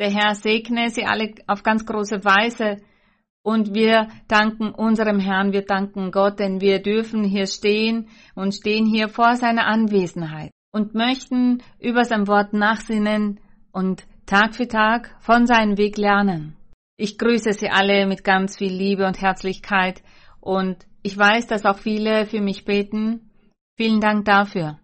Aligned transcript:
Der 0.00 0.10
Herr 0.10 0.34
segne 0.34 0.88
sie 0.88 1.04
alle 1.04 1.34
auf 1.46 1.62
ganz 1.62 1.84
große 1.84 2.24
Weise. 2.24 2.78
Und 3.42 3.74
wir 3.74 4.08
danken 4.28 4.72
unserem 4.72 5.18
Herrn, 5.18 5.52
wir 5.52 5.64
danken 5.64 6.10
Gott, 6.10 6.38
denn 6.38 6.60
wir 6.60 6.80
dürfen 6.82 7.22
hier 7.22 7.46
stehen 7.46 8.08
und 8.34 8.54
stehen 8.54 8.86
hier 8.86 9.08
vor 9.08 9.36
seiner 9.36 9.66
Anwesenheit 9.66 10.50
und 10.72 10.94
möchten 10.94 11.62
über 11.78 12.04
sein 12.04 12.26
Wort 12.26 12.52
nachsinnen 12.52 13.40
und 13.72 14.06
Tag 14.26 14.54
für 14.54 14.68
Tag 14.68 15.16
von 15.20 15.46
seinem 15.46 15.76
Weg 15.76 15.96
lernen. 15.96 16.56
Ich 16.96 17.18
grüße 17.18 17.52
Sie 17.52 17.68
alle 17.70 18.06
mit 18.06 18.24
ganz 18.24 18.58
viel 18.58 18.72
Liebe 18.72 19.06
und 19.06 19.20
Herzlichkeit 19.20 20.02
und 20.40 20.86
ich 21.02 21.16
weiß, 21.16 21.46
dass 21.46 21.64
auch 21.64 21.78
viele 21.78 22.26
für 22.26 22.40
mich 22.40 22.64
beten. 22.64 23.30
Vielen 23.76 24.00
Dank 24.00 24.26
dafür. 24.26 24.78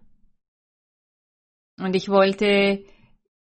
Und 1.79 1.95
ich 1.95 2.09
wollte 2.09 2.83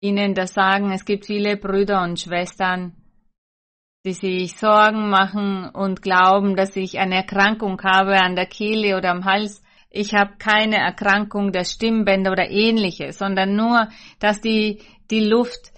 Ihnen 0.01 0.35
das 0.35 0.55
sagen, 0.55 0.93
es 0.93 1.05
gibt 1.05 1.27
viele 1.27 1.57
Brüder 1.57 2.03
und 2.03 2.19
Schwestern, 2.19 2.95
die 4.05 4.15
sich 4.15 4.57
Sorgen 4.57 5.11
machen 5.11 5.69
und 5.69 6.01
glauben, 6.01 6.57
dass 6.57 6.75
ich 6.77 6.99
eine 6.99 7.17
Erkrankung 7.17 7.81
habe 7.83 8.17
an 8.17 8.35
der 8.35 8.47
Kehle 8.47 8.97
oder 8.97 9.11
am 9.11 9.25
Hals. 9.25 9.63
Ich 9.91 10.15
habe 10.15 10.37
keine 10.39 10.77
Erkrankung 10.77 11.53
der 11.53 11.65
Stimmbänder 11.65 12.33
oder 12.33 12.49
ähnliches, 12.49 13.19
sondern 13.19 13.57
nur, 13.57 13.89
dass 14.21 14.41
die, 14.41 14.81
die 15.11 15.21
Luft, 15.21 15.73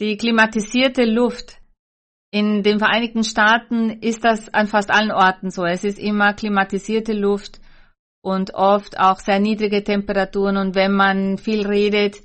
die 0.00 0.16
klimatisierte 0.16 1.04
Luft 1.04 1.58
in 2.30 2.62
den 2.62 2.78
Vereinigten 2.78 3.24
Staaten 3.24 3.90
ist 4.00 4.22
das 4.22 4.52
an 4.52 4.66
fast 4.66 4.90
allen 4.90 5.10
Orten 5.10 5.50
so. 5.50 5.64
Es 5.64 5.82
ist 5.82 5.98
immer 5.98 6.34
klimatisierte 6.34 7.14
Luft 7.14 7.58
und 8.20 8.54
oft 8.54 8.98
auch 8.98 9.18
sehr 9.18 9.40
niedrige 9.40 9.82
Temperaturen. 9.82 10.58
Und 10.58 10.74
wenn 10.74 10.92
man 10.92 11.38
viel 11.38 11.66
redet, 11.66 12.16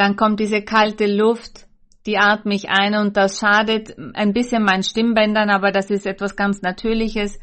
dann 0.00 0.16
kommt 0.16 0.40
diese 0.40 0.62
kalte 0.62 1.06
Luft 1.06 1.68
die 2.06 2.16
atme 2.16 2.54
ich 2.54 2.70
ein 2.70 2.94
und 2.94 3.16
das 3.16 3.38
schadet 3.38 3.94
ein 4.14 4.32
bisschen 4.32 4.62
meinen 4.62 4.82
Stimmbändern, 4.82 5.50
aber 5.50 5.70
das 5.70 5.90
ist 5.90 6.06
etwas 6.06 6.34
ganz 6.34 6.62
Natürliches. 6.62 7.38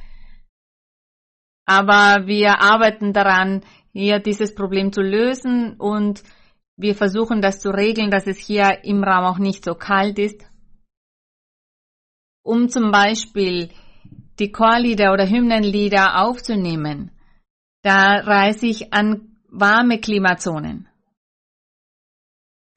Aber 1.65 2.25
wir 2.25 2.61
arbeiten 2.61 3.13
daran, 3.13 3.63
hier 3.91 4.19
dieses 4.19 4.55
Problem 4.55 4.91
zu 4.91 5.01
lösen 5.01 5.75
und 5.77 6.23
wir 6.75 6.95
versuchen 6.95 7.41
das 7.41 7.59
zu 7.59 7.69
regeln, 7.69 8.09
dass 8.09 8.27
es 8.27 8.37
hier 8.37 8.83
im 8.83 9.03
Raum 9.03 9.25
auch 9.25 9.39
nicht 9.39 9.63
so 9.63 9.75
kalt 9.75 10.17
ist. 10.17 10.43
Um 12.43 12.69
zum 12.69 12.91
Beispiel 12.91 13.69
die 14.39 14.51
Chorlieder 14.51 15.11
oder 15.11 15.27
Hymnenlieder 15.27 16.21
aufzunehmen, 16.21 17.11
da 17.83 18.19
reise 18.19 18.67
ich 18.67 18.93
an 18.93 19.37
warme 19.49 19.99
Klimazonen 19.99 20.86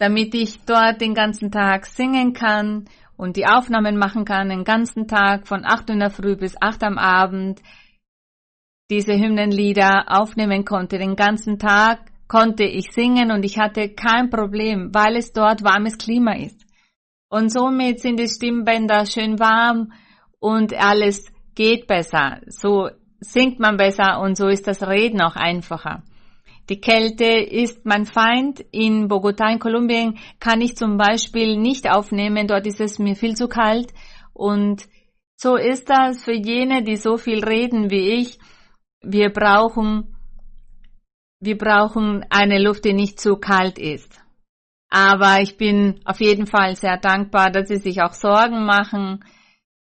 damit 0.01 0.35
ich 0.35 0.59
dort 0.65 1.03
den 1.03 1.13
ganzen 1.13 1.51
Tag 1.53 1.85
singen 1.85 2.33
kann 2.33 2.89
und 3.19 3.37
die 3.37 3.47
Aufnahmen 3.47 3.99
machen 3.99 4.25
kann, 4.25 4.49
den 4.49 4.65
ganzen 4.65 5.07
Tag 5.07 5.47
von 5.47 5.63
8 5.63 5.91
in 5.91 6.01
der 6.01 6.09
Früh 6.09 6.37
bis 6.37 6.57
8 6.59 6.83
am 6.85 6.97
Abend 6.97 7.61
diese 8.91 9.13
Hymnenlieder 9.13 10.07
aufnehmen 10.09 10.65
konnte. 10.65 10.97
Den 10.97 11.17
ganzen 11.17 11.59
Tag 11.59 12.01
konnte 12.29 12.65
ich 12.65 12.93
singen 12.93 13.31
und 13.31 13.45
ich 13.45 13.59
hatte 13.59 13.91
kein 13.91 14.31
Problem, 14.31 14.89
weil 14.95 15.17
es 15.17 15.35
dort 15.35 15.63
warmes 15.63 15.99
Klima 15.99 16.33
ist. 16.35 16.65
Und 17.29 17.53
somit 17.53 18.01
sind 18.01 18.19
die 18.19 18.29
Stimmbänder 18.29 19.05
schön 19.05 19.39
warm 19.39 19.93
und 20.39 20.73
alles 20.75 21.31
geht 21.55 21.87
besser. 21.87 22.41
So 22.47 22.89
singt 23.21 23.61
man 23.61 23.77
besser 23.77 24.19
und 24.21 24.39
so 24.39 24.49
ist 24.49 24.67
das 24.67 24.83
Reden 24.83 25.21
auch 25.21 25.37
einfacher. 25.37 26.03
Die 26.71 26.81
Kälte 26.81 27.25
ist 27.25 27.85
mein 27.85 28.07
Feind. 28.07 28.65
In 28.71 29.09
Bogotá 29.09 29.51
in 29.51 29.59
Kolumbien 29.59 30.19
kann 30.39 30.61
ich 30.61 30.77
zum 30.77 30.97
Beispiel 30.97 31.57
nicht 31.57 31.91
aufnehmen. 31.91 32.47
Dort 32.47 32.65
ist 32.65 32.81
es 32.81 33.01
mir 33.01 33.17
viel 33.17 33.35
zu 33.35 33.49
kalt. 33.49 33.93
Und 34.33 34.87
so 35.37 35.57
ist 35.57 35.91
das 35.91 36.23
für 36.23 36.33
jene, 36.33 36.85
die 36.85 36.97
so 36.97 37.17
viel 37.17 37.45
reden 37.45 37.91
wie 37.91 38.21
ich. 38.21 38.39
Wir 39.03 39.31
brauchen, 39.31 40.15
wir 41.41 41.59
brauchen 41.59 42.25
eine 42.31 42.63
Luft, 42.63 42.85
die 42.85 42.93
nicht 42.93 43.19
zu 43.19 43.37
kalt 43.37 43.77
ist. 43.77 44.21
Aber 44.91 45.41
ich 45.41 45.57
bin 45.57 46.01
auf 46.05 46.21
jeden 46.21 46.47
Fall 46.47 46.77
sehr 46.77 46.99
dankbar, 46.99 47.51
dass 47.51 47.69
Sie 47.69 47.79
sich 47.79 48.01
auch 48.01 48.13
Sorgen 48.13 48.65
machen 48.65 49.25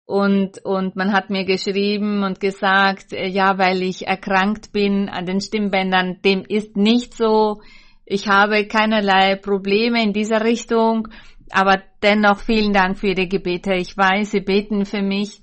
und, 0.05 0.63
und 0.65 0.95
man 0.95 1.13
hat 1.13 1.29
mir 1.29 1.45
geschrieben 1.45 2.23
und 2.23 2.39
gesagt, 2.39 3.13
äh, 3.13 3.27
ja, 3.27 3.57
weil 3.57 3.81
ich 3.81 4.07
erkrankt 4.07 4.71
bin 4.71 5.09
an 5.09 5.25
den 5.25 5.41
Stimmbändern, 5.41 6.21
dem 6.23 6.43
ist 6.43 6.75
nicht 6.75 7.13
so. 7.15 7.61
Ich 8.05 8.27
habe 8.27 8.67
keinerlei 8.67 9.35
Probleme 9.35 10.03
in 10.03 10.11
dieser 10.11 10.43
Richtung, 10.43 11.07
aber 11.49 11.81
dennoch 12.03 12.39
vielen 12.39 12.73
Dank 12.73 12.97
für 12.97 13.07
Ihre 13.07 13.27
Gebete. 13.27 13.73
Ich 13.75 13.95
weiß, 13.95 14.31
Sie 14.31 14.41
beten 14.41 14.85
für 14.85 15.01
mich 15.01 15.41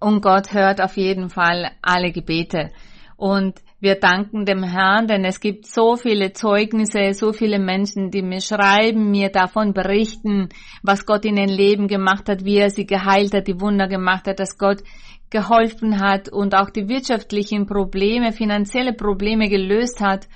und 0.00 0.20
Gott 0.20 0.52
hört 0.52 0.80
auf 0.80 0.96
jeden 0.96 1.30
Fall 1.30 1.70
alle 1.80 2.12
Gebete. 2.12 2.72
Und 3.16 3.60
wir 3.84 4.00
danken 4.00 4.44
dem 4.44 4.64
Herrn, 4.64 5.06
denn 5.06 5.24
es 5.24 5.38
gibt 5.38 5.66
so 5.66 5.94
viele 5.94 6.32
Zeugnisse, 6.32 7.12
so 7.12 7.32
viele 7.32 7.60
Menschen, 7.60 8.10
die 8.10 8.22
mir 8.22 8.40
schreiben, 8.40 9.12
mir 9.12 9.28
davon 9.28 9.72
berichten, 9.72 10.48
was 10.82 11.06
Gott 11.06 11.24
in 11.24 11.36
ihrem 11.36 11.50
Leben 11.50 11.86
gemacht 11.86 12.28
hat, 12.28 12.44
wie 12.44 12.56
er 12.56 12.70
sie 12.70 12.86
geheilt 12.86 13.32
hat, 13.34 13.46
die 13.46 13.60
Wunder 13.60 13.86
gemacht 13.86 14.26
hat, 14.26 14.40
dass 14.40 14.58
Gott 14.58 14.82
geholfen 15.30 16.00
hat 16.00 16.28
und 16.28 16.54
auch 16.56 16.70
die 16.70 16.88
wirtschaftlichen 16.88 17.66
Probleme, 17.66 18.32
finanzielle 18.32 18.94
Probleme 18.94 19.48
gelöst 19.48 20.00
hat 20.00 20.26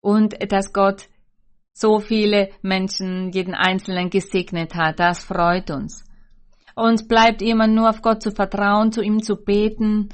und 0.00 0.34
dass 0.50 0.72
Gott 0.72 1.08
so 1.72 1.98
viele 1.98 2.50
Menschen, 2.62 3.30
jeden 3.32 3.54
Einzelnen 3.54 4.10
gesegnet 4.10 4.74
hat. 4.74 4.98
Das 4.98 5.24
freut 5.24 5.70
uns. 5.70 6.04
Uns 6.74 7.08
bleibt 7.08 7.42
immer 7.42 7.66
nur 7.66 7.90
auf 7.90 8.02
Gott 8.02 8.22
zu 8.22 8.30
vertrauen, 8.30 8.92
zu 8.92 9.02
ihm 9.02 9.22
zu 9.22 9.36
beten, 9.36 10.10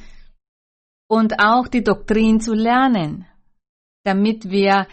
und 1.09 1.35
auch 1.41 1.69
die 1.69 1.83
Doktrin 1.83 2.41
zu 2.41 2.55
lernen, 2.55 3.27
damit 4.05 4.51
wir 4.51 4.87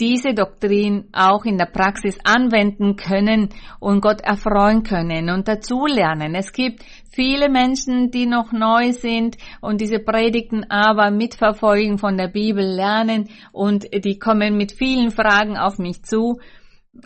diese 0.00 0.32
Doktrin 0.32 1.08
auch 1.12 1.44
in 1.44 1.58
der 1.58 1.66
Praxis 1.66 2.18
anwenden 2.22 2.94
können 2.94 3.48
und 3.80 4.00
Gott 4.00 4.20
erfreuen 4.20 4.84
können 4.84 5.28
und 5.28 5.48
dazu 5.48 5.86
lernen. 5.86 6.36
Es 6.36 6.52
gibt 6.52 6.84
viele 7.10 7.48
Menschen, 7.48 8.10
die 8.10 8.26
noch 8.26 8.52
neu 8.52 8.92
sind 8.92 9.36
und 9.60 9.80
diese 9.80 9.98
Predigten 9.98 10.70
aber 10.70 11.10
mitverfolgen 11.10 11.98
von 11.98 12.16
der 12.16 12.28
Bibel 12.28 12.64
lernen 12.64 13.28
und 13.52 13.86
die 13.92 14.18
kommen 14.18 14.56
mit 14.56 14.72
vielen 14.72 15.10
Fragen 15.10 15.56
auf 15.56 15.78
mich 15.78 16.04
zu. 16.04 16.38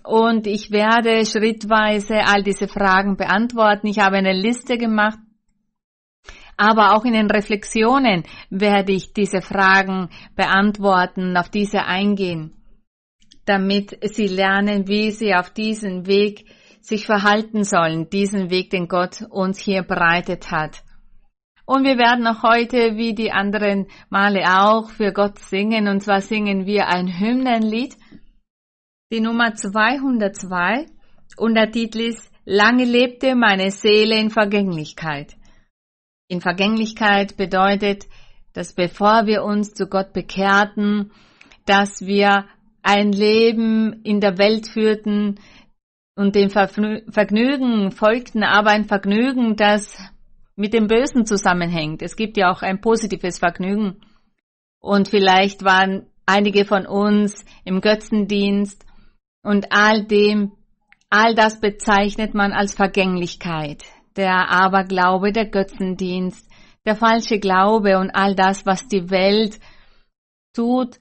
Und 0.04 0.46
ich 0.46 0.70
werde 0.70 1.24
schrittweise 1.24 2.20
all 2.26 2.42
diese 2.42 2.68
Fragen 2.68 3.16
beantworten. 3.16 3.86
Ich 3.86 3.98
habe 3.98 4.16
eine 4.16 4.32
Liste 4.32 4.76
gemacht 4.76 5.18
aber 6.56 6.94
auch 6.94 7.04
in 7.04 7.14
den 7.14 7.30
Reflexionen 7.30 8.24
werde 8.50 8.92
ich 8.92 9.12
diese 9.12 9.42
Fragen 9.42 10.10
beantworten, 10.36 11.36
auf 11.36 11.48
diese 11.48 11.84
eingehen, 11.84 12.52
damit 13.44 13.98
Sie 14.02 14.26
lernen, 14.26 14.86
wie 14.88 15.10
Sie 15.10 15.34
auf 15.34 15.50
diesen 15.50 16.06
Weg 16.06 16.46
sich 16.80 17.06
verhalten 17.06 17.64
sollen, 17.64 18.10
diesen 18.10 18.50
Weg, 18.50 18.70
den 18.70 18.88
Gott 18.88 19.22
uns 19.30 19.58
hier 19.58 19.82
bereitet 19.82 20.50
hat. 20.50 20.82
Und 21.64 21.84
wir 21.84 21.96
werden 21.96 22.26
auch 22.26 22.42
heute, 22.42 22.96
wie 22.96 23.14
die 23.14 23.30
anderen 23.30 23.86
Male 24.10 24.42
auch, 24.46 24.90
für 24.90 25.12
Gott 25.12 25.38
singen. 25.38 25.86
Und 25.86 26.00
zwar 26.00 26.20
singen 26.20 26.66
wir 26.66 26.88
ein 26.88 27.06
Hymnenlied, 27.20 27.96
die 29.12 29.20
Nummer 29.20 29.54
202. 29.54 30.86
Und 31.36 31.54
der 31.54 31.70
Titel 31.70 32.00
ist 32.00 32.30
Lange 32.44 32.84
lebte 32.84 33.36
meine 33.36 33.70
Seele 33.70 34.18
in 34.18 34.30
Vergänglichkeit. 34.30 35.36
In 36.32 36.40
Vergänglichkeit 36.40 37.36
bedeutet, 37.36 38.06
dass 38.54 38.72
bevor 38.72 39.26
wir 39.26 39.44
uns 39.44 39.74
zu 39.74 39.86
Gott 39.86 40.14
bekehrten, 40.14 41.10
dass 41.66 42.06
wir 42.06 42.46
ein 42.82 43.12
Leben 43.12 44.00
in 44.02 44.18
der 44.18 44.38
Welt 44.38 44.66
führten 44.66 45.38
und 46.16 46.34
dem 46.34 46.48
Vergnügen 46.48 47.90
folgten, 47.90 48.44
aber 48.44 48.70
ein 48.70 48.86
Vergnügen, 48.86 49.56
das 49.56 49.98
mit 50.56 50.72
dem 50.72 50.86
Bösen 50.86 51.26
zusammenhängt. 51.26 52.00
Es 52.00 52.16
gibt 52.16 52.38
ja 52.38 52.50
auch 52.50 52.62
ein 52.62 52.80
positives 52.80 53.38
Vergnügen. 53.38 54.00
Und 54.80 55.08
vielleicht 55.08 55.64
waren 55.64 56.06
einige 56.24 56.64
von 56.64 56.86
uns 56.86 57.44
im 57.66 57.82
Götzendienst 57.82 58.86
und 59.42 59.66
all 59.70 60.06
dem, 60.06 60.52
all 61.10 61.34
das 61.34 61.60
bezeichnet 61.60 62.32
man 62.32 62.54
als 62.54 62.72
Vergänglichkeit 62.72 63.84
der 64.16 64.50
Aberglaube, 64.50 65.32
der 65.32 65.46
Götzendienst, 65.46 66.48
der 66.84 66.96
falsche 66.96 67.38
Glaube 67.38 67.98
und 67.98 68.10
all 68.10 68.34
das, 68.34 68.66
was 68.66 68.88
die 68.88 69.10
Welt 69.10 69.58
tut. 70.52 70.98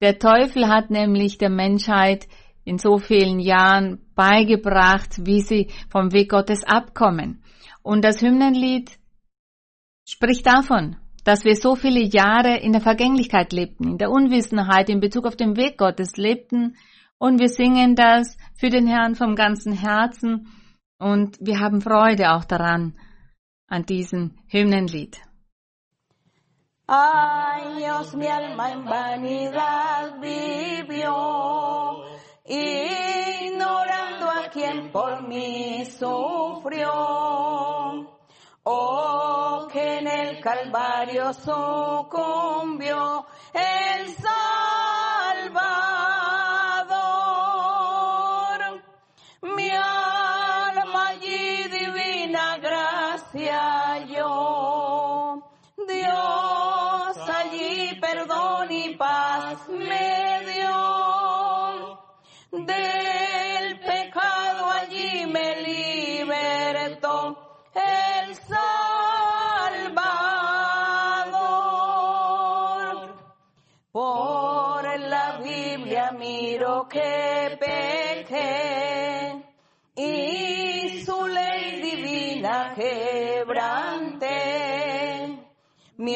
Der 0.00 0.18
Teufel 0.18 0.68
hat 0.68 0.90
nämlich 0.90 1.38
der 1.38 1.50
Menschheit 1.50 2.26
in 2.64 2.78
so 2.78 2.98
vielen 2.98 3.40
Jahren 3.40 4.00
beigebracht, 4.14 5.26
wie 5.26 5.40
sie 5.40 5.68
vom 5.88 6.12
Weg 6.12 6.30
Gottes 6.30 6.64
abkommen. 6.64 7.42
Und 7.82 8.04
das 8.04 8.20
Hymnenlied 8.20 8.98
spricht 10.06 10.46
davon, 10.46 10.96
dass 11.24 11.44
wir 11.44 11.56
so 11.56 11.74
viele 11.74 12.00
Jahre 12.00 12.58
in 12.58 12.72
der 12.72 12.80
Vergänglichkeit 12.80 13.52
lebten, 13.52 13.88
in 13.88 13.98
der 13.98 14.10
Unwissenheit 14.10 14.88
in 14.88 15.00
Bezug 15.00 15.26
auf 15.26 15.36
den 15.36 15.56
Weg 15.56 15.78
Gottes 15.78 16.16
lebten 16.16 16.76
Und 17.18 17.38
wir 17.38 17.48
singen 17.50 17.94
das 17.94 18.38
für 18.54 18.70
den 18.70 18.86
Herrn 18.86 19.14
vom 19.14 19.36
ganzen 19.36 19.72
Herzen 19.72 20.48
und 21.00 21.38
wir 21.40 21.58
haben 21.58 21.80
Freude 21.80 22.30
auch 22.32 22.44
daran, 22.44 22.94
an 23.66 23.84
diesem 23.84 24.36
Hymnenlied. 24.48 25.20
Años 26.86 28.14
mi 28.14 28.26
alma 28.26 28.72
en 28.72 28.84
vanidad 28.84 30.20
vivió, 30.20 32.04
ignorando 32.44 34.28
a 34.28 34.48
quien 34.52 34.90
por 34.90 35.22
mí 35.28 35.84
sufrió. 35.86 36.90
Oh, 38.64 39.68
que 39.72 39.98
en 39.98 40.06
el 40.06 40.40
Calvario 40.40 41.32
sucumbió 41.32 43.24
el 43.54 44.08
Salvador. 44.16 44.89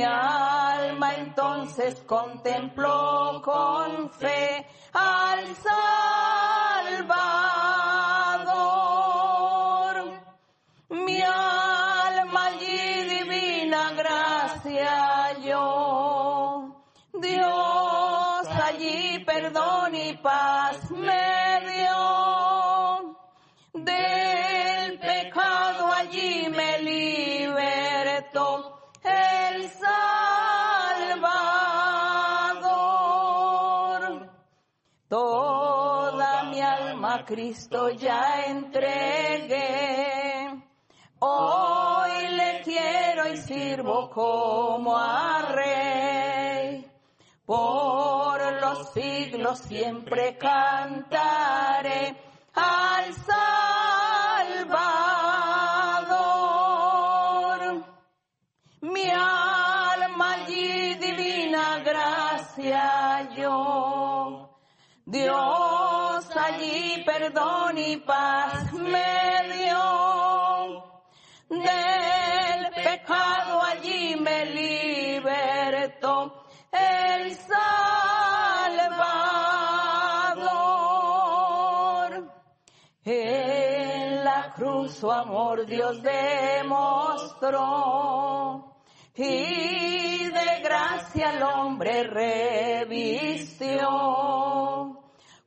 Alma 0.04 1.14
entonces 1.14 2.02
contempló 2.06 3.40
con 3.42 4.10
fe 4.10 4.66
al 4.92 5.56
Salvador. 5.56 7.14
Mi 10.90 11.20
alma 11.22 12.46
allí 12.46 13.02
divina 13.08 13.92
gracia 13.92 15.38
yo. 15.40 16.82
Dios 17.14 18.48
allí 18.62 19.18
perdón 19.24 19.94
y 19.94 20.12
paz 20.18 20.83
Cristo 37.34 37.90
ya 37.90 38.44
entregué. 38.46 39.56
Hoy 41.19 42.28
le 42.28 42.62
quiero 42.62 43.26
y 43.26 43.36
sirvo 43.38 44.08
como 44.08 44.96
a 44.96 45.42
rey. 45.50 46.88
Por 47.44 48.60
los 48.60 48.92
siglos 48.92 49.58
siempre 49.58 50.38
cantaré 50.38 52.24
perdón 67.14 67.78
y 67.78 67.96
paz 67.99 68.72
me 68.72 69.43
dio. 69.55 70.84
Del 71.49 72.70
pecado 72.75 73.62
allí 73.62 74.16
me 74.16 74.46
libertó 74.46 76.16
el 76.72 77.37
Salvador. 77.37 77.55
En 83.05 84.25
la 84.25 84.52
cruz 84.56 84.94
su 84.94 85.12
amor 85.12 85.66
Dios 85.66 86.02
demostró 86.02 87.44
y 89.14 90.25
de 90.31 90.61
gracia 90.62 91.31
al 91.31 91.43
hombre 91.44 92.02
revistió. 92.05 93.84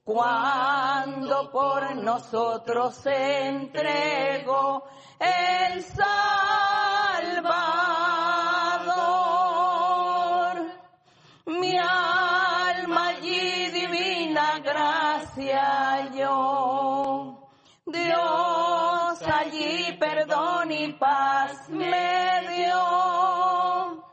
Cuando 0.07 1.51
por 1.51 1.93
nosotros 1.97 2.95
se 2.95 3.47
entregó 3.49 4.87
el 5.19 5.83
Salvador. 5.83 6.07
Mi 11.47 11.77
alma 11.77 13.07
allí 13.09 13.69
divina 13.69 14.59
gracia 14.59 16.09
yo. 16.15 17.49
Dios 17.85 19.21
allí 19.23 19.91
perdón 19.99 20.71
y 20.71 20.93
paz 20.93 21.67
me 21.67 22.47
dio. 22.55 24.05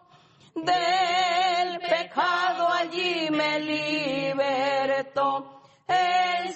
Del 0.56 1.78
pecado 1.78 2.68
allí 2.72 3.28
me 3.30 3.60
libertó 3.60 5.53
el 5.86 6.52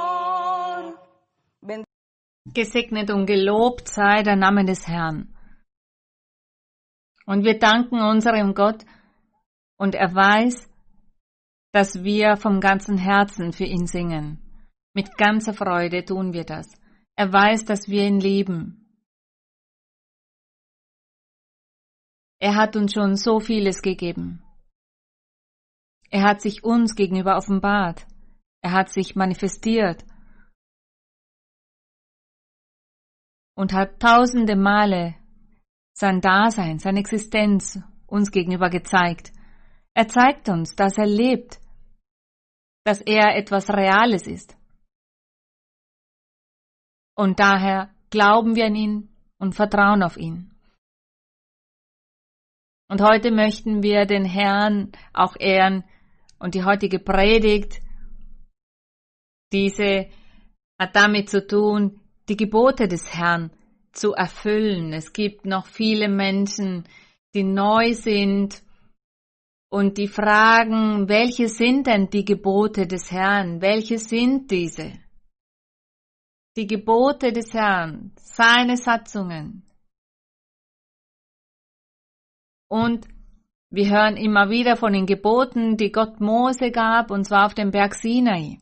Salvador. 0.00 0.98
Ben- 1.62 1.84
Gesegnet 2.52 3.10
und 3.10 3.26
gelobt 3.26 3.88
sei 3.88 4.22
der 4.22 4.36
Name 4.36 4.64
des 4.64 4.86
Herrn. 4.88 5.34
Und 7.26 7.44
wir 7.44 7.58
danken 7.58 8.00
unserem 8.00 8.54
Gott 8.54 8.84
und 9.78 9.94
er 9.94 10.14
weiß, 10.14 10.68
dass 11.72 12.02
wir 12.02 12.36
vom 12.36 12.60
ganzen 12.60 12.98
Herzen 12.98 13.52
für 13.52 13.64
ihn 13.64 13.86
singen. 13.86 14.40
Mit 14.94 15.16
ganzer 15.16 15.54
Freude 15.54 16.04
tun 16.04 16.32
wir 16.32 16.44
das. 16.44 16.66
Er 17.14 17.32
weiß, 17.32 17.64
dass 17.64 17.88
wir 17.88 18.02
ihn 18.04 18.18
lieben. 18.18 18.76
Er 22.40 22.56
hat 22.56 22.74
uns 22.74 22.94
schon 22.94 23.14
so 23.16 23.38
vieles 23.38 23.82
gegeben. 23.82 24.42
Er 26.10 26.22
hat 26.22 26.40
sich 26.42 26.64
uns 26.64 26.94
gegenüber 26.94 27.36
offenbart. 27.36 28.06
Er 28.62 28.72
hat 28.72 28.90
sich 28.90 29.14
manifestiert 29.14 30.04
und 33.54 33.72
hat 33.72 34.00
tausende 34.00 34.56
Male 34.56 35.14
sein 35.92 36.20
Dasein, 36.20 36.78
seine 36.78 37.00
Existenz 37.00 37.78
uns 38.06 38.30
gegenüber 38.30 38.70
gezeigt. 38.70 39.32
Er 39.94 40.08
zeigt 40.08 40.48
uns, 40.48 40.74
dass 40.74 40.98
er 40.98 41.06
lebt, 41.06 41.60
dass 42.84 43.00
er 43.00 43.36
etwas 43.36 43.68
Reales 43.68 44.26
ist. 44.26 44.56
Und 47.14 47.38
daher 47.38 47.94
glauben 48.08 48.56
wir 48.56 48.66
an 48.66 48.74
ihn 48.74 49.14
und 49.38 49.54
vertrauen 49.54 50.02
auf 50.02 50.16
ihn. 50.16 50.50
Und 52.88 53.02
heute 53.02 53.30
möchten 53.30 53.82
wir 53.82 54.06
den 54.06 54.24
Herrn 54.24 54.90
auch 55.12 55.36
ehren 55.38 55.84
und 56.40 56.54
die 56.54 56.64
heutige 56.64 56.98
Predigt, 56.98 57.80
diese 59.52 60.08
hat 60.78 60.96
damit 60.96 61.28
zu 61.28 61.46
tun, 61.46 62.00
die 62.28 62.36
Gebote 62.36 62.88
des 62.88 63.14
Herrn 63.14 63.52
zu 63.92 64.12
erfüllen. 64.12 64.92
Es 64.92 65.12
gibt 65.12 65.44
noch 65.44 65.66
viele 65.66 66.08
Menschen, 66.08 66.88
die 67.34 67.44
neu 67.44 67.92
sind 67.92 68.62
und 69.68 69.98
die 69.98 70.08
fragen, 70.08 71.08
welche 71.08 71.48
sind 71.48 71.86
denn 71.86 72.08
die 72.08 72.24
Gebote 72.24 72.86
des 72.86 73.10
Herrn? 73.12 73.60
Welche 73.60 73.98
sind 73.98 74.50
diese? 74.50 74.92
Die 76.56 76.66
Gebote 76.66 77.32
des 77.32 77.52
Herrn, 77.52 78.12
seine 78.16 78.76
Satzungen. 78.76 79.64
Und 82.68 83.06
wir 83.70 83.88
hören 83.88 84.16
immer 84.16 84.50
wieder 84.50 84.76
von 84.76 84.92
den 84.92 85.06
Geboten, 85.06 85.76
die 85.76 85.92
Gott 85.92 86.20
Mose 86.20 86.72
gab, 86.72 87.10
und 87.10 87.24
zwar 87.24 87.46
auf 87.46 87.54
dem 87.54 87.70
Berg 87.70 87.94
Sinai, 87.94 88.58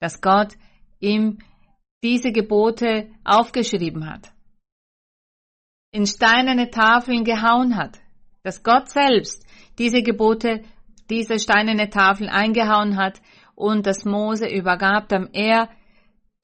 dass 0.00 0.20
Gott 0.20 0.54
ihm 1.00 1.38
diese 2.04 2.30
Gebote 2.30 3.10
aufgeschrieben 3.24 4.08
hat, 4.08 4.32
in 5.92 6.06
steinerne 6.06 6.70
Tafeln 6.70 7.24
gehauen 7.24 7.76
hat, 7.76 8.00
dass 8.44 8.62
Gott 8.62 8.88
selbst 8.88 9.44
diese 9.78 10.02
Gebote 10.02 10.62
diese 11.10 11.38
steinerne 11.38 11.90
Tafel 11.90 12.28
eingehauen 12.28 12.96
hat 12.96 13.20
und 13.56 13.86
das 13.86 14.04
Mose 14.04 14.48
übergab, 14.48 15.08
damit 15.08 15.34
er 15.34 15.68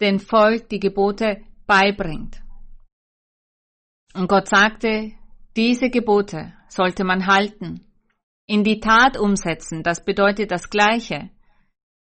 den 0.01 0.19
Volk 0.19 0.69
die 0.69 0.81
Gebote 0.81 1.43
beibringt. 1.67 2.43
Und 4.15 4.29
Gott 4.29 4.49
sagte, 4.49 5.13
diese 5.57 5.91
Gebote 5.91 6.58
sollte 6.69 7.05
man 7.05 7.27
halten, 7.27 7.85
in 8.47 8.65
die 8.65 8.81
Tat 8.81 9.19
umsetzen, 9.19 9.83
das 9.83 10.05
bedeutet 10.05 10.51
das 10.51 10.71
Gleiche, 10.71 11.31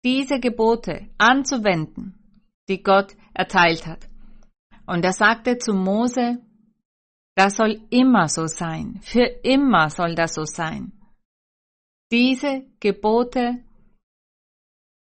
diese 0.05 0.41
Gebote 0.41 1.09
anzuwenden, 1.19 2.15
die 2.69 2.83
Gott 2.83 3.15
erteilt 3.35 3.87
hat. 3.87 4.09
Und 4.87 5.05
er 5.05 5.13
sagte 5.13 5.59
zu 5.59 5.73
Mose, 5.73 6.39
das 7.35 7.57
soll 7.57 7.81
immer 7.91 8.29
so 8.29 8.47
sein, 8.47 9.01
für 9.03 9.25
immer 9.43 9.91
soll 9.91 10.15
das 10.15 10.35
so 10.35 10.45
sein. 10.45 10.93
Diese 12.13 12.67
Gebote 12.81 13.63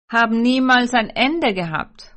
haben 0.10 0.42
niemals 0.42 0.94
ein 0.94 1.10
Ende 1.10 1.54
gehabt 1.54 2.16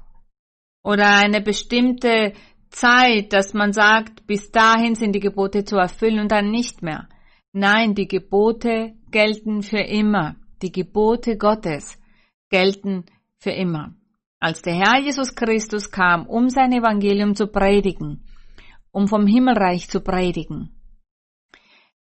oder 0.82 1.16
eine 1.16 1.40
bestimmte 1.40 2.32
Zeit, 2.70 3.32
dass 3.32 3.52
man 3.52 3.72
sagt, 3.72 4.26
bis 4.26 4.50
dahin 4.50 4.94
sind 4.94 5.12
die 5.12 5.20
Gebote 5.20 5.64
zu 5.64 5.76
erfüllen 5.76 6.20
und 6.20 6.32
dann 6.32 6.50
nicht 6.50 6.82
mehr. 6.82 7.08
Nein, 7.52 7.94
die 7.94 8.06
Gebote 8.06 8.94
gelten 9.10 9.62
für 9.62 9.80
immer. 9.80 10.36
Die 10.62 10.70
Gebote 10.70 11.36
Gottes 11.36 11.98
gelten 12.48 13.06
für 13.38 13.50
immer. 13.50 13.94
Als 14.38 14.62
der 14.62 14.74
Herr 14.74 15.00
Jesus 15.00 15.34
Christus 15.34 15.90
kam, 15.90 16.26
um 16.26 16.48
sein 16.48 16.72
Evangelium 16.72 17.34
zu 17.34 17.48
predigen, 17.48 18.24
um 18.92 19.08
vom 19.08 19.26
Himmelreich 19.26 19.88
zu 19.88 20.00
predigen, 20.00 20.70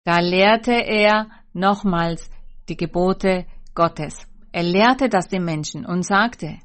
da 0.04 0.20
lehrte 0.20 0.72
er 0.72 1.30
nochmals 1.54 2.30
die 2.70 2.78
Gebote 2.78 3.46
Gottes. 3.76 4.28
Er 4.52 4.64
lehrte 4.64 5.10
das 5.10 5.28
den 5.28 5.44
Menschen 5.44 5.86
und 5.86 6.04
sagte, 6.04 6.60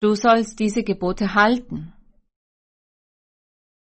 du 0.00 0.14
sollst 0.14 0.58
diese 0.60 0.82
Gebote 0.82 1.34
halten. 1.34 1.92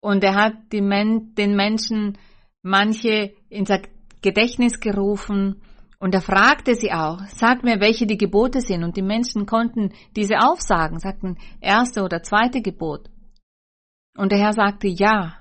Und 0.01 0.23
er 0.23 0.35
hat 0.35 0.71
den 0.71 1.55
Menschen 1.55 2.17
manche 2.61 3.33
ins 3.49 3.69
Gedächtnis 4.25 4.79
gerufen 4.79 5.61
und 5.99 6.13
er 6.15 6.21
fragte 6.21 6.75
sie 6.75 6.91
auch, 6.91 7.19
sag 7.27 7.63
mir, 7.63 7.79
welche 7.79 8.05
die 8.05 8.17
Gebote 8.17 8.59
sind. 8.61 8.83
Und 8.83 8.97
die 8.97 9.01
Menschen 9.01 9.45
konnten 9.45 9.93
diese 10.15 10.39
aufsagen, 10.39 10.99
sagten 10.99 11.37
erste 11.61 12.03
oder 12.03 12.23
zweite 12.23 12.61
Gebot. 12.61 13.09
Und 14.17 14.31
der 14.31 14.39
Herr 14.39 14.53
sagte, 14.53 14.87
ja, 14.87 15.37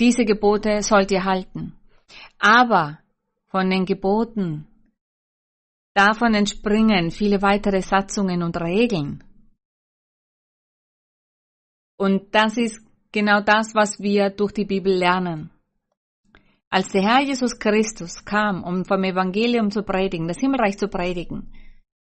diese 0.00 0.24
Gebote 0.24 0.82
sollt 0.82 1.10
ihr 1.10 1.24
halten. 1.24 1.74
Aber 2.38 2.98
von 3.48 3.68
den 3.70 3.84
Geboten, 3.84 4.66
davon 5.94 6.34
entspringen 6.34 7.10
viele 7.10 7.42
weitere 7.42 7.82
Satzungen 7.82 8.42
und 8.42 8.56
Regeln. 8.56 9.24
Und 11.96 12.34
das 12.34 12.56
ist 12.56 12.80
genau 13.12 13.40
das, 13.40 13.74
was 13.74 13.98
wir 13.98 14.30
durch 14.30 14.52
die 14.52 14.64
Bibel 14.64 14.94
lernen. 14.94 15.50
Als 16.70 16.90
der 16.90 17.02
Herr 17.02 17.22
Jesus 17.22 17.58
Christus 17.58 18.24
kam, 18.24 18.62
um 18.62 18.84
vom 18.84 19.02
Evangelium 19.04 19.70
zu 19.70 19.82
predigen, 19.82 20.28
das 20.28 20.38
Himmelreich 20.38 20.78
zu 20.78 20.88
predigen, 20.88 21.52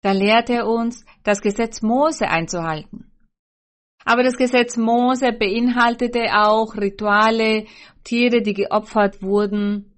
da 0.02 0.12
lehrte 0.12 0.54
er 0.54 0.66
uns, 0.66 1.04
das 1.22 1.40
Gesetz 1.40 1.82
Mose 1.82 2.28
einzuhalten. 2.28 3.10
Aber 4.04 4.22
das 4.22 4.36
Gesetz 4.36 4.76
Mose 4.76 5.32
beinhaltete 5.32 6.30
auch 6.32 6.76
Rituale, 6.76 7.66
Tiere, 8.04 8.40
die 8.40 8.54
geopfert 8.54 9.22
wurden, 9.22 9.92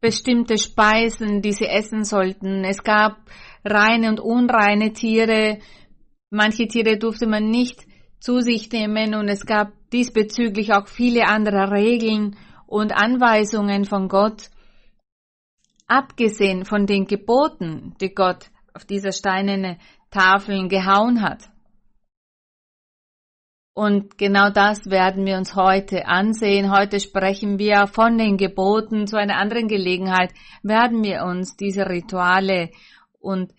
bestimmte 0.00 0.56
Speisen, 0.56 1.42
die 1.42 1.52
sie 1.52 1.66
essen 1.66 2.04
sollten. 2.04 2.64
Es 2.64 2.82
gab 2.82 3.18
reine 3.64 4.08
und 4.08 4.20
unreine 4.20 4.92
Tiere. 4.92 5.58
Manche 6.30 6.68
Tiere 6.68 6.96
durfte 6.96 7.26
man 7.26 7.50
nicht 7.50 7.87
zu 8.20 8.40
sich 8.40 8.70
nehmen 8.70 9.14
und 9.14 9.28
es 9.28 9.46
gab 9.46 9.72
diesbezüglich 9.92 10.72
auch 10.72 10.88
viele 10.88 11.26
andere 11.26 11.70
Regeln 11.70 12.36
und 12.66 12.92
Anweisungen 12.92 13.84
von 13.84 14.08
Gott, 14.08 14.50
abgesehen 15.86 16.64
von 16.64 16.86
den 16.86 17.06
Geboten, 17.06 17.94
die 18.00 18.14
Gott 18.14 18.50
auf 18.74 18.84
dieser 18.84 19.12
steinerne 19.12 19.78
Tafeln 20.10 20.68
gehauen 20.68 21.22
hat. 21.22 21.48
Und 23.78 24.18
genau 24.18 24.50
das 24.50 24.90
werden 24.90 25.24
wir 25.24 25.36
uns 25.36 25.54
heute 25.54 26.06
ansehen. 26.06 26.76
Heute 26.76 26.98
sprechen 26.98 27.60
wir 27.60 27.86
von 27.86 28.18
den 28.18 28.36
Geboten. 28.36 29.06
Zu 29.06 29.16
einer 29.16 29.36
anderen 29.36 29.68
Gelegenheit 29.68 30.32
werden 30.64 31.04
wir 31.04 31.22
uns 31.22 31.56
diese 31.56 31.88
Rituale 31.88 32.70
und 33.20 33.54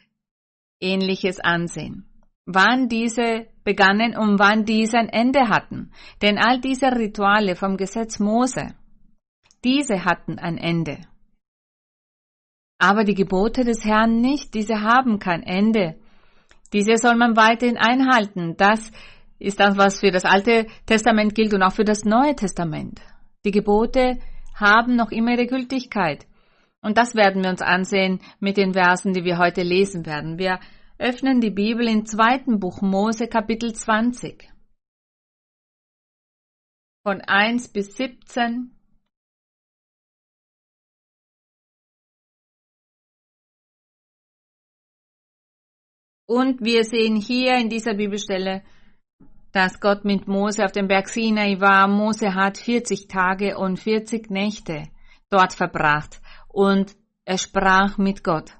ähnliches 0.81 1.39
ansehen. 1.39 2.08
Wann 2.51 2.89
diese 2.89 3.45
begannen 3.63 4.17
und 4.17 4.39
wann 4.39 4.65
diese 4.65 4.97
ein 4.97 5.09
Ende 5.09 5.49
hatten. 5.49 5.91
Denn 6.23 6.39
all 6.39 6.59
diese 6.59 6.87
Rituale 6.87 7.55
vom 7.55 7.77
Gesetz 7.77 8.17
Mose, 8.17 8.73
diese 9.63 10.03
hatten 10.03 10.39
ein 10.39 10.57
Ende. 10.57 10.97
Aber 12.79 13.03
die 13.03 13.13
Gebote 13.13 13.63
des 13.63 13.85
Herrn 13.85 14.19
nicht, 14.21 14.55
diese 14.55 14.81
haben 14.81 15.19
kein 15.19 15.43
Ende. 15.43 15.99
Diese 16.73 16.97
soll 16.97 17.17
man 17.17 17.37
weiterhin 17.37 17.77
einhalten. 17.77 18.55
Das 18.57 18.91
ist 19.37 19.59
das, 19.59 19.77
was 19.77 19.99
für 19.99 20.09
das 20.09 20.25
Alte 20.25 20.65
Testament 20.87 21.35
gilt 21.35 21.53
und 21.53 21.61
auch 21.61 21.73
für 21.73 21.85
das 21.85 22.03
Neue 22.03 22.35
Testament. 22.35 22.99
Die 23.45 23.51
Gebote 23.51 24.17
haben 24.55 24.95
noch 24.95 25.11
immer 25.11 25.33
ihre 25.33 25.45
Gültigkeit. 25.45 26.25
Und 26.81 26.97
das 26.97 27.13
werden 27.13 27.43
wir 27.43 27.51
uns 27.51 27.61
ansehen 27.61 28.21
mit 28.39 28.57
den 28.57 28.73
Versen, 28.73 29.13
die 29.13 29.23
wir 29.23 29.37
heute 29.37 29.61
lesen 29.61 30.07
werden. 30.07 30.39
Wir 30.39 30.59
öffnen 30.99 31.39
die 31.39 31.49
Bibel 31.49 31.87
im 31.87 32.05
zweiten 32.05 32.59
Buch 32.59 32.81
Mose 32.81 33.27
Kapitel 33.27 33.73
20 33.73 34.51
von 37.03 37.21
1 37.21 37.69
bis 37.69 37.95
17. 37.95 38.75
Und 46.27 46.61
wir 46.61 46.83
sehen 46.83 47.15
hier 47.15 47.55
in 47.57 47.69
dieser 47.69 47.95
Bibelstelle, 47.95 48.63
dass 49.53 49.79
Gott 49.79 50.03
mit 50.03 50.27
Mose 50.27 50.65
auf 50.65 50.73
dem 50.73 50.89
Berg 50.89 51.07
Sinai 51.07 51.59
war. 51.61 51.87
Mose 51.87 52.35
hat 52.35 52.57
40 52.57 53.07
Tage 53.07 53.57
und 53.57 53.79
40 53.79 54.29
Nächte 54.29 54.89
dort 55.29 55.53
verbracht 55.53 56.21
und 56.49 56.95
er 57.23 57.37
sprach 57.37 57.97
mit 57.97 58.23
Gott. 58.23 58.58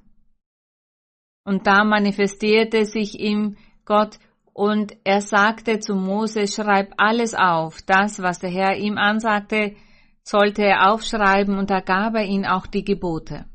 Und 1.50 1.66
da 1.66 1.84
manifestierte 1.84 2.86
sich 2.86 3.20
ihm 3.20 3.58
Gott 3.84 4.20
und 4.54 4.96
er 5.04 5.22
sagte 5.22 5.80
zu 5.80 5.96
Mose, 5.96 6.46
schreib 6.46 6.94
alles 6.98 7.34
auf. 7.34 7.82
Das, 7.88 8.22
was 8.22 8.38
der 8.38 8.52
Herr 8.52 8.78
ihm 8.78 9.00
ansagte, 9.00 9.76
sollte 10.22 10.64
er 10.64 10.92
aufschreiben 10.94 11.58
und 11.58 11.72
da 11.72 11.80
gab 11.80 12.14
er 12.14 12.26
ihm 12.26 12.46
auch 12.46 12.68
die 12.68 12.84
Gebote. 12.84 13.48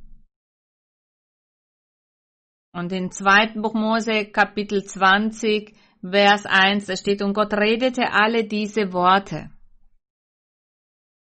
Und 2.72 2.90
in 2.90 3.12
2. 3.12 3.60
Buch 3.60 3.74
Mose 3.74 4.24
Kapitel 4.24 4.82
20 4.82 5.76
Vers 6.02 6.46
1, 6.46 6.86
da 6.86 6.96
steht, 6.96 7.22
und 7.22 7.32
Gott 7.32 7.54
redete 7.54 8.10
alle 8.10 8.42
diese 8.42 8.92
Worte. 8.92 9.52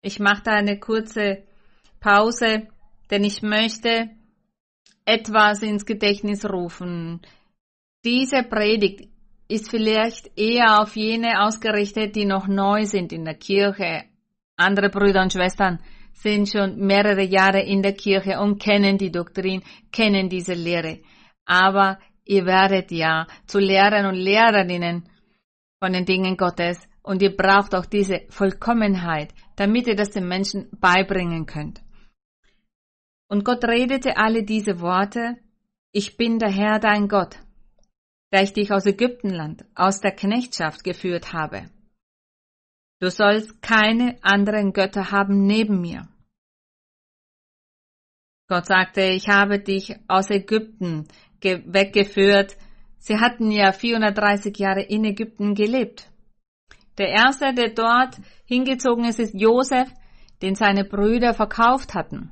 Ich 0.02 0.18
mache 0.18 0.44
da 0.44 0.52
eine 0.54 0.80
kurze 0.80 1.44
Pause, 2.00 2.70
denn 3.12 3.26
ich 3.26 3.42
möchte 3.42 4.12
etwas 5.06 5.62
ins 5.62 5.86
Gedächtnis 5.86 6.46
rufen. 6.46 7.22
Diese 8.06 8.44
Predigt 8.44 9.10
ist 9.48 9.70
vielleicht 9.70 10.38
eher 10.38 10.82
auf 10.82 10.96
jene 10.96 11.42
ausgerichtet, 11.44 12.16
die 12.16 12.26
noch 12.26 12.48
neu 12.48 12.86
sind 12.86 13.14
in 13.14 13.26
der 13.26 13.36
Kirche. 13.36 14.06
Andere 14.56 14.90
Brüder 14.90 15.22
und 15.22 15.34
Schwestern 15.34 15.80
sind 16.14 16.50
schon 16.50 16.78
mehrere 16.78 17.24
Jahre 17.24 17.62
in 17.62 17.82
der 17.82 17.94
Kirche 17.94 18.40
und 18.40 18.62
kennen 18.62 18.98
die 18.98 19.12
Doktrin, 19.12 19.62
kennen 19.92 20.30
diese 20.30 20.54
Lehre. 20.54 21.00
Aber 21.46 22.00
ihr 22.26 22.46
werdet 22.46 22.92
ja 22.92 23.28
zu 23.46 23.60
Lehrern 23.60 24.06
und 24.06 24.16
Lehrerinnen 24.16 25.10
von 25.80 25.94
den 25.94 26.06
Dingen 26.06 26.38
Gottes 26.38 26.80
und 27.02 27.22
ihr 27.22 27.36
braucht 27.36 27.76
auch 27.76 27.86
diese 27.86 28.22
Vollkommenheit, 28.30 29.34
damit 29.56 29.88
ihr 29.88 29.96
das 29.96 30.12
den 30.12 30.28
Menschen 30.28 30.70
beibringen 30.80 31.46
könnt. 31.46 31.82
Und 33.34 33.46
Gott 33.46 33.66
redete 33.66 34.16
alle 34.18 34.44
diese 34.44 34.80
Worte, 34.80 35.38
ich 35.92 36.18
bin 36.18 36.38
der 36.38 36.52
Herr 36.52 36.78
dein 36.78 37.08
Gott, 37.08 37.40
der 38.32 38.44
ich 38.44 38.54
dich 38.54 38.72
aus 38.72 38.86
Ägyptenland, 38.86 39.66
aus 39.74 40.02
der 40.02 40.12
Knechtschaft 40.12 40.84
geführt 40.84 41.34
habe. 41.34 41.66
Du 43.00 43.10
sollst 43.10 43.60
keine 43.64 44.20
anderen 44.22 44.72
Götter 44.72 45.10
haben 45.10 45.48
neben 45.48 45.82
mir. 45.82 46.08
Gott 48.50 48.68
sagte, 48.68 49.02
ich 49.02 49.28
habe 49.28 49.58
dich 49.58 49.96
aus 50.08 50.30
Ägypten 50.30 51.08
weggeführt. 51.42 52.56
Sie 53.00 53.18
hatten 53.18 53.50
ja 53.50 53.72
430 53.72 54.56
Jahre 54.60 54.84
in 54.84 55.06
Ägypten 55.06 55.56
gelebt. 55.56 56.08
Der 57.00 57.08
erste, 57.08 57.52
der 57.56 57.74
dort 57.74 58.16
hingezogen 58.46 59.06
ist, 59.06 59.20
ist 59.20 59.34
Josef, 59.34 59.92
den 60.44 60.54
seine 60.54 60.86
Brüder 60.86 61.34
verkauft 61.34 61.96
hatten. 61.96 62.32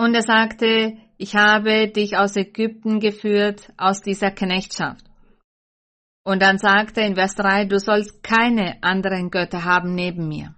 Und 0.00 0.14
er 0.14 0.22
sagte, 0.22 0.96
ich 1.18 1.34
habe 1.34 1.88
dich 1.88 2.16
aus 2.16 2.34
Ägypten 2.34 3.00
geführt, 3.00 3.70
aus 3.76 4.00
dieser 4.00 4.30
Knechtschaft. 4.30 5.04
Und 6.24 6.40
dann 6.40 6.56
sagte 6.56 7.02
er 7.02 7.08
in 7.08 7.16
Vers 7.16 7.34
3, 7.34 7.66
du 7.66 7.78
sollst 7.78 8.22
keine 8.22 8.82
anderen 8.82 9.30
Götter 9.30 9.62
haben 9.62 9.94
neben 9.94 10.26
mir. 10.26 10.54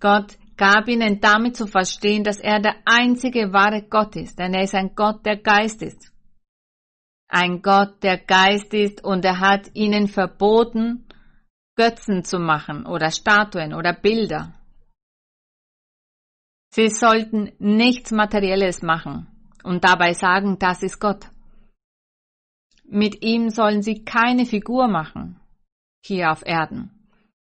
Gott 0.00 0.38
gab 0.56 0.88
ihnen 0.88 1.20
damit 1.20 1.54
zu 1.54 1.66
verstehen, 1.66 2.24
dass 2.24 2.38
er 2.38 2.60
der 2.60 2.76
einzige 2.86 3.52
wahre 3.52 3.82
Gott 3.82 4.16
ist, 4.16 4.38
denn 4.38 4.54
er 4.54 4.62
ist 4.62 4.74
ein 4.74 4.94
Gott, 4.94 5.26
der 5.26 5.36
Geist 5.36 5.82
ist. 5.82 6.14
Ein 7.28 7.60
Gott, 7.60 8.02
der 8.02 8.16
Geist 8.16 8.72
ist 8.72 9.04
und 9.04 9.22
er 9.22 9.38
hat 9.40 9.68
ihnen 9.74 10.08
verboten, 10.08 11.06
Götzen 11.76 12.24
zu 12.24 12.38
machen 12.38 12.86
oder 12.86 13.10
Statuen 13.10 13.74
oder 13.74 13.92
Bilder. 13.92 14.54
Sie 16.70 16.88
sollten 16.88 17.52
nichts 17.58 18.10
Materielles 18.10 18.82
machen 18.82 19.28
und 19.62 19.84
dabei 19.84 20.12
sagen, 20.12 20.58
das 20.58 20.82
ist 20.82 21.00
Gott. 21.00 21.26
Mit 22.84 23.24
ihm 23.24 23.50
sollen 23.50 23.82
sie 23.82 24.04
keine 24.04 24.46
Figur 24.46 24.86
machen, 24.88 25.40
hier 26.04 26.30
auf 26.30 26.46
Erden 26.46 26.96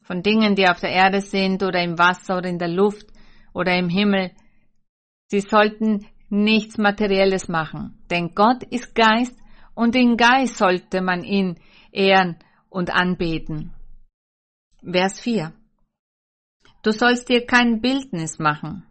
von 0.09 0.23
Dingen, 0.23 0.55
die 0.55 0.67
auf 0.67 0.79
der 0.79 0.89
Erde 0.89 1.21
sind 1.21 1.61
oder 1.61 1.83
im 1.83 1.99
Wasser 1.99 2.37
oder 2.37 2.49
in 2.49 2.57
der 2.57 2.67
Luft 2.67 3.05
oder 3.53 3.77
im 3.77 3.89
Himmel. 3.89 4.31
Sie 5.27 5.39
sollten 5.39 6.07
nichts 6.29 6.79
Materielles 6.79 7.47
machen, 7.47 8.01
denn 8.09 8.33
Gott 8.33 8.63
ist 8.63 8.95
Geist 8.95 9.37
und 9.75 9.95
in 9.95 10.17
Geist 10.17 10.57
sollte 10.57 11.01
man 11.01 11.23
ihn 11.23 11.59
ehren 11.91 12.37
und 12.69 12.89
anbeten. 12.89 13.71
Vers 14.81 15.19
4. 15.19 15.53
Du 16.81 16.91
sollst 16.91 17.29
dir 17.29 17.45
kein 17.45 17.79
Bildnis 17.79 18.39
machen. 18.39 18.87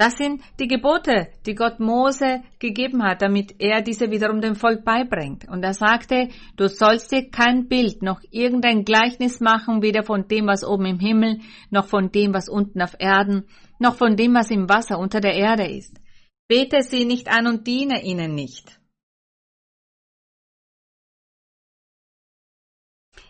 Das 0.00 0.16
sind 0.16 0.40
die 0.58 0.66
Gebote, 0.66 1.28
die 1.44 1.54
Gott 1.54 1.78
Mose 1.78 2.42
gegeben 2.58 3.02
hat, 3.02 3.20
damit 3.20 3.56
er 3.58 3.82
diese 3.82 4.10
wiederum 4.10 4.40
dem 4.40 4.54
Volk 4.54 4.82
beibringt. 4.82 5.46
Und 5.46 5.62
er 5.62 5.74
sagte, 5.74 6.28
du 6.56 6.68
sollst 6.68 7.12
dir 7.12 7.30
kein 7.30 7.68
Bild 7.68 8.00
noch 8.00 8.22
irgendein 8.30 8.86
Gleichnis 8.86 9.40
machen, 9.40 9.82
weder 9.82 10.02
von 10.02 10.26
dem, 10.26 10.46
was 10.46 10.64
oben 10.64 10.86
im 10.86 10.98
Himmel, 10.98 11.40
noch 11.68 11.84
von 11.84 12.10
dem, 12.10 12.32
was 12.32 12.48
unten 12.48 12.80
auf 12.80 12.96
Erden, 12.98 13.46
noch 13.78 13.94
von 13.94 14.16
dem, 14.16 14.32
was 14.32 14.50
im 14.50 14.70
Wasser 14.70 14.98
unter 14.98 15.20
der 15.20 15.34
Erde 15.34 15.66
ist. 15.66 16.00
Bete 16.48 16.80
sie 16.80 17.04
nicht 17.04 17.28
an 17.28 17.46
und 17.46 17.66
diene 17.66 18.02
ihnen 18.02 18.34
nicht. 18.34 18.80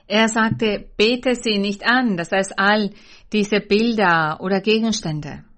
Er 0.07 0.29
sagte, 0.29 0.89
bete 0.97 1.35
sie 1.35 1.59
nicht 1.59 1.85
an, 1.85 2.17
das 2.17 2.31
heißt 2.31 2.57
all 2.57 2.91
diese 3.33 3.59
Bilder 3.59 4.39
oder 4.41 4.61
Gegenstände 4.61 5.50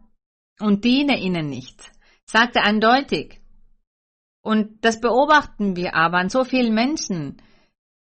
und 0.63 0.85
diene 0.85 1.19
ihnen 1.19 1.49
nicht, 1.49 1.91
sagt 2.25 2.57
er 2.57 2.65
eindeutig. 2.65 3.41
Und 4.43 4.85
das 4.85 5.01
beobachten 5.01 5.77
wir 5.77 5.95
aber 5.95 6.19
an 6.19 6.29
so 6.29 6.45
vielen 6.45 6.75
Menschen. 6.75 7.41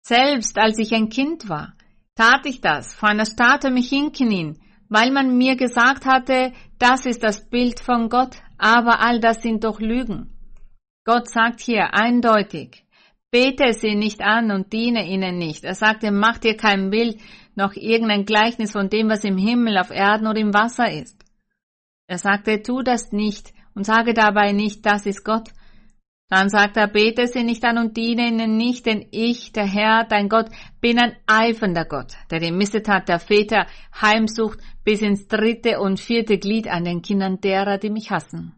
Selbst 0.01 0.57
als 0.57 0.77
ich 0.79 0.93
ein 0.93 1.09
Kind 1.09 1.49
war, 1.49 1.73
tat 2.15 2.45
ich 2.45 2.61
das, 2.61 2.93
vor 2.93 3.09
einer 3.09 3.25
Statue 3.25 3.71
mich 3.71 3.89
hinknien, 3.89 4.59
weil 4.89 5.11
man 5.11 5.37
mir 5.37 5.55
gesagt 5.55 6.05
hatte, 6.05 6.53
das 6.79 7.05
ist 7.05 7.23
das 7.23 7.49
Bild 7.49 7.79
von 7.79 8.09
Gott, 8.09 8.37
aber 8.57 8.99
all 9.01 9.19
das 9.19 9.41
sind 9.41 9.63
doch 9.63 9.79
Lügen. 9.79 10.33
Gott 11.05 11.29
sagt 11.29 11.61
hier 11.61 11.93
eindeutig, 11.93 12.85
bete 13.31 13.73
sie 13.73 13.95
nicht 13.95 14.21
an 14.21 14.51
und 14.51 14.73
diene 14.73 15.07
ihnen 15.07 15.37
nicht. 15.37 15.63
Er 15.63 15.75
sagte, 15.75 16.11
mach 16.11 16.37
dir 16.37 16.57
kein 16.57 16.89
Bild, 16.89 17.19
noch 17.55 17.73
irgendein 17.75 18.25
Gleichnis 18.25 18.71
von 18.71 18.89
dem, 18.89 19.09
was 19.09 19.23
im 19.23 19.37
Himmel, 19.37 19.77
auf 19.77 19.89
Erden 19.89 20.27
oder 20.27 20.39
im 20.39 20.53
Wasser 20.53 20.91
ist. 20.91 21.16
Er 22.07 22.17
sagte, 22.17 22.61
tu 22.63 22.81
das 22.81 23.11
nicht 23.11 23.53
und 23.75 23.85
sage 23.85 24.13
dabei 24.13 24.53
nicht, 24.53 24.85
das 24.85 25.05
ist 25.05 25.23
Gott. 25.23 25.49
Dann 26.29 26.49
sagt 26.49 26.75
er, 26.75 26.87
bete 26.87 27.27
sie 27.27 27.43
nicht 27.43 27.63
an 27.63 27.77
und 27.77 27.95
diene 27.95 28.27
ihnen 28.27 28.57
nicht, 28.57 28.85
denn 28.85 29.07
ich, 29.11 29.53
der 29.53 29.65
Herr, 29.65 30.03
dein 30.03 30.27
Gott, 30.27 30.49
bin 30.81 30.99
ein 30.99 31.15
eifernder 31.25 31.85
Gott, 31.85 32.13
der 32.31 32.39
die 32.39 32.51
Missetat 32.51 33.07
der 33.07 33.19
Väter 33.19 33.65
heimsucht 34.01 34.59
bis 34.83 35.01
ins 35.01 35.27
dritte 35.27 35.79
und 35.79 36.01
vierte 36.01 36.37
Glied 36.37 36.67
an 36.67 36.83
den 36.83 37.01
Kindern 37.01 37.39
derer, 37.39 37.77
die 37.77 37.89
mich 37.89 38.11
hassen. 38.11 38.53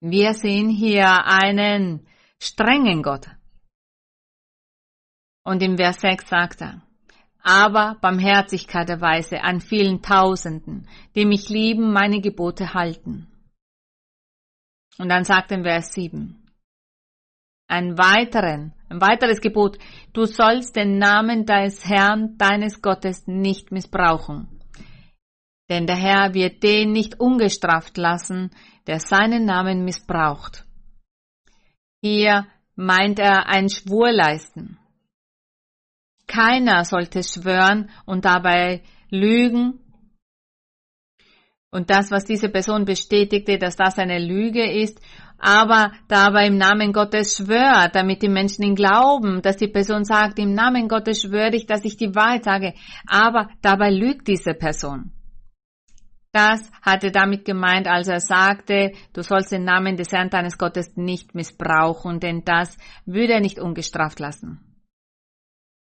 Wir 0.00 0.32
sehen 0.32 0.70
hier 0.70 1.26
einen 1.26 2.06
strengen 2.40 3.02
Gott. 3.02 3.28
Und 5.44 5.62
im 5.62 5.76
Vers 5.76 6.00
6 6.00 6.28
sagt 6.28 6.62
er, 6.62 6.82
aber 7.42 7.96
Barmherzigkeit 8.00 8.88
erweise 8.88 9.42
an 9.42 9.60
vielen 9.60 10.02
Tausenden, 10.02 10.88
die 11.14 11.24
mich 11.24 11.48
lieben, 11.48 11.92
meine 11.92 12.20
Gebote 12.20 12.74
halten. 12.74 13.26
Und 14.98 15.08
dann 15.08 15.24
sagt 15.24 15.50
in 15.52 15.64
Vers 15.64 15.92
7, 15.94 16.42
ein 17.68 17.96
weiteren, 17.96 18.74
ein 18.90 19.00
weiteres 19.00 19.40
Gebot, 19.40 19.78
du 20.12 20.26
sollst 20.26 20.76
den 20.76 20.98
Namen 20.98 21.46
deines 21.46 21.88
Herrn, 21.88 22.36
deines 22.36 22.82
Gottes 22.82 23.26
nicht 23.26 23.72
missbrauchen. 23.72 24.60
Denn 25.70 25.86
der 25.86 25.96
Herr 25.96 26.34
wird 26.34 26.62
den 26.62 26.92
nicht 26.92 27.18
ungestraft 27.18 27.96
lassen, 27.96 28.50
der 28.86 29.00
seinen 29.00 29.46
Namen 29.46 29.84
missbraucht. 29.84 30.66
Hier 32.02 32.46
meint 32.76 33.18
er 33.18 33.48
ein 33.48 33.70
Schwur 33.70 34.12
leisten. 34.12 34.78
Keiner 36.32 36.86
sollte 36.86 37.22
schwören 37.22 37.90
und 38.06 38.24
dabei 38.24 38.80
lügen. 39.10 39.80
Und 41.70 41.90
das, 41.90 42.10
was 42.10 42.24
diese 42.24 42.48
Person 42.48 42.86
bestätigte, 42.86 43.58
dass 43.58 43.76
das 43.76 43.98
eine 43.98 44.18
Lüge 44.18 44.64
ist, 44.64 44.98
aber 45.38 45.92
dabei 46.08 46.46
im 46.46 46.56
Namen 46.56 46.94
Gottes 46.94 47.36
schwört, 47.36 47.94
damit 47.94 48.22
die 48.22 48.30
Menschen 48.30 48.62
ihn 48.62 48.74
glauben, 48.74 49.42
dass 49.42 49.58
die 49.58 49.68
Person 49.68 50.04
sagt, 50.04 50.38
im 50.38 50.54
Namen 50.54 50.88
Gottes 50.88 51.20
schwöre 51.20 51.54
ich, 51.54 51.66
dass 51.66 51.84
ich 51.84 51.98
die 51.98 52.14
Wahrheit 52.14 52.44
sage, 52.44 52.72
aber 53.06 53.50
dabei 53.60 53.90
lügt 53.90 54.26
diese 54.26 54.54
Person. 54.54 55.12
Das 56.32 56.70
hatte 56.80 57.10
damit 57.10 57.44
gemeint, 57.44 57.86
als 57.86 58.08
er 58.08 58.20
sagte, 58.20 58.92
du 59.12 59.22
sollst 59.22 59.52
den 59.52 59.64
Namen 59.64 59.98
des 59.98 60.12
Herrn 60.12 60.30
deines 60.30 60.56
Gottes 60.56 60.96
nicht 60.96 61.34
missbrauchen, 61.34 62.20
denn 62.20 62.42
das 62.44 62.78
würde 63.04 63.34
er 63.34 63.40
nicht 63.40 63.58
ungestraft 63.58 64.18
lassen. 64.18 64.71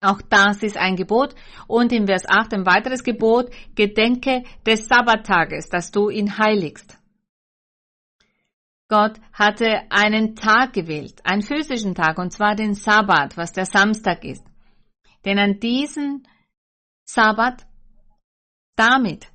Auch 0.07 0.23
das 0.23 0.63
ist 0.63 0.77
ein 0.77 0.95
Gebot. 0.95 1.35
Und 1.67 1.93
in 1.93 2.07
Vers 2.07 2.25
8 2.29 2.55
ein 2.55 2.67
weiteres 2.67 3.03
Gebot, 3.03 3.51
gedenke 3.75 4.45
des 4.65 4.87
Sabbattages, 4.87 5.69
dass 5.69 5.91
du 5.91 6.11
ihn 6.11 6.39
heiligst. 6.39 6.97
Gott 8.89 9.19
hatte 9.33 9.83
einen 9.91 10.37
Tag 10.37 10.75
gewählt, 10.75 11.21
einen 11.25 11.43
physischen 11.43 11.97
Tag, 11.97 12.19
und 12.19 12.33
zwar 12.33 12.55
den 12.55 12.75
Sabbat, 12.75 13.37
was 13.37 13.53
der 13.53 13.67
Samstag 13.67 14.25
ist. 14.25 14.45
Denn 15.25 15.41
an 15.41 15.59
diesem 15.59 16.23
Sabbat, 17.05 17.67
damit 18.77 19.27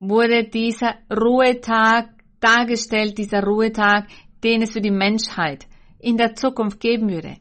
wurde 0.00 0.44
dieser 0.44 0.94
Ruhetag 1.10 2.08
dargestellt, 2.40 3.18
dieser 3.18 3.42
Ruhetag, 3.42 4.06
den 4.42 4.62
es 4.62 4.72
für 4.72 4.80
die 4.80 4.90
Menschheit 4.90 5.66
in 5.98 6.16
der 6.16 6.34
Zukunft 6.34 6.80
geben 6.80 7.10
würde. 7.10 7.36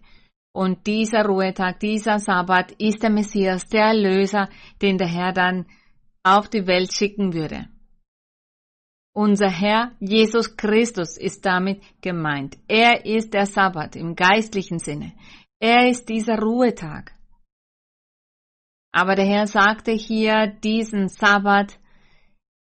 Und 0.53 0.85
dieser 0.85 1.25
Ruhetag, 1.25 1.79
dieser 1.79 2.19
Sabbat 2.19 2.73
ist 2.73 3.01
der 3.03 3.09
Messias, 3.09 3.67
der 3.67 3.85
Erlöser, 3.85 4.49
den 4.81 4.97
der 4.97 5.07
Herr 5.07 5.31
dann 5.31 5.65
auf 6.23 6.49
die 6.49 6.67
Welt 6.67 6.93
schicken 6.93 7.33
würde. 7.33 7.67
Unser 9.13 9.49
Herr 9.49 9.91
Jesus 9.99 10.55
Christus 10.55 11.17
ist 11.17 11.45
damit 11.45 11.81
gemeint. 12.01 12.57
Er 12.67 13.05
ist 13.05 13.33
der 13.33 13.45
Sabbat 13.45 13.95
im 13.95 14.15
geistlichen 14.15 14.79
Sinne. 14.79 15.13
Er 15.59 15.89
ist 15.89 16.07
dieser 16.07 16.39
Ruhetag. 16.39 17.13
Aber 18.93 19.15
der 19.15 19.25
Herr 19.25 19.47
sagte 19.47 19.91
hier, 19.91 20.47
diesen 20.47 21.07
Sabbat, 21.07 21.77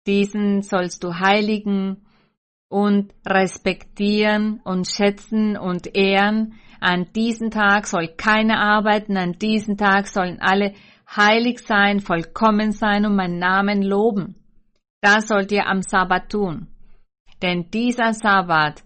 diesen 0.05 0.61
sollst 0.61 1.03
du 1.03 1.13
heiligen 1.13 2.05
und 2.69 3.13
respektieren 3.25 4.59
und 4.63 4.87
schätzen 4.87 5.57
und 5.57 5.95
ehren, 5.95 6.55
an 6.83 7.13
diesem 7.13 7.49
Tag 7.49 7.87
soll 7.87 8.09
keiner 8.09 8.59
arbeiten, 8.59 9.15
an 9.15 9.33
diesem 9.39 9.77
Tag 9.77 10.07
sollen 10.07 10.39
alle 10.41 10.73
heilig 11.15 11.59
sein, 11.59 12.01
vollkommen 12.01 12.73
sein 12.73 13.05
und 13.05 13.15
meinen 13.15 13.39
Namen 13.39 13.81
loben. 13.81 14.35
Das 15.01 15.29
sollt 15.29 15.51
ihr 15.53 15.65
am 15.65 15.81
Sabbat 15.81 16.29
tun. 16.29 16.67
Denn 17.41 17.69
dieser 17.71 18.13
Sabbat, 18.13 18.83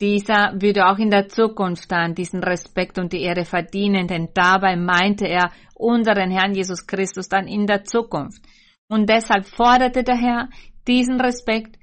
dieser 0.00 0.60
würde 0.60 0.86
auch 0.86 0.98
in 0.98 1.10
der 1.10 1.28
Zukunft 1.28 1.92
dann 1.92 2.16
diesen 2.16 2.42
Respekt 2.42 2.98
und 2.98 3.12
die 3.12 3.22
Ehre 3.22 3.44
verdienen, 3.44 4.08
denn 4.08 4.30
dabei 4.34 4.74
meinte 4.74 5.28
er 5.28 5.52
unseren 5.74 6.30
Herrn 6.32 6.54
Jesus 6.54 6.88
Christus 6.88 7.28
dann 7.28 7.46
in 7.46 7.68
der 7.68 7.84
Zukunft. 7.84 8.42
Und 8.88 9.08
deshalb 9.08 9.46
forderte 9.46 10.02
der 10.02 10.16
Herr 10.16 10.48
diesen 10.88 11.20
Respekt 11.20 11.78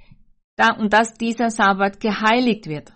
und 0.78 0.91
dass 0.91 1.13
dieser 1.13 1.49
Sabbat 1.49 2.02
geheiligt 2.02 2.67
wird. 2.67 2.91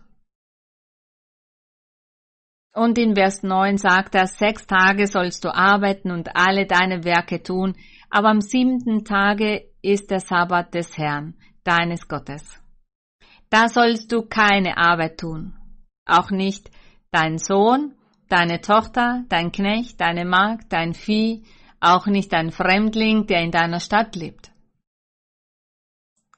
Und 2.74 2.98
in 2.98 3.16
Vers 3.16 3.44
9 3.44 3.78
sagt 3.78 4.16
er, 4.16 4.26
sechs 4.26 4.66
Tage 4.66 5.06
sollst 5.06 5.46
du 5.46 5.54
arbeiten 5.54 6.10
und 6.10 6.36
alle 6.36 6.66
deine 6.66 7.04
Werke 7.04 7.44
tun, 7.44 7.76
aber 8.10 8.30
am 8.30 8.42
siebenten 8.42 9.06
Tage 9.06 9.70
ist 9.84 10.10
der 10.10 10.20
Sabbat 10.20 10.74
des 10.74 10.98
Herrn, 10.98 11.36
deines 11.64 12.08
Gottes. 12.08 12.60
Da 13.52 13.68
sollst 13.68 14.12
du 14.12 14.24
keine 14.24 14.78
Arbeit 14.78 15.20
tun, 15.20 15.54
auch 16.06 16.32
nicht 16.32 16.72
dein 17.12 17.38
Sohn, 17.38 17.94
deine 18.28 18.62
Tochter, 18.62 19.24
dein 19.30 19.52
Knecht, 19.52 20.02
deine 20.02 20.26
Magd, 20.26 20.74
dein 20.74 20.96
Vieh, 20.96 21.44
auch 21.80 22.08
nicht 22.08 22.34
dein 22.34 22.50
Fremdling, 22.52 23.28
der 23.28 23.42
in 23.42 23.52
deiner 23.52 23.80
Stadt 23.80 24.16
lebt. 24.16 24.52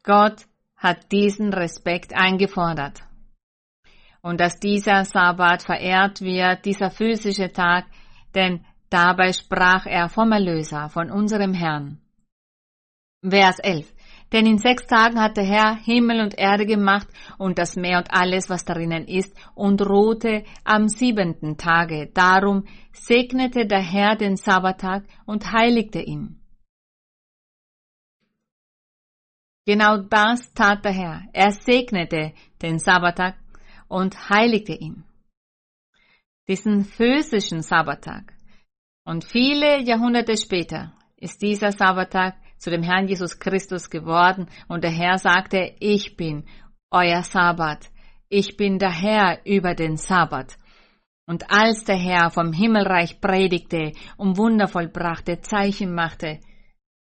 Gott 0.04 0.46
hat 0.76 1.14
diesen 1.14 1.54
Respekt 1.54 2.14
eingefordert. 2.14 3.05
Und 4.26 4.40
dass 4.40 4.60
dieser 4.60 5.06
Sabbat 5.06 5.62
verehrt 5.62 6.20
wird, 6.20 6.66
dieser 6.66 6.90
physische 6.90 7.52
Tag, 7.52 7.86
denn 8.34 8.66
dabei 8.90 9.32
sprach 9.34 9.86
er 9.86 10.10
vom 10.10 10.32
Erlöser, 10.32 10.90
von 10.90 11.12
unserem 11.12 11.54
Herrn. 11.54 12.02
Vers 13.22 13.60
11. 13.60 13.94
Denn 14.34 14.48
in 14.48 14.58
sechs 14.58 14.88
Tagen 14.88 15.22
hat 15.22 15.38
der 15.38 15.44
Herr 15.44 15.76
Himmel 15.76 16.22
und 16.22 16.40
Erde 16.40 16.66
gemacht 16.66 17.08
und 17.38 17.60
das 17.60 17.76
Meer 17.76 18.00
und 18.00 18.12
alles, 18.12 18.50
was 18.50 18.66
darinnen 18.66 19.08
ist, 19.08 19.32
und 19.54 19.88
ruhte 19.88 20.44
am 20.64 20.88
siebenten 20.88 21.58
Tage. 21.58 22.10
Darum 22.12 22.66
segnete 22.94 23.68
der 23.68 23.84
Herr 23.84 24.16
den 24.16 24.38
Sabbattag 24.38 25.04
und 25.28 25.52
heiligte 25.52 26.02
ihn. 26.02 26.42
Genau 29.68 29.98
das 29.98 30.52
tat 30.56 30.84
der 30.84 30.94
Herr. 30.94 31.22
Er 31.32 31.52
segnete 31.52 32.34
den 32.64 32.80
Sabbattag 32.80 33.36
und 33.88 34.30
heiligte 34.30 34.74
ihn. 34.74 35.04
Diesen 36.48 36.86
physischen 36.86 37.62
Sabbattag. 37.62 38.34
Und 39.04 39.24
viele 39.24 39.82
Jahrhunderte 39.84 40.38
später 40.38 40.94
ist 41.18 41.42
dieser 41.42 41.72
Sabbattag 41.72 42.36
zu 42.58 42.70
dem 42.70 42.84
Herrn 42.84 43.08
Jesus 43.08 43.40
Christus 43.40 43.90
geworden 43.90 44.48
und 44.68 44.84
der 44.84 44.92
Herr 44.92 45.18
sagte, 45.18 45.76
ich 45.80 46.16
bin 46.16 46.46
euer 46.92 47.24
Sabbat. 47.24 47.90
Ich 48.30 48.58
bin 48.58 48.80
der 48.80 48.92
Herr 48.92 49.46
über 49.46 49.76
den 49.76 49.98
Sabbat. 49.98 50.58
Und 51.28 51.50
als 51.52 51.84
der 51.84 51.98
Herr 51.98 52.30
vom 52.30 52.54
Himmelreich 52.54 53.20
predigte 53.20 53.92
und 54.18 54.38
Wunder 54.38 54.68
vollbrachte, 54.68 55.42
Zeichen 55.42 55.94
machte, 55.94 56.40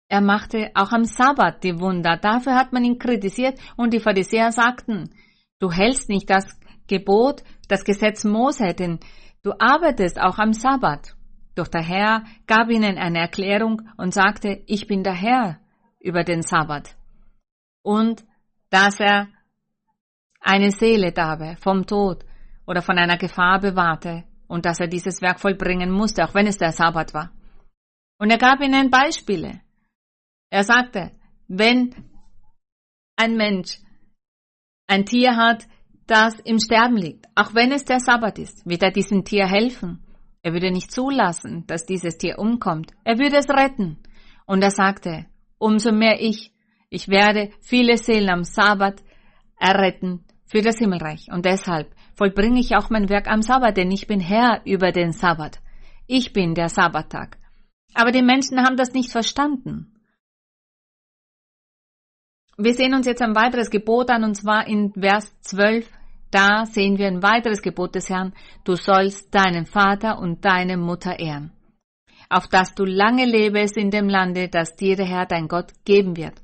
er 0.09 0.21
machte 0.21 0.71
auch 0.75 0.93
am 0.93 1.05
Sabbat 1.05 1.65
die 1.65 1.81
Wunder. 1.81 2.17
Dafür 2.17 2.55
hat 2.55 2.73
man 2.73 2.85
ihn 2.85 2.99
kritisiert 2.99 3.59
und 3.77 3.93
die 3.93 4.01
Pharisäer 4.01 4.53
sagten, 4.53 5.11
du 5.59 5.71
hältst 5.71 6.09
nicht 6.09 6.31
das 6.31 6.59
Gebot, 6.89 7.43
das 7.69 7.85
Gesetz 7.85 8.25
Mose, 8.25 8.75
denn 8.75 9.01
du 9.43 9.53
arbeitest 9.59 10.21
auch 10.21 10.39
am 10.39 10.53
Sabbat. 10.53 11.15
Doch 11.55 11.69
der 11.69 11.83
Herr 11.83 12.25
gab 12.47 12.69
ihnen 12.71 12.99
eine 12.99 13.21
Erklärung 13.21 13.83
und 13.97 14.13
sagte, 14.13 14.63
ich 14.67 14.87
bin 14.87 15.03
der 15.03 15.15
Herr 15.15 15.59
über 16.01 16.23
den 16.23 16.43
Sabbat. 16.43 16.95
Und 17.83 18.25
dass 18.71 19.01
er 19.01 19.29
eine 20.41 20.71
Seele 20.71 21.13
dabe 21.13 21.57
vom 21.61 21.87
Tod 21.87 22.25
oder 22.67 22.83
von 22.83 22.99
einer 22.99 23.17
Gefahr 23.17 23.61
bewahrte 23.61 24.25
und 24.49 24.67
dass 24.67 24.81
er 24.81 24.87
dieses 24.87 25.23
Werk 25.23 25.41
vollbringen 25.41 25.91
musste, 25.91 26.25
auch 26.25 26.35
wenn 26.35 26.47
es 26.47 26.59
der 26.59 26.73
Sabbat 26.73 27.15
war. 27.15 27.33
Und 28.19 28.31
er 28.31 28.39
gab 28.39 28.61
ihnen 28.61 28.91
Beispiele. 28.91 29.61
Er 30.51 30.65
sagte, 30.65 31.13
wenn 31.49 31.95
ein 33.17 33.37
Mensch 33.37 33.79
ein 34.87 35.05
Tier 35.05 35.37
hat, 35.37 35.67
das 36.07 36.39
im 36.41 36.59
Sterben 36.59 36.97
liegt, 36.97 37.27
auch 37.35 37.55
wenn 37.55 37.73
es 37.73 37.85
der 37.85 38.01
Sabbat 38.01 38.39
ist, 38.39 38.67
wird 38.67 38.83
er 38.83 38.91
diesem 38.91 39.25
Tier 39.25 39.47
helfen. 39.47 40.05
Er 40.43 40.53
würde 40.53 40.71
nicht 40.71 40.93
zulassen, 40.93 41.65
dass 41.67 41.87
dieses 41.87 42.19
Tier 42.19 42.39
umkommt. 42.39 42.93
Er 43.05 43.19
würde 43.19 43.37
es 43.37 43.49
retten. 43.49 43.99
Und 44.47 44.63
er 44.63 44.71
sagte, 44.71 45.27
umso 45.59 45.93
mehr 45.93 46.21
ich, 46.21 46.53
ich 46.89 47.09
werde 47.09 47.51
viele 47.61 47.97
Seelen 47.97 48.31
am 48.31 48.45
Sabbat 48.45 49.03
erretten 49.59 50.25
für 50.45 50.63
das 50.63 50.79
Himmelreich. 50.79 51.27
Und 51.33 51.45
deshalb 51.45 51.93
vollbringe 52.15 52.61
ich 52.61 52.77
auch 52.77 52.91
mein 52.91 53.09
Werk 53.09 53.29
am 53.29 53.43
Sabbat, 53.43 53.77
denn 53.77 53.91
ich 53.91 54.07
bin 54.07 54.21
Herr 54.21 54.63
über 54.65 54.93
den 54.93 55.13
Sabbat. 55.13 55.61
Ich 56.07 56.33
bin 56.33 56.55
der 56.55 56.69
Sabbattag. 56.69 57.39
Aber 57.95 58.13
die 58.13 58.23
Menschen 58.23 58.61
haben 58.61 58.77
das 58.77 58.93
nicht 58.93 59.11
verstanden. 59.11 59.93
Wir 62.59 62.73
sehen 62.73 62.95
uns 62.95 63.07
jetzt 63.07 63.21
ein 63.21 63.35
weiteres 63.35 63.71
Gebot 63.71 64.11
an, 64.11 64.25
und 64.25 64.35
zwar 64.35 64.67
in 64.67 64.93
Vers 64.93 65.35
12. 65.43 65.91
Da 66.31 66.67
sehen 66.67 66.99
wir 66.99 67.07
ein 67.07 67.23
weiteres 67.23 67.63
Gebot 67.63 67.95
des 67.95 68.09
Herrn. 68.09 68.35
Du 68.65 68.75
sollst 68.75 69.35
deinen 69.35 69.67
Vater 69.67 70.19
und 70.19 70.45
deine 70.45 70.77
Mutter 70.77 71.19
ehren. 71.19 71.53
Auf 72.29 72.49
dass 72.49 72.75
du 72.75 72.85
lange 72.85 73.25
lebest 73.25 73.77
in 73.77 73.91
dem 73.91 74.09
Lande, 74.09 74.49
das 74.49 74.75
dir 74.75 74.97
der 74.97 75.07
Herr 75.07 75.27
dein 75.27 75.47
Gott 75.47 75.73
geben 75.85 76.17
wird. 76.17 76.43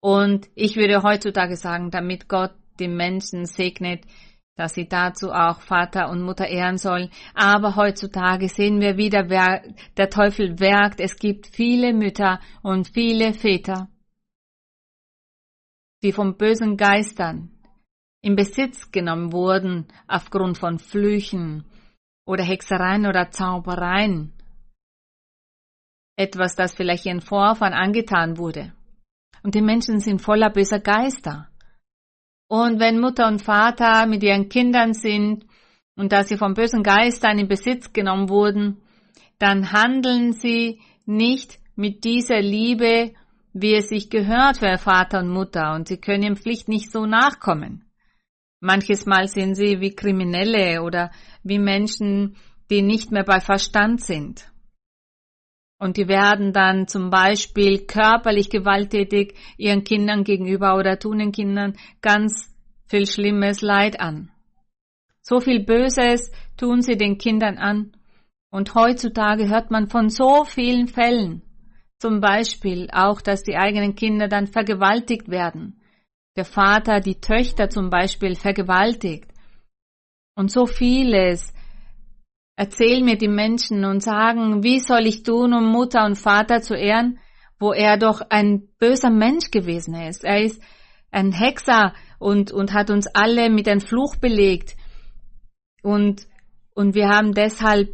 Und 0.00 0.48
ich 0.54 0.76
würde 0.76 1.02
heutzutage 1.02 1.56
sagen, 1.56 1.90
damit 1.90 2.28
Gott 2.28 2.52
die 2.78 2.88
Menschen 2.88 3.46
segnet, 3.46 4.04
dass 4.56 4.74
sie 4.74 4.86
dazu 4.86 5.32
auch 5.32 5.62
Vater 5.62 6.10
und 6.10 6.22
Mutter 6.22 6.46
ehren 6.46 6.76
sollen. 6.76 7.10
Aber 7.34 7.74
heutzutage 7.74 8.48
sehen 8.48 8.80
wir 8.80 8.98
wieder, 8.98 9.30
wer 9.30 9.62
der 9.96 10.10
Teufel 10.10 10.60
werkt. 10.60 11.00
Es 11.00 11.16
gibt 11.16 11.46
viele 11.46 11.94
Mütter 11.94 12.40
und 12.62 12.88
viele 12.88 13.32
Väter, 13.32 13.88
die 16.02 16.12
von 16.12 16.36
bösen 16.36 16.76
Geistern 16.76 17.53
in 18.24 18.36
Besitz 18.36 18.90
genommen 18.90 19.32
wurden 19.32 19.86
aufgrund 20.08 20.56
von 20.56 20.78
Flüchen 20.78 21.66
oder 22.26 22.42
Hexereien 22.42 23.04
oder 23.04 23.30
Zaubereien. 23.30 24.32
Etwas, 26.16 26.56
das 26.56 26.74
vielleicht 26.74 27.04
ihren 27.04 27.20
Vorfahren 27.20 27.74
angetan 27.74 28.38
wurde. 28.38 28.72
Und 29.42 29.54
die 29.54 29.60
Menschen 29.60 30.00
sind 30.00 30.22
voller 30.22 30.48
böser 30.48 30.80
Geister. 30.80 31.48
Und 32.48 32.80
wenn 32.80 32.98
Mutter 32.98 33.28
und 33.28 33.42
Vater 33.42 34.06
mit 34.06 34.22
ihren 34.22 34.48
Kindern 34.48 34.94
sind 34.94 35.44
und 35.94 36.10
da 36.10 36.22
sie 36.22 36.38
von 36.38 36.54
bösen 36.54 36.82
Geistern 36.82 37.38
in 37.38 37.48
Besitz 37.48 37.92
genommen 37.92 38.30
wurden, 38.30 38.80
dann 39.38 39.70
handeln 39.70 40.32
sie 40.32 40.80
nicht 41.04 41.58
mit 41.76 42.04
dieser 42.04 42.40
Liebe 42.40 43.12
wie 43.54 43.74
es 43.76 43.88
sich 43.88 44.10
gehört 44.10 44.58
für 44.58 44.76
Vater 44.78 45.20
und 45.20 45.28
Mutter, 45.28 45.74
und 45.74 45.86
sie 45.86 45.98
können 45.98 46.24
ihrem 46.24 46.36
Pflicht 46.36 46.68
nicht 46.68 46.90
so 46.90 47.06
nachkommen. 47.06 47.83
Manches 48.64 49.04
Mal 49.04 49.28
sind 49.28 49.56
sie 49.56 49.80
wie 49.80 49.94
Kriminelle 49.94 50.82
oder 50.82 51.10
wie 51.42 51.58
Menschen, 51.58 52.36
die 52.70 52.80
nicht 52.80 53.12
mehr 53.12 53.24
bei 53.24 53.38
Verstand 53.38 54.00
sind. 54.00 54.50
Und 55.78 55.98
die 55.98 56.08
werden 56.08 56.54
dann 56.54 56.88
zum 56.88 57.10
Beispiel 57.10 57.84
körperlich 57.84 58.48
gewalttätig 58.48 59.34
ihren 59.58 59.84
Kindern 59.84 60.24
gegenüber 60.24 60.76
oder 60.76 60.98
tun 60.98 61.18
den 61.18 61.30
Kindern 61.30 61.76
ganz 62.00 62.56
viel 62.86 63.06
schlimmes 63.06 63.60
Leid 63.60 64.00
an. 64.00 64.30
So 65.20 65.40
viel 65.40 65.62
Böses 65.62 66.32
tun 66.56 66.80
sie 66.80 66.96
den 66.96 67.18
Kindern 67.18 67.58
an. 67.58 67.92
Und 68.50 68.74
heutzutage 68.74 69.50
hört 69.50 69.70
man 69.70 69.88
von 69.88 70.08
so 70.08 70.44
vielen 70.44 70.88
Fällen. 70.88 71.42
Zum 71.98 72.22
Beispiel 72.22 72.88
auch, 72.92 73.20
dass 73.20 73.42
die 73.42 73.56
eigenen 73.56 73.94
Kinder 73.94 74.26
dann 74.26 74.46
vergewaltigt 74.46 75.28
werden. 75.28 75.82
Der 76.36 76.44
Vater 76.44 77.00
die 77.00 77.20
Töchter 77.20 77.68
zum 77.68 77.90
Beispiel 77.90 78.34
vergewaltigt. 78.34 79.30
Und 80.36 80.50
so 80.50 80.66
vieles 80.66 81.52
erzählen 82.56 83.04
mir 83.04 83.16
die 83.16 83.28
Menschen 83.28 83.84
und 83.84 84.02
sagen, 84.02 84.62
wie 84.62 84.80
soll 84.80 85.06
ich 85.06 85.22
tun, 85.22 85.54
um 85.54 85.70
Mutter 85.70 86.04
und 86.04 86.16
Vater 86.16 86.60
zu 86.60 86.74
ehren, 86.74 87.18
wo 87.58 87.72
er 87.72 87.98
doch 87.98 88.20
ein 88.30 88.68
böser 88.78 89.10
Mensch 89.10 89.50
gewesen 89.50 89.94
ist. 89.94 90.24
Er 90.24 90.42
ist 90.42 90.60
ein 91.10 91.32
Hexer 91.32 91.94
und, 92.18 92.50
und 92.50 92.72
hat 92.72 92.90
uns 92.90 93.06
alle 93.06 93.48
mit 93.48 93.68
einem 93.68 93.80
Fluch 93.80 94.16
belegt. 94.16 94.76
Und, 95.82 96.26
und 96.74 96.94
wir 96.94 97.08
haben 97.08 97.32
deshalb 97.32 97.90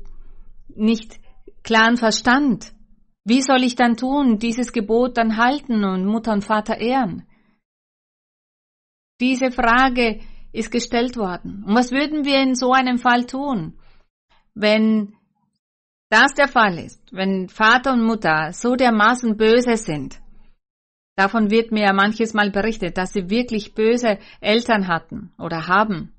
nicht 0.75 1.21
klaren 1.63 1.97
Verstand. 1.97 2.73
Wie 3.25 3.43
soll 3.43 3.63
ich 3.65 3.77
dann 3.77 3.97
tun, 3.97 4.39
dieses 4.39 4.73
Gebot 4.73 5.19
dann 5.19 5.37
halten 5.37 5.85
und 5.85 6.07
Mutter 6.07 6.33
und 6.33 6.45
Vater 6.45 6.79
ehren? 6.79 7.27
Diese 9.21 9.51
Frage 9.51 10.21
ist 10.53 10.71
gestellt 10.71 11.17
worden. 11.17 11.65
Und 11.67 11.75
was 11.75 11.93
würden 11.93 12.25
wir 12.25 12.41
in 12.41 12.55
so 12.55 12.73
einem 12.73 12.99
Fall 12.99 13.27
tun, 13.27 13.75
wenn 14.55 15.15
das 16.09 16.35
der 16.35 16.49
Fall 16.49 16.79
ist, 16.79 17.01
wenn 17.13 17.49
Vater 17.49 17.93
und 17.93 18.03
Mutter 18.03 18.53
so 18.53 18.75
dermaßen 18.75 19.37
böse 19.37 19.77
sind? 19.77 20.21
Davon 21.17 21.51
wird 21.51 21.71
mir 21.71 21.85
ja 21.85 21.93
manches 21.93 22.33
Mal 22.33 22.51
berichtet, 22.51 22.97
dass 22.97 23.13
sie 23.13 23.29
wirklich 23.29 23.75
böse 23.75 24.19
Eltern 24.41 24.89
hatten 24.89 25.33
oder 25.39 25.69
haben. 25.69 26.15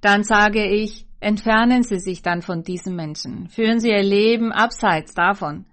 Dann 0.00 0.24
sage 0.24 0.66
ich, 0.66 1.06
entfernen 1.20 1.82
Sie 1.82 2.00
sich 2.00 2.22
dann 2.22 2.42
von 2.42 2.64
diesen 2.64 2.96
Menschen. 2.96 3.48
Führen 3.48 3.78
Sie 3.78 3.90
Ihr 3.90 4.02
Leben 4.02 4.50
abseits 4.50 5.14
davon 5.14 5.66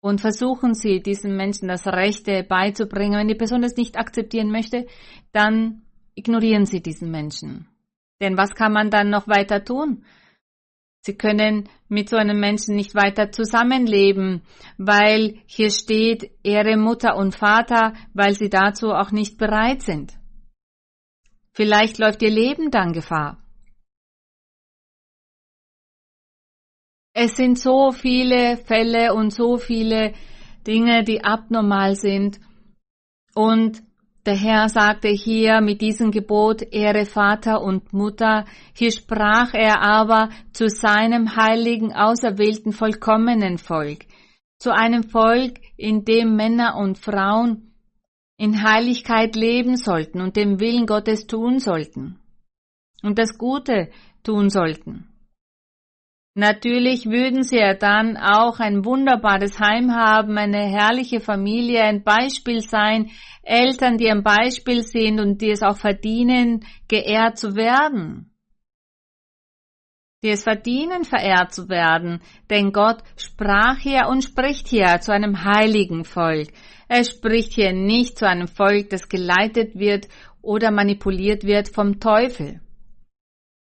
und 0.00 0.20
versuchen 0.20 0.74
Sie, 0.74 1.00
diesen 1.00 1.36
Menschen 1.36 1.68
das 1.68 1.86
Rechte 1.86 2.42
beizubringen. 2.42 3.18
Wenn 3.18 3.28
die 3.28 3.34
Person 3.34 3.62
es 3.62 3.76
nicht 3.76 3.98
akzeptieren 3.98 4.50
möchte, 4.50 4.86
dann 5.32 5.82
ignorieren 6.14 6.66
Sie 6.66 6.82
diesen 6.82 7.10
Menschen. 7.10 7.68
Denn 8.20 8.36
was 8.36 8.54
kann 8.54 8.72
man 8.72 8.90
dann 8.90 9.10
noch 9.10 9.28
weiter 9.28 9.64
tun? 9.64 10.04
Sie 11.02 11.16
können 11.16 11.68
mit 11.88 12.10
so 12.10 12.16
einem 12.16 12.38
Menschen 12.38 12.76
nicht 12.76 12.94
weiter 12.94 13.32
zusammenleben, 13.32 14.42
weil 14.76 15.38
hier 15.46 15.70
steht, 15.70 16.30
Ehre 16.42 16.76
Mutter 16.76 17.16
und 17.16 17.34
Vater, 17.34 17.94
weil 18.12 18.34
sie 18.34 18.50
dazu 18.50 18.90
auch 18.90 19.10
nicht 19.10 19.38
bereit 19.38 19.80
sind. 19.80 20.12
Vielleicht 21.52 21.98
läuft 21.98 22.22
ihr 22.22 22.30
Leben 22.30 22.70
dann 22.70 22.92
Gefahr. 22.92 23.39
Es 27.12 27.36
sind 27.36 27.58
so 27.58 27.90
viele 27.92 28.56
Fälle 28.56 29.14
und 29.14 29.32
so 29.32 29.56
viele 29.56 30.14
Dinge, 30.66 31.02
die 31.04 31.24
abnormal 31.24 31.96
sind. 31.96 32.40
Und 33.34 33.82
der 34.26 34.36
Herr 34.36 34.68
sagte 34.68 35.08
hier 35.08 35.60
mit 35.60 35.80
diesem 35.80 36.10
Gebot, 36.10 36.62
Ehre 36.62 37.06
Vater 37.06 37.62
und 37.62 37.92
Mutter, 37.92 38.44
hier 38.74 38.92
sprach 38.92 39.54
er 39.54 39.82
aber 39.82 40.28
zu 40.52 40.68
seinem 40.68 41.36
heiligen, 41.36 41.94
auserwählten, 41.94 42.72
vollkommenen 42.72 43.58
Volk, 43.58 44.06
zu 44.58 44.74
einem 44.74 45.04
Volk, 45.04 45.58
in 45.76 46.04
dem 46.04 46.36
Männer 46.36 46.76
und 46.76 46.98
Frauen 46.98 47.72
in 48.36 48.62
Heiligkeit 48.62 49.36
leben 49.36 49.76
sollten 49.76 50.20
und 50.20 50.36
dem 50.36 50.60
Willen 50.60 50.86
Gottes 50.86 51.26
tun 51.26 51.58
sollten 51.58 52.18
und 53.02 53.18
das 53.18 53.36
Gute 53.36 53.90
tun 54.22 54.48
sollten. 54.48 55.09
Natürlich 56.34 57.06
würden 57.06 57.42
sie 57.42 57.58
ja 57.58 57.74
dann 57.74 58.16
auch 58.16 58.60
ein 58.60 58.84
wunderbares 58.84 59.58
Heim 59.58 59.92
haben, 59.92 60.38
eine 60.38 60.64
herrliche 60.64 61.20
Familie, 61.20 61.82
ein 61.82 62.04
Beispiel 62.04 62.60
sein, 62.60 63.10
Eltern, 63.42 63.98
die 63.98 64.08
ein 64.08 64.22
Beispiel 64.22 64.82
sind 64.82 65.18
und 65.18 65.40
die 65.40 65.50
es 65.50 65.62
auch 65.62 65.76
verdienen, 65.76 66.64
geehrt 66.86 67.36
zu 67.36 67.56
werden. 67.56 68.32
Die 70.22 70.28
es 70.28 70.44
verdienen, 70.44 71.04
verehrt 71.04 71.52
zu 71.52 71.68
werden, 71.68 72.20
denn 72.48 72.72
Gott 72.72 72.98
sprach 73.16 73.78
hier 73.78 74.06
und 74.08 74.22
spricht 74.22 74.68
hier 74.68 75.00
zu 75.00 75.12
einem 75.12 75.44
heiligen 75.44 76.04
Volk. 76.04 76.48
Er 76.88 77.04
spricht 77.04 77.54
hier 77.54 77.72
nicht 77.72 78.18
zu 78.18 78.28
einem 78.28 78.46
Volk, 78.46 78.90
das 78.90 79.08
geleitet 79.08 79.76
wird 79.76 80.08
oder 80.42 80.70
manipuliert 80.70 81.44
wird 81.44 81.68
vom 81.68 81.98
Teufel. 82.00 82.60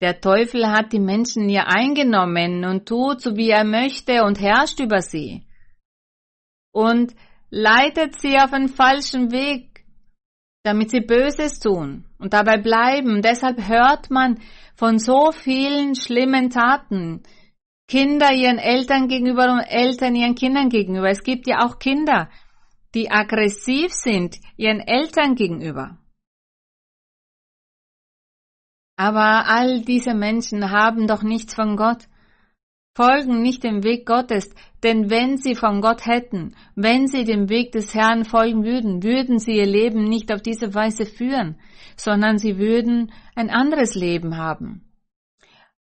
Der 0.06 0.22
Teufel 0.22 0.68
hat 0.68 0.94
die 0.94 1.00
Menschen 1.00 1.50
hier 1.50 1.66
eingenommen 1.66 2.64
und 2.64 2.88
tut 2.88 3.22
so 3.22 3.36
wie 3.38 3.50
er 3.50 3.64
möchte 3.64 4.24
und 4.24 4.40
herrscht 4.40 4.80
über 4.80 5.02
sie. 5.02 5.48
Und 6.72 7.16
leitet 7.50 8.22
sie 8.22 8.38
auf 8.38 8.54
einen 8.54 8.70
falschen 8.70 9.32
Weg, 9.32 9.84
damit 10.62 10.92
sie 10.92 11.00
Böses 11.00 11.60
tun 11.60 12.06
und 12.20 12.34
dabei 12.34 12.58
bleiben. 12.58 13.24
Deshalb 13.24 13.68
hört 13.68 14.12
man 14.12 14.40
von 14.76 15.00
so 15.00 15.32
vielen 15.32 15.96
schlimmen 15.96 16.52
Taten. 16.52 17.24
Kinder 17.88 18.32
ihren 18.32 18.60
Eltern 18.60 19.08
gegenüber 19.08 19.54
und 19.54 19.62
Eltern 19.62 20.16
ihren 20.16 20.36
Kindern 20.36 20.70
gegenüber. 20.70 21.10
Es 21.10 21.24
gibt 21.24 21.48
ja 21.48 21.66
auch 21.66 21.80
Kinder, 21.80 22.30
die 22.94 23.10
aggressiv 23.10 23.92
sind 23.92 24.38
ihren 24.56 24.82
Eltern 24.82 25.34
gegenüber. 25.34 25.98
Aber 28.98 29.48
all 29.48 29.82
diese 29.82 30.14
Menschen 30.14 30.72
haben 30.72 31.08
doch 31.08 31.22
nichts 31.22 31.54
von 31.54 31.76
Gott, 31.76 32.08
folgen 32.96 33.42
nicht 33.42 33.64
dem 33.64 33.84
Weg 33.84 34.06
Gottes, 34.06 34.50
denn 34.84 35.10
wenn 35.10 35.38
sie 35.38 35.56
von 35.56 35.82
Gott 35.82 36.06
hätten, 36.06 36.56
wenn 36.76 37.08
sie 37.08 37.26
dem 37.26 37.50
Weg 37.50 37.74
des 37.74 37.94
Herrn 37.94 38.24
folgen 38.24 38.64
würden, 38.64 39.04
würden 39.04 39.38
sie 39.38 39.58
ihr 39.58 39.66
Leben 39.66 40.06
nicht 40.06 40.32
auf 40.32 40.42
diese 40.42 40.74
Weise 40.74 41.06
führen, 41.06 41.58
sondern 41.98 42.38
sie 42.38 42.58
würden 42.58 43.12
ein 43.36 43.50
anderes 43.50 43.96
Leben 43.96 44.38
haben. 44.38 44.86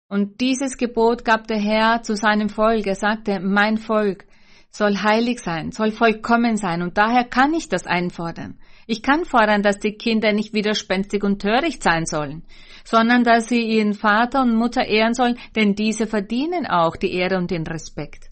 Und 0.08 0.40
dieses 0.40 0.76
Gebot 0.76 1.24
gab 1.24 1.46
der 1.46 1.58
Herr 1.58 2.02
zu 2.02 2.14
seinem 2.14 2.48
Volk. 2.48 2.86
Er 2.86 2.94
sagte, 2.94 3.40
mein 3.40 3.76
Volk 3.76 4.24
soll 4.70 4.96
heilig 4.98 5.40
sein, 5.40 5.72
soll 5.72 5.90
vollkommen 5.90 6.56
sein, 6.56 6.82
und 6.82 6.96
daher 6.98 7.24
kann 7.24 7.54
ich 7.54 7.68
das 7.68 7.86
einfordern. 7.86 8.58
Ich 8.86 9.02
kann 9.02 9.24
fordern, 9.24 9.62
dass 9.62 9.78
die 9.80 9.94
Kinder 9.94 10.32
nicht 10.32 10.54
widerspenstig 10.54 11.24
und 11.24 11.42
töricht 11.42 11.82
sein 11.82 12.06
sollen, 12.06 12.44
sondern 12.84 13.24
dass 13.24 13.48
sie 13.48 13.62
ihren 13.62 13.94
Vater 13.94 14.42
und 14.42 14.54
Mutter 14.54 14.86
ehren 14.86 15.14
sollen, 15.14 15.38
denn 15.56 15.74
diese 15.74 16.06
verdienen 16.06 16.66
auch 16.66 16.96
die 16.96 17.12
Ehre 17.12 17.36
und 17.36 17.50
den 17.50 17.66
Respekt. 17.66 18.30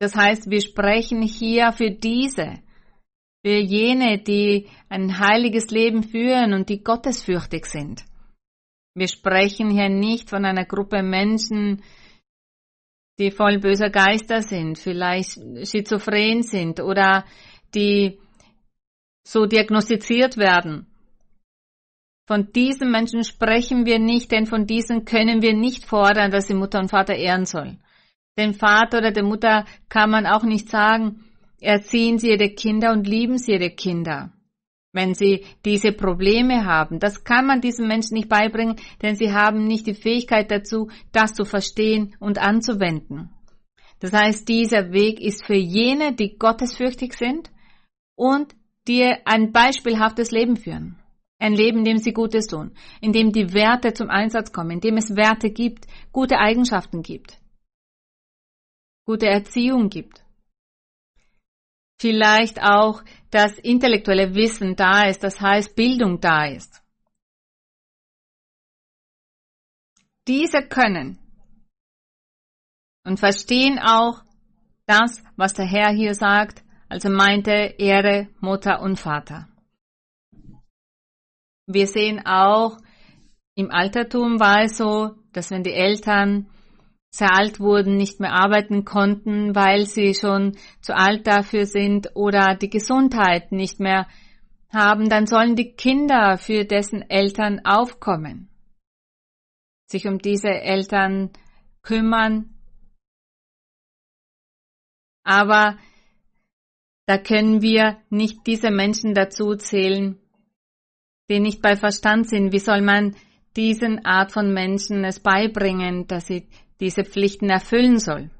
Das 0.00 0.16
heißt, 0.16 0.50
wir 0.50 0.60
sprechen 0.60 1.22
hier 1.22 1.72
für 1.72 1.90
diese, 1.90 2.60
für 3.44 3.58
jene, 3.58 4.18
die 4.18 4.68
ein 4.88 5.18
heiliges 5.18 5.70
Leben 5.70 6.02
führen 6.02 6.54
und 6.54 6.68
die 6.70 6.82
gottesfürchtig 6.82 7.66
sind. 7.66 8.04
Wir 8.94 9.08
sprechen 9.08 9.70
hier 9.70 9.88
nicht 9.88 10.30
von 10.30 10.44
einer 10.44 10.64
Gruppe 10.64 11.02
Menschen, 11.02 11.82
die 13.18 13.30
voll 13.30 13.58
böser 13.58 13.90
Geister 13.90 14.42
sind, 14.42 14.78
vielleicht 14.78 15.38
schizophren 15.66 16.42
sind 16.42 16.80
oder 16.80 17.24
die 17.74 18.18
so 19.26 19.46
diagnostiziert 19.46 20.36
werden. 20.36 20.86
Von 22.26 22.52
diesen 22.52 22.90
Menschen 22.90 23.22
sprechen 23.24 23.84
wir 23.84 23.98
nicht, 23.98 24.32
denn 24.32 24.46
von 24.46 24.66
diesen 24.66 25.04
können 25.04 25.42
wir 25.42 25.54
nicht 25.54 25.84
fordern, 25.84 26.30
dass 26.30 26.46
sie 26.46 26.54
Mutter 26.54 26.78
und 26.78 26.88
Vater 26.88 27.14
ehren 27.14 27.44
sollen. 27.44 27.82
Den 28.38 28.54
Vater 28.54 28.98
oder 28.98 29.12
der 29.12 29.24
Mutter 29.24 29.64
kann 29.88 30.10
man 30.10 30.26
auch 30.26 30.42
nicht 30.42 30.68
sagen, 30.68 31.24
erziehen 31.60 32.18
Sie 32.18 32.30
Ihre 32.30 32.50
Kinder 32.50 32.92
und 32.92 33.06
lieben 33.06 33.38
Sie 33.38 33.52
Ihre 33.52 33.70
Kinder. 33.70 34.32
Wenn 34.92 35.14
sie 35.14 35.44
diese 35.64 35.92
Probleme 35.92 36.64
haben, 36.66 37.00
das 37.00 37.24
kann 37.24 37.46
man 37.46 37.60
diesen 37.60 37.88
Menschen 37.88 38.14
nicht 38.14 38.28
beibringen, 38.28 38.76
denn 39.02 39.16
sie 39.16 39.32
haben 39.32 39.66
nicht 39.66 39.88
die 39.88 39.94
Fähigkeit 39.94 40.52
dazu, 40.52 40.88
das 41.10 41.32
zu 41.34 41.44
verstehen 41.44 42.14
und 42.20 42.38
anzuwenden. 42.38 43.30
Das 43.98 44.12
heißt, 44.12 44.48
dieser 44.48 44.92
Weg 44.92 45.20
ist 45.20 45.44
für 45.44 45.56
jene, 45.56 46.14
die 46.14 46.38
gottesfürchtig 46.38 47.14
sind 47.14 47.50
und 48.16 48.54
die 48.86 49.04
ein 49.24 49.52
beispielhaftes 49.52 50.30
Leben 50.30 50.56
führen. 50.56 50.98
Ein 51.38 51.54
Leben, 51.54 51.78
in 51.78 51.84
dem 51.84 51.98
sie 51.98 52.12
Gutes 52.12 52.46
tun, 52.46 52.76
in 53.00 53.12
dem 53.12 53.32
die 53.32 53.52
Werte 53.52 53.92
zum 53.92 54.08
Einsatz 54.08 54.52
kommen, 54.52 54.72
in 54.72 54.80
dem 54.80 54.96
es 54.96 55.16
Werte 55.16 55.50
gibt, 55.50 55.86
gute 56.12 56.38
Eigenschaften 56.38 57.02
gibt, 57.02 57.40
gute 59.04 59.26
Erziehung 59.26 59.88
gibt. 59.88 60.24
Vielleicht 62.00 62.62
auch 62.62 63.02
das 63.30 63.58
intellektuelle 63.58 64.34
Wissen 64.34 64.76
da 64.76 65.08
ist, 65.08 65.22
das 65.22 65.40
heißt 65.40 65.74
Bildung 65.74 66.20
da 66.20 66.46
ist. 66.46 66.82
Diese 70.26 70.62
können 70.62 71.18
und 73.04 73.20
verstehen 73.20 73.78
auch 73.78 74.22
das, 74.86 75.22
was 75.36 75.52
der 75.52 75.66
Herr 75.66 75.92
hier 75.92 76.14
sagt, 76.14 76.63
also 76.88 77.10
meinte 77.10 77.74
Ehre 77.78 78.28
Mutter 78.40 78.80
und 78.80 78.98
Vater. 78.98 79.48
Wir 81.66 81.86
sehen 81.86 82.24
auch, 82.26 82.78
im 83.54 83.70
Altertum 83.70 84.40
war 84.40 84.62
es 84.64 84.76
so, 84.76 85.14
dass 85.32 85.50
wenn 85.50 85.62
die 85.62 85.72
Eltern 85.72 86.46
sehr 87.10 87.32
alt 87.32 87.60
wurden, 87.60 87.96
nicht 87.96 88.18
mehr 88.18 88.32
arbeiten 88.32 88.84
konnten, 88.84 89.54
weil 89.54 89.86
sie 89.86 90.14
schon 90.14 90.56
zu 90.80 90.96
alt 90.96 91.26
dafür 91.28 91.64
sind 91.64 92.10
oder 92.14 92.56
die 92.56 92.70
Gesundheit 92.70 93.52
nicht 93.52 93.78
mehr 93.78 94.08
haben, 94.72 95.08
dann 95.08 95.26
sollen 95.26 95.54
die 95.54 95.74
Kinder 95.74 96.36
für 96.38 96.64
dessen 96.64 97.08
Eltern 97.08 97.64
aufkommen, 97.64 98.50
sich 99.86 100.08
um 100.08 100.18
diese 100.18 100.48
Eltern 100.48 101.30
kümmern. 101.82 102.50
Aber 105.22 105.78
da 107.06 107.18
können 107.18 107.60
wir 107.62 107.98
nicht 108.10 108.46
diese 108.46 108.70
Menschen 108.70 109.14
dazu 109.14 109.54
zählen, 109.56 110.18
die 111.28 111.40
nicht 111.40 111.60
bei 111.62 111.76
Verstand 111.76 112.28
sind. 112.28 112.52
Wie 112.52 112.58
soll 112.58 112.80
man 112.82 113.14
diesen 113.56 114.04
Art 114.04 114.32
von 114.32 114.52
Menschen 114.52 115.04
es 115.04 115.20
beibringen, 115.20 116.06
dass 116.06 116.26
sie 116.26 116.48
diese 116.80 117.04
Pflichten 117.04 117.50
erfüllen 117.50 117.98
soll? 117.98 118.30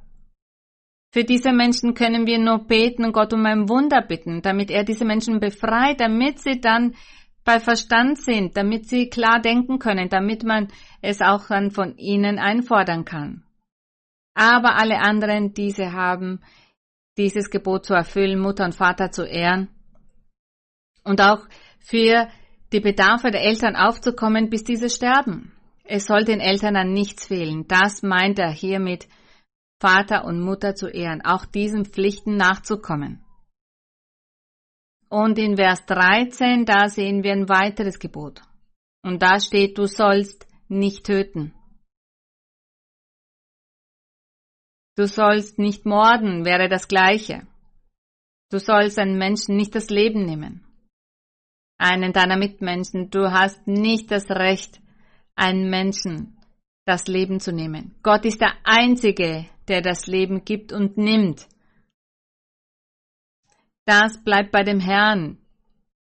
Für 1.13 1.25
diese 1.25 1.53
Menschen 1.53 1.95
können 1.95 2.27
wir 2.27 2.39
nur 2.39 2.67
beten 2.67 3.05
und 3.05 3.13
Gott 3.13 3.33
um 3.33 3.47
ein 3.47 3.69
Wunder 3.69 4.03
bitten, 4.03 4.43
damit 4.43 4.71
er 4.71 4.83
diese 4.83 5.05
Menschen 5.05 5.39
befreit, 5.39 6.01
damit 6.01 6.41
sie 6.41 6.61
dann 6.61 6.95
bei 7.45 7.61
Verstand 7.61 8.19
sind, 8.19 8.57
damit 8.57 8.89
sie 8.89 9.11
klar 9.11 9.41
denken 9.41 9.79
können, 9.79 10.09
damit 10.09 10.43
man 10.43 10.69
es 11.03 11.21
auch 11.21 11.47
dann 11.47 11.71
von 11.71 11.97
ihnen 11.99 12.39
einfordern 12.39 13.05
kann. 13.05 13.45
Aber 14.35 14.77
alle 14.77 14.99
anderen, 14.99 15.55
diese 15.55 15.93
haben 15.93 16.41
dieses 17.17 17.51
Gebot 17.51 17.87
zu 17.87 17.95
erfüllen, 17.95 18.39
Mutter 18.39 18.65
und 18.65 18.75
Vater 18.75 19.11
zu 19.11 19.25
ehren 19.25 19.69
und 21.05 21.21
auch 21.21 21.47
für 21.79 22.29
die 22.73 22.81
Bedarfe 22.81 23.31
der 23.31 23.43
Eltern 23.43 23.77
aufzukommen, 23.77 24.51
bis 24.51 24.65
diese 24.65 24.91
sterben. 24.91 25.53
Es 25.85 26.07
soll 26.07 26.25
den 26.25 26.41
Eltern 26.41 26.77
an 26.77 26.93
nichts 26.93 27.27
fehlen. 27.27 27.67
Das 27.69 28.03
meint 28.03 28.39
er 28.39 28.51
hiermit, 28.51 29.07
Vater 29.81 30.25
und 30.25 30.41
Mutter 30.41 30.75
zu 30.75 30.89
ehren, 30.89 31.23
auch 31.25 31.45
diesen 31.45 31.85
Pflichten 31.85 32.37
nachzukommen. 32.37 33.23
Und 35.09 35.39
in 35.39 35.57
Vers 35.57 35.85
13, 35.87 36.65
da 36.65 36.89
sehen 36.89 37.23
wir 37.23 37.33
ein 37.33 37.49
weiteres 37.49 37.99
Gebot. 37.99 38.43
Und 39.03 39.23
da 39.23 39.39
steht, 39.39 39.79
du 39.79 39.87
sollst 39.87 40.49
nicht 40.69 41.05
töten. 41.05 41.54
Du 44.97 45.07
sollst 45.07 45.59
nicht 45.59 45.87
morden, 45.87 46.45
wäre 46.45 46.69
das 46.69 46.87
gleiche. 46.89 47.47
Du 48.51 48.59
sollst 48.59 48.99
einen 48.99 49.19
Menschen 49.19 49.57
nicht 49.57 49.75
das 49.75 49.91
Leben 49.91 50.25
nehmen. 50.25 50.65
Einen 51.79 52.13
deiner 52.13 52.37
Mitmenschen. 52.37 53.11
Du 53.11 53.33
hast 53.33 53.67
nicht 53.67 54.11
das 54.11 54.31
Recht, 54.31 54.81
einen 55.35 55.69
Menschen 55.69 56.39
das 56.85 57.07
Leben 57.07 57.41
zu 57.41 57.53
nehmen. 57.53 57.95
Gott 58.03 58.25
ist 58.25 58.41
der 58.41 58.55
Einzige, 58.63 59.47
der 59.69 59.81
das 59.81 60.07
Leben 60.07 60.45
gibt 60.45 60.73
und 60.73 60.97
nimmt. 60.97 61.49
Das 63.87 64.23
bleibt 64.23 64.53
bei 64.53 64.63
dem 64.63 64.81
Herrn. 64.81 65.39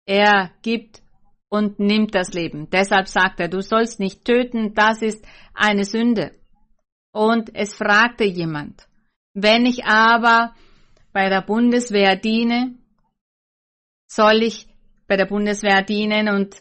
Er 0.05 0.51
gibt 0.63 1.03
und 1.49 1.79
nimmt 1.79 2.15
das 2.15 2.33
Leben. 2.33 2.69
Deshalb 2.71 3.09
sagt 3.09 3.41
er, 3.41 3.49
du 3.49 3.63
sollst 3.63 4.01
nicht 4.01 4.25
töten, 4.25 4.75
das 4.75 5.03
ist 5.03 5.25
eine 5.55 5.85
Sünde. 5.85 6.33
Und 7.13 7.55
es 7.55 7.75
fragte 7.75 8.25
jemand, 8.25 8.89
wenn 9.35 9.67
ich 9.67 9.85
aber 9.85 10.55
bei 11.13 11.29
der 11.29 11.43
Bundeswehr 11.43 12.17
diene, 12.17 12.75
soll 14.11 14.43
ich 14.43 14.67
bei 15.07 15.17
der 15.17 15.27
Bundeswehr 15.27 15.83
dienen 15.83 16.29
und 16.29 16.57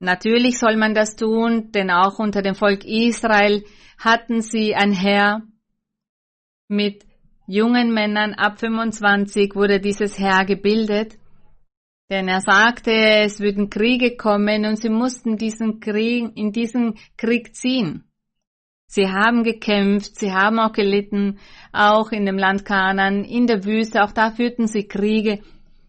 natürlich 0.00 0.58
soll 0.58 0.76
man 0.76 0.94
das 0.94 1.16
tun, 1.16 1.70
denn 1.72 1.90
auch 1.90 2.18
unter 2.18 2.42
dem 2.42 2.54
Volk 2.54 2.84
Israel 2.84 3.64
hatten 3.98 4.40
sie 4.40 4.74
ein 4.74 4.92
Herr 4.92 5.42
mit 6.68 7.04
jungen 7.46 7.92
Männern 7.92 8.34
ab 8.34 8.58
25 8.58 9.54
wurde 9.54 9.80
dieses 9.80 10.18
Heer 10.18 10.44
gebildet, 10.46 11.18
denn 12.10 12.28
er 12.28 12.40
sagte, 12.40 12.92
es 12.92 13.40
würden 13.40 13.70
Kriege 13.70 14.16
kommen 14.16 14.64
und 14.64 14.76
sie 14.76 14.88
mussten 14.88 15.36
diesen 15.36 15.80
Krieg, 15.80 16.30
in 16.36 16.52
diesen 16.52 16.98
Krieg 17.16 17.54
ziehen. 17.54 18.04
Sie 18.94 19.08
haben 19.08 19.42
gekämpft, 19.42 20.20
sie 20.20 20.32
haben 20.32 20.60
auch 20.60 20.72
gelitten, 20.72 21.40
auch 21.72 22.12
in 22.12 22.26
dem 22.26 22.38
Land 22.38 22.64
Kanan, 22.64 23.24
in 23.24 23.48
der 23.48 23.64
Wüste, 23.64 24.04
auch 24.04 24.12
da 24.12 24.30
führten 24.30 24.68
sie 24.68 24.86
Kriege. 24.86 25.40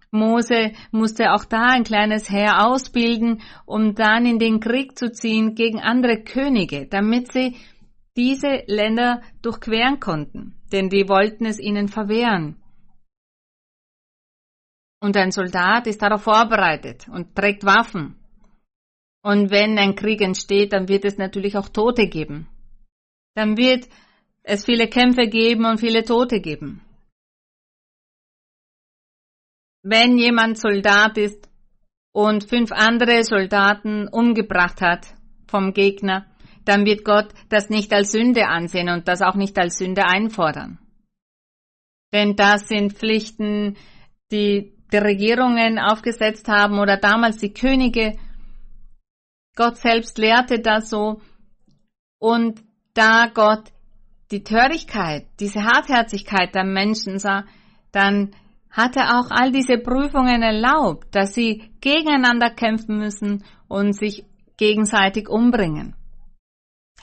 Mose 0.10 0.72
musste 0.90 1.32
auch 1.34 1.46
da 1.46 1.66
ein 1.68 1.84
kleines 1.84 2.32
Heer 2.32 2.66
ausbilden, 2.66 3.44
um 3.68 3.94
dann 3.94 4.26
in 4.26 4.40
den 4.40 4.60
Krieg 4.60 4.98
zu 4.98 5.12
ziehen 5.12 5.54
gegen 5.54 5.80
andere 5.82 6.24
Könige, 6.24 6.88
damit 6.88 7.32
sie 7.32 7.58
diese 8.18 8.64
Länder 8.66 9.22
durchqueren 9.44 10.00
konnten, 10.00 10.56
denn 10.72 10.90
die 10.90 11.08
wollten 11.08 11.46
es 11.46 11.60
ihnen 11.60 11.90
verwehren. 11.90 12.56
Und 15.00 15.16
ein 15.16 15.30
Soldat 15.30 15.86
ist 15.86 16.02
darauf 16.02 16.24
vorbereitet 16.24 17.08
und 17.08 17.36
trägt 17.36 17.66
Waffen. 17.66 18.16
Und 19.22 19.52
wenn 19.52 19.78
ein 19.78 19.94
Krieg 19.94 20.22
entsteht, 20.22 20.74
dann 20.74 20.88
wird 20.88 21.06
es 21.06 21.20
natürlich 21.20 21.56
auch 21.56 21.70
Tote 21.70 22.08
geben. 22.08 22.48
Dann 23.36 23.58
wird 23.58 23.88
es 24.44 24.66
viele 24.66 24.88
Kämpfe 24.88 25.28
geben 25.28 25.66
und 25.66 25.80
viele 25.80 26.04
Tote 26.04 26.40
geben. 26.40 26.82
Wenn 29.84 30.18
jemand 30.18 30.58
Soldat 30.58 31.18
ist 31.18 31.48
und 32.12 32.46
fünf 32.46 32.72
andere 32.72 33.24
Soldaten 33.24 34.08
umgebracht 34.08 34.82
hat 34.82 35.14
vom 35.48 35.74
Gegner, 35.74 36.26
dann 36.64 36.86
wird 36.86 37.06
Gott 37.06 37.28
das 37.50 37.70
nicht 37.70 37.94
als 37.94 38.12
Sünde 38.12 38.48
ansehen 38.48 38.90
und 38.90 39.08
das 39.08 39.22
auch 39.22 39.36
nicht 39.36 39.58
als 39.60 39.78
Sünde 39.78 40.06
einfordern. 40.06 40.80
Denn 42.12 42.36
das 42.36 42.68
sind 42.68 42.94
Pflichten, 42.94 43.78
die 44.32 44.76
die 44.92 44.98
Regierungen 44.98 45.78
aufgesetzt 45.78 46.48
haben 46.48 46.80
oder 46.80 46.98
damals 46.98 47.38
die 47.38 47.54
Könige. 47.54 48.18
Gott 49.56 49.78
selbst 49.78 50.18
lehrte 50.18 50.60
das 50.60 50.90
so. 50.90 51.22
Und 52.20 52.65
da 52.96 53.28
Gott 53.34 53.72
die 54.32 54.44
Törigkeit, 54.44 55.28
diese 55.40 55.64
Hartherzigkeit 55.64 56.56
der 56.56 56.64
Menschen 56.64 57.20
sah, 57.20 57.46
dann 57.92 58.36
hat 58.72 58.96
er 58.96 59.20
auch 59.20 59.30
all 59.30 59.52
diese 59.52 59.78
Prüfungen 59.78 60.42
erlaubt, 60.42 61.14
dass 61.14 61.34
sie 61.34 61.72
gegeneinander 61.80 62.50
kämpfen 62.50 62.98
müssen 62.98 63.44
und 63.68 63.94
sich 63.94 64.26
gegenseitig 64.58 65.30
umbringen. 65.30 65.96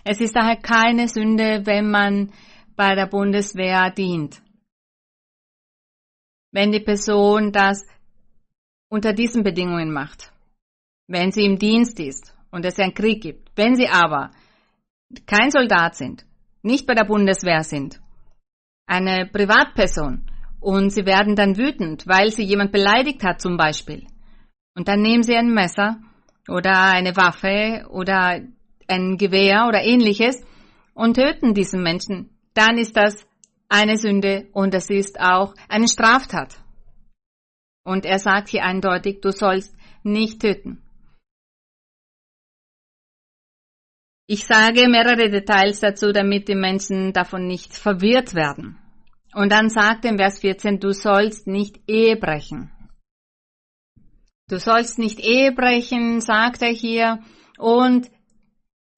Es 0.04 0.20
ist 0.20 0.34
daher 0.34 0.56
keine 0.56 1.08
Sünde, 1.08 1.64
wenn 1.64 1.90
man 1.90 2.32
bei 2.76 2.94
der 2.94 3.06
Bundeswehr 3.06 3.90
dient. 3.90 4.42
Wenn 6.50 6.72
die 6.72 6.80
Person 6.80 7.52
das 7.52 7.86
unter 8.88 9.12
diesen 9.12 9.42
Bedingungen 9.42 9.92
macht. 9.92 10.32
Wenn 11.06 11.30
sie 11.30 11.44
im 11.44 11.58
Dienst 11.58 11.98
ist 12.00 12.34
und 12.50 12.64
es 12.64 12.78
einen 12.78 12.94
Krieg 12.94 13.22
gibt. 13.22 13.50
Wenn 13.56 13.76
sie 13.76 13.88
aber 13.88 14.30
kein 15.26 15.50
Soldat 15.50 15.94
sind, 15.96 16.24
nicht 16.62 16.86
bei 16.86 16.94
der 16.94 17.04
Bundeswehr 17.04 17.62
sind, 17.62 18.00
eine 18.86 19.26
Privatperson 19.26 20.30
und 20.60 20.90
sie 20.90 21.06
werden 21.06 21.34
dann 21.36 21.56
wütend, 21.56 22.06
weil 22.06 22.30
sie 22.30 22.44
jemand 22.44 22.72
beleidigt 22.72 23.22
hat 23.24 23.40
zum 23.40 23.56
Beispiel. 23.56 24.06
Und 24.74 24.88
dann 24.88 25.02
nehmen 25.02 25.22
sie 25.22 25.36
ein 25.36 25.52
Messer 25.52 25.98
oder 26.48 26.92
eine 26.92 27.16
Waffe 27.16 27.86
oder 27.90 28.40
ein 28.88 29.16
Gewehr 29.16 29.66
oder 29.68 29.82
ähnliches 29.82 30.42
und 30.94 31.14
töten 31.14 31.54
diesen 31.54 31.82
Menschen, 31.82 32.30
dann 32.54 32.78
ist 32.78 32.96
das 32.96 33.26
eine 33.68 33.96
Sünde 33.96 34.48
und 34.52 34.74
es 34.74 34.90
ist 34.90 35.18
auch 35.18 35.54
eine 35.68 35.88
Straftat. 35.88 36.56
Und 37.84 38.04
er 38.04 38.18
sagt 38.18 38.48
hier 38.48 38.64
eindeutig, 38.64 39.20
du 39.20 39.32
sollst 39.32 39.74
nicht 40.02 40.40
töten. 40.40 40.82
Ich 44.34 44.46
sage 44.46 44.88
mehrere 44.88 45.28
Details 45.28 45.80
dazu, 45.80 46.10
damit 46.10 46.48
die 46.48 46.54
Menschen 46.54 47.12
davon 47.12 47.46
nicht 47.46 47.76
verwirrt 47.76 48.34
werden. 48.34 48.78
Und 49.34 49.52
dann 49.52 49.68
sagt 49.68 50.06
im 50.06 50.16
Vers 50.16 50.38
14, 50.38 50.80
du 50.80 50.94
sollst 50.94 51.46
nicht 51.46 51.80
Ehe 51.86 52.16
brechen. 52.16 52.70
Du 54.48 54.58
sollst 54.58 54.98
nicht 54.98 55.20
Ehe 55.20 55.52
brechen, 55.52 56.22
sagt 56.22 56.62
er 56.62 56.72
hier. 56.72 57.18
Und 57.58 58.10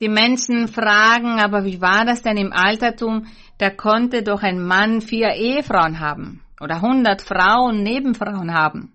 die 0.00 0.08
Menschen 0.08 0.68
fragen, 0.68 1.40
aber 1.40 1.64
wie 1.64 1.80
war 1.80 2.04
das 2.04 2.22
denn 2.22 2.36
im 2.36 2.52
Altertum? 2.52 3.26
Da 3.58 3.70
konnte 3.70 4.22
doch 4.22 4.44
ein 4.44 4.64
Mann 4.64 5.00
vier 5.00 5.30
Ehefrauen 5.34 5.98
haben 5.98 6.44
oder 6.60 6.80
hundert 6.80 7.22
Frauen, 7.22 7.82
Nebenfrauen 7.82 8.54
haben. 8.54 8.92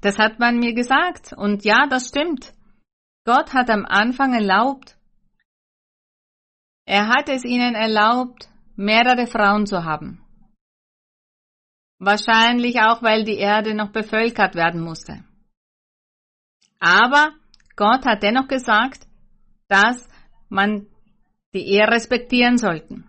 Das 0.00 0.16
hat 0.20 0.38
man 0.38 0.60
mir 0.60 0.74
gesagt 0.74 1.32
und 1.36 1.64
ja, 1.64 1.88
das 1.90 2.06
stimmt. 2.06 2.54
Gott 3.24 3.52
hat 3.52 3.70
am 3.70 3.84
Anfang 3.84 4.34
erlaubt, 4.34 4.96
er 6.84 7.08
hat 7.08 7.28
es 7.28 7.44
ihnen 7.44 7.74
erlaubt, 7.74 8.48
mehrere 8.74 9.26
Frauen 9.26 9.66
zu 9.66 9.84
haben. 9.84 10.24
Wahrscheinlich 11.98 12.80
auch, 12.80 13.02
weil 13.02 13.24
die 13.24 13.36
Erde 13.36 13.74
noch 13.74 13.92
bevölkert 13.92 14.56
werden 14.56 14.80
musste. 14.80 15.24
Aber 16.80 17.32
Gott 17.76 18.04
hat 18.04 18.24
dennoch 18.24 18.48
gesagt, 18.48 19.06
dass 19.68 20.08
man 20.48 20.88
die 21.54 21.64
Ehe 21.64 21.86
respektieren 21.86 22.58
sollten. 22.58 23.08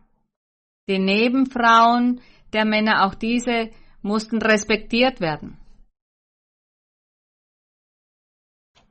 Die 0.88 1.00
Nebenfrauen 1.00 2.22
der 2.54 2.66
Männer, 2.66 3.06
auch 3.06 3.16
diese, 3.16 3.72
mussten 4.04 4.40
respektiert 4.42 5.22
werden. 5.22 5.58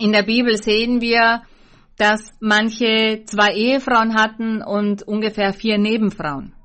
In 0.03 0.11
der 0.11 0.25
Bibel 0.25 0.57
sehen 0.57 1.01
wir, 1.01 1.45
dass 1.97 2.37
manche 2.41 3.23
zwei 3.25 3.55
Ehefrauen 3.55 4.17
hatten 4.17 4.61
und 4.61 5.05
ungefähr 5.05 5.53
vier 5.53 5.79
Nebenfrauen. 5.79 6.57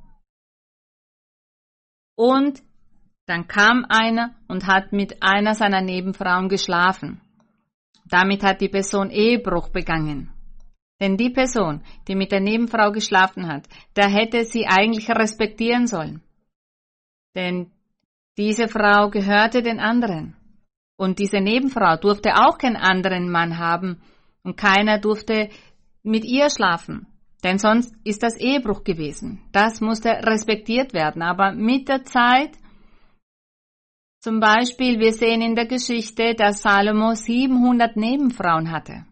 Und 2.15 2.63
dann 3.27 3.47
kam 3.47 3.85
einer 3.89 4.33
und 4.47 4.65
hat 4.65 4.91
mit 4.91 5.21
einer 5.21 5.53
seiner 5.53 5.81
Nebenfrauen 5.81 6.49
geschlafen. 6.49 7.21
Damit 8.05 8.41
hat 8.41 8.59
die 8.59 8.69
Person 8.69 9.11
Ehebruch 9.11 9.69
begangen. 9.69 10.31
Denn 10.99 11.15
die 11.15 11.29
Person, 11.29 11.83
die 12.07 12.15
mit 12.15 12.31
der 12.31 12.39
Nebenfrau 12.39 12.91
geschlafen 12.91 13.47
hat, 13.47 13.67
da 13.93 14.07
hätte 14.07 14.45
sie 14.45 14.65
eigentlich 14.65 15.11
respektieren 15.11 15.85
sollen. 15.85 16.23
Denn 17.35 17.71
diese 18.35 18.67
Frau 18.67 19.11
gehörte 19.11 19.61
den 19.61 19.79
anderen. 19.79 20.36
Und 20.97 21.19
diese 21.19 21.39
Nebenfrau 21.39 21.95
durfte 21.97 22.35
auch 22.35 22.57
keinen 22.57 22.75
anderen 22.75 23.31
Mann 23.31 23.57
haben 23.57 24.01
und 24.43 24.57
keiner 24.57 24.99
durfte 24.99 25.49
mit 26.03 26.25
ihr 26.25 26.49
schlafen. 26.49 27.07
Denn 27.43 27.59
sonst 27.59 27.95
ist 28.03 28.23
das 28.23 28.35
Ehebruch 28.35 28.83
gewesen. 28.83 29.43
Das 29.51 29.79
musste 29.79 30.09
respektiert 30.09 30.93
werden. 30.93 31.21
Aber 31.21 31.51
mit 31.53 31.87
der 31.87 32.03
Zeit 32.03 32.57
zum 34.19 34.39
Beispiel, 34.39 34.99
wir 34.99 35.13
sehen 35.13 35.41
in 35.41 35.55
der 35.55 35.67
Geschichte, 35.67 36.33
dass 36.33 36.63
Salomo 36.63 37.13
700 37.13 37.95
Nebenfrauen 37.95 38.71
hatte. 38.71 39.05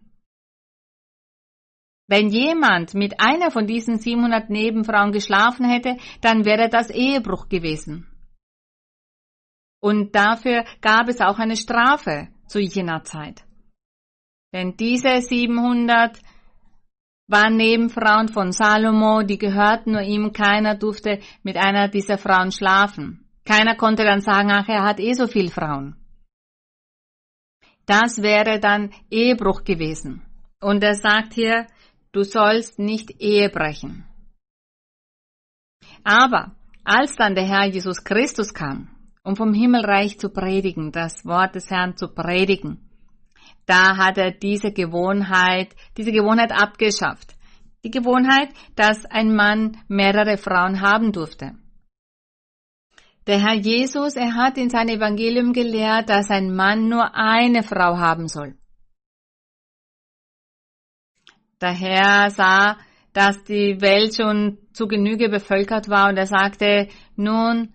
Wenn 2.08 2.30
jemand 2.30 2.94
mit 2.94 3.20
einer 3.20 3.52
von 3.52 3.68
diesen 3.68 3.98
700 4.00 4.50
Nebenfrauen 4.50 5.12
geschlafen 5.12 5.70
hätte, 5.70 5.98
dann 6.22 6.46
wäre 6.46 6.70
das 6.70 6.90
Ehebruch 6.90 7.50
gewesen. 7.50 8.08
Und 9.86 10.16
dafür 10.16 10.66
gab 10.82 11.10
es 11.10 11.22
auch 11.22 11.38
eine 11.38 11.56
Strafe 11.56 12.30
zu 12.48 12.60
jener 12.60 13.04
Zeit. 13.04 13.44
Denn 14.52 14.76
diese 14.78 15.22
700 15.22 16.20
waren 17.28 17.56
Nebenfrauen 17.56 18.30
von 18.30 18.52
Salomo, 18.52 19.22
die 19.22 19.38
gehörten 19.38 19.92
nur 19.92 20.02
ihm, 20.02 20.34
keiner 20.34 20.74
durfte 20.74 21.20
mit 21.44 21.56
einer 21.56 21.88
dieser 21.88 22.18
Frauen 22.18 22.52
schlafen. 22.52 23.30
Keiner 23.46 23.76
konnte 23.76 24.04
dann 24.04 24.22
sagen, 24.22 24.50
ach, 24.52 24.68
er 24.68 24.82
hat 24.82 25.00
eh 25.00 25.14
so 25.14 25.28
viel 25.28 25.52
Frauen. 25.52 25.96
Das 27.86 28.24
wäre 28.24 28.60
dann 28.60 28.92
Ehebruch 29.12 29.66
gewesen. 29.66 30.24
Und 30.62 30.84
er 30.84 30.96
sagt 30.96 31.36
hier, 31.36 31.68
du 32.12 32.24
sollst 32.24 32.80
nicht 32.80 33.22
Ehe 33.22 33.50
brechen. 33.50 34.04
Aber 36.04 36.56
als 36.84 37.16
dann 37.16 37.36
der 37.36 37.46
Herr 37.46 37.66
Jesus 37.66 38.04
Christus 38.04 38.52
kam, 38.52 38.95
um 39.26 39.36
vom 39.36 39.54
Himmelreich 39.54 40.20
zu 40.20 40.30
predigen, 40.30 40.92
das 40.92 41.26
Wort 41.26 41.56
des 41.56 41.70
Herrn 41.70 41.98
zu 41.98 42.08
predigen, 42.08 42.80
da 43.66 43.98
hat 43.98 44.18
er 44.20 44.32
diese 44.32 44.72
Gewohnheit, 44.72 45.76
diese 45.98 46.12
Gewohnheit 46.12 46.52
abgeschafft. 46.52 47.36
Die 47.84 47.90
Gewohnheit, 47.92 48.50
dass 48.76 49.06
ein 49.06 49.36
Mann 49.36 49.78
mehrere 49.88 50.38
Frauen 50.38 50.82
haben 50.82 51.12
durfte. 51.12 51.56
Der 53.28 53.40
Herr 53.40 53.56
Jesus, 53.56 54.16
er 54.16 54.36
hat 54.36 54.58
in 54.58 54.70
seinem 54.70 54.98
Evangelium 54.98 55.52
gelehrt, 55.54 56.10
dass 56.10 56.30
ein 56.30 56.56
Mann 56.56 56.90
nur 56.90 57.16
eine 57.16 57.64
Frau 57.64 57.98
haben 57.98 58.28
soll. 58.28 58.56
Der 61.60 61.74
Herr 61.74 62.30
sah, 62.30 62.78
dass 63.14 63.44
die 63.44 63.82
Welt 63.82 64.16
schon 64.16 64.60
zu 64.74 64.88
Genüge 64.88 65.30
bevölkert 65.30 65.90
war 65.90 66.10
und 66.10 66.18
er 66.18 66.28
sagte, 66.28 66.90
nun 67.16 67.74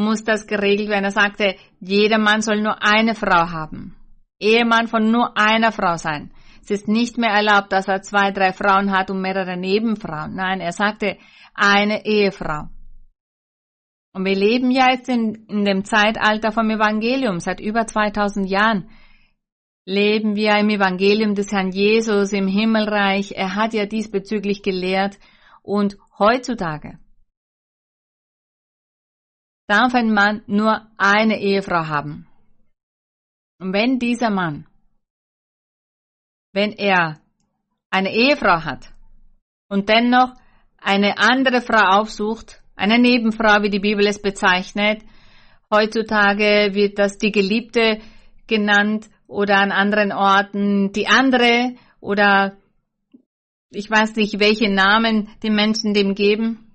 muss 0.00 0.24
das 0.24 0.46
geregelt 0.46 0.88
werden. 0.88 1.04
Er 1.04 1.10
sagte, 1.10 1.56
jeder 1.80 2.18
Mann 2.18 2.42
soll 2.42 2.60
nur 2.60 2.82
eine 2.82 3.14
Frau 3.14 3.50
haben. 3.50 3.96
Ehemann 4.40 4.88
von 4.88 5.10
nur 5.10 5.36
einer 5.36 5.70
Frau 5.70 5.96
sein. 5.96 6.32
Es 6.62 6.70
ist 6.70 6.88
nicht 6.88 7.18
mehr 7.18 7.30
erlaubt, 7.30 7.72
dass 7.72 7.88
er 7.88 8.02
zwei, 8.02 8.30
drei 8.30 8.52
Frauen 8.52 8.90
hat 8.90 9.10
und 9.10 9.20
mehrere 9.20 9.56
Nebenfrauen. 9.56 10.34
Nein, 10.34 10.60
er 10.60 10.72
sagte 10.72 11.18
eine 11.54 12.04
Ehefrau. 12.04 12.68
Und 14.12 14.24
wir 14.24 14.34
leben 14.34 14.70
ja 14.70 14.90
jetzt 14.90 15.08
in, 15.08 15.46
in 15.48 15.64
dem 15.64 15.84
Zeitalter 15.84 16.52
vom 16.52 16.68
Evangelium. 16.70 17.38
Seit 17.38 17.60
über 17.60 17.86
2000 17.86 18.48
Jahren 18.48 18.90
leben 19.84 20.34
wir 20.34 20.56
im 20.56 20.68
Evangelium 20.68 21.34
des 21.34 21.52
Herrn 21.52 21.70
Jesus 21.70 22.32
im 22.32 22.48
Himmelreich. 22.48 23.32
Er 23.32 23.54
hat 23.54 23.72
ja 23.72 23.86
diesbezüglich 23.86 24.62
gelehrt. 24.62 25.18
Und 25.62 25.96
heutzutage 26.18 26.98
darf 29.70 29.94
ein 29.94 30.12
Mann 30.12 30.42
nur 30.48 30.88
eine 30.98 31.40
Ehefrau 31.40 31.86
haben. 31.86 32.26
Und 33.60 33.72
wenn 33.72 34.00
dieser 34.00 34.30
Mann, 34.30 34.66
wenn 36.52 36.72
er 36.72 37.20
eine 37.88 38.12
Ehefrau 38.12 38.64
hat 38.64 38.92
und 39.68 39.88
dennoch 39.88 40.34
eine 40.78 41.18
andere 41.18 41.60
Frau 41.60 42.00
aufsucht, 42.00 42.60
eine 42.74 42.98
Nebenfrau, 42.98 43.62
wie 43.62 43.70
die 43.70 43.78
Bibel 43.78 44.06
es 44.08 44.20
bezeichnet, 44.20 45.02
heutzutage 45.72 46.74
wird 46.74 46.98
das 46.98 47.18
die 47.18 47.30
Geliebte 47.30 48.00
genannt 48.48 49.08
oder 49.28 49.58
an 49.58 49.70
anderen 49.70 50.10
Orten 50.10 50.92
die 50.92 51.06
andere 51.06 51.76
oder 52.00 52.56
ich 53.70 53.88
weiß 53.88 54.16
nicht, 54.16 54.40
welche 54.40 54.68
Namen 54.68 55.28
die 55.44 55.50
Menschen 55.50 55.94
dem 55.94 56.16
geben. 56.16 56.72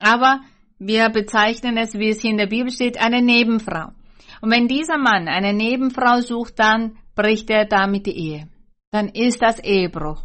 Aber 0.00 0.40
wir 0.78 1.08
bezeichnen 1.10 1.76
es, 1.76 1.94
wie 1.94 2.10
es 2.10 2.20
hier 2.20 2.30
in 2.30 2.38
der 2.38 2.46
Bibel 2.46 2.70
steht, 2.70 2.98
eine 2.98 3.20
Nebenfrau. 3.20 3.92
Und 4.40 4.50
wenn 4.50 4.68
dieser 4.68 4.98
Mann 4.98 5.28
eine 5.28 5.52
Nebenfrau 5.52 6.20
sucht, 6.20 6.58
dann 6.58 6.96
bricht 7.14 7.50
er 7.50 7.64
damit 7.66 8.06
die 8.06 8.16
Ehe. 8.16 8.48
Dann 8.90 9.08
ist 9.08 9.42
das 9.42 9.58
Ehebruch. 9.58 10.22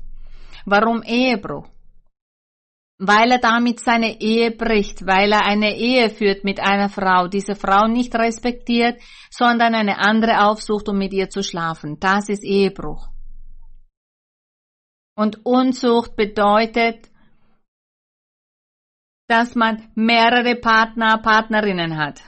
Warum 0.66 1.02
Ehebruch? 1.02 1.68
Weil 3.00 3.32
er 3.32 3.40
damit 3.40 3.80
seine 3.80 4.22
Ehe 4.22 4.52
bricht, 4.52 5.06
weil 5.06 5.34
er 5.34 5.46
eine 5.46 5.76
Ehe 5.76 6.10
führt 6.10 6.44
mit 6.44 6.60
einer 6.60 6.90
Frau, 6.90 7.28
diese 7.28 7.56
Frau 7.56 7.88
nicht 7.88 8.16
respektiert, 8.16 9.02
sondern 9.32 9.74
eine 9.74 9.98
andere 9.98 10.46
aufsucht, 10.46 10.88
um 10.88 11.00
mit 11.00 11.12
ihr 11.12 11.30
zu 11.30 11.42
schlafen. 11.42 12.00
Das 12.00 12.30
ist 12.30 12.44
Ehebruch. 12.44 13.10
Und 15.16 15.46
Unzucht 15.46 16.16
bedeutet, 16.16 17.10
dass 19.34 19.56
man 19.56 19.82
mehrere 19.96 20.56
Partner, 20.56 21.18
Partnerinnen 21.18 21.98
hat 21.98 22.22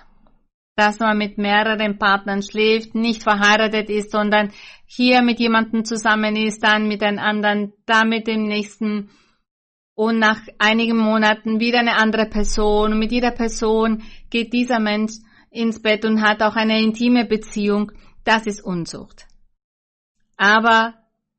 dass 0.78 1.00
man 1.00 1.18
mit 1.18 1.38
mehreren 1.38 1.98
Partnern 1.98 2.42
schläft, 2.42 2.96
nicht 2.96 3.24
verheiratet 3.24 3.90
ist, 3.90 4.12
sondern 4.12 4.52
hier 4.86 5.22
mit 5.22 5.40
jemandem 5.40 5.86
zusammen 5.86 6.36
ist, 6.36 6.62
dann 6.64 6.90
mit 6.90 7.02
einem 7.02 7.20
anderen, 7.20 7.74
dann 7.86 8.10
mit 8.10 8.28
dem 8.28 8.44
nächsten 8.44 9.10
und 9.94 10.20
nach 10.20 10.42
einigen 10.60 10.98
Monaten 10.98 11.62
wieder 11.62 11.80
eine 11.80 11.96
andere 11.96 12.26
Person 12.26 12.92
und 12.92 13.00
mit 13.00 13.14
jeder 13.14 13.32
Person 13.32 14.04
geht 14.30 14.52
dieser 14.52 14.82
Mensch 14.82 15.14
ins 15.50 15.82
Bett 15.82 16.04
und 16.04 16.22
hat 16.22 16.42
auch 16.42 16.58
eine 16.58 16.82
intime 16.82 17.24
Beziehung. 17.24 17.94
Das 18.26 18.46
ist 18.46 18.62
Unzucht. 18.62 19.28
Aber 20.36 20.96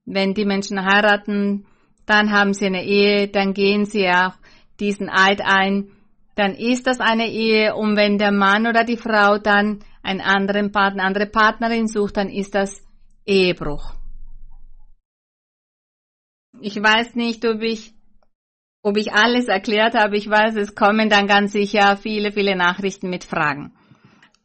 wenn 0.06 0.32
die 0.32 0.46
Menschen 0.46 0.82
heiraten, 0.82 1.66
dann 2.06 2.32
haben 2.32 2.54
sie 2.54 2.66
eine 2.66 2.84
Ehe, 2.84 3.28
dann 3.28 3.52
gehen 3.52 3.84
sie 3.84 4.08
auch 4.08 4.32
diesen 4.80 5.08
Eid 5.08 5.40
ein 5.42 5.90
dann 6.36 6.54
ist 6.54 6.86
das 6.86 7.00
eine 7.00 7.28
Ehe 7.28 7.74
und 7.74 7.96
wenn 7.96 8.18
der 8.18 8.30
Mann 8.30 8.66
oder 8.66 8.84
die 8.84 8.98
Frau 8.98 9.38
dann 9.38 9.82
einen 10.02 10.20
anderen 10.20 10.70
Partner, 10.70 11.04
andere 11.04 11.26
Partnerin 11.26 11.88
sucht, 11.88 12.18
dann 12.18 12.28
ist 12.28 12.54
das 12.54 12.84
Ehebruch. 13.24 13.94
Ich 16.60 16.76
weiß 16.76 17.14
nicht, 17.14 17.44
ob 17.46 17.62
ich, 17.62 17.94
ob 18.82 18.98
ich 18.98 19.14
alles 19.14 19.48
erklärt 19.48 19.94
habe. 19.94 20.18
Ich 20.18 20.28
weiß, 20.28 20.56
es 20.56 20.74
kommen 20.74 21.08
dann 21.08 21.26
ganz 21.26 21.52
sicher 21.52 21.96
viele, 21.96 22.32
viele 22.32 22.54
Nachrichten 22.54 23.08
mit 23.08 23.24
Fragen. 23.24 23.72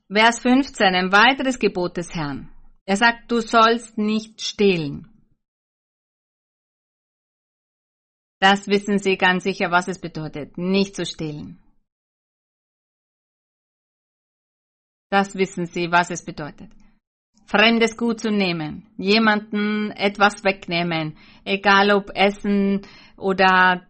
Vers 0.10 0.40
15, 0.40 0.96
ein 0.96 1.12
weiteres 1.12 1.60
Gebot 1.60 1.98
des 1.98 2.16
Herrn. 2.16 2.50
Er 2.86 2.96
sagt, 2.96 3.30
du 3.30 3.42
sollst 3.42 3.98
nicht 3.98 4.42
stehlen. 4.42 5.11
Das 8.42 8.68
wissen 8.68 8.98
Sie 8.98 9.18
ganz 9.18 9.44
sicher, 9.44 9.70
was 9.70 9.88
es 9.88 10.00
bedeutet, 10.00 10.58
nicht 10.58 10.96
zu 10.96 11.06
stehlen. 11.06 11.62
Das 15.12 15.36
wissen 15.36 15.68
Sie, 15.68 15.92
was 15.92 16.10
es 16.10 16.26
bedeutet. 16.26 16.72
Fremdes 17.46 17.96
Gut 17.96 18.20
zu 18.20 18.32
nehmen, 18.32 18.88
jemanden 18.98 19.92
etwas 19.92 20.44
wegnehmen, 20.44 21.20
egal 21.46 21.92
ob 21.92 22.10
Essen 22.16 22.82
oder 23.16 23.88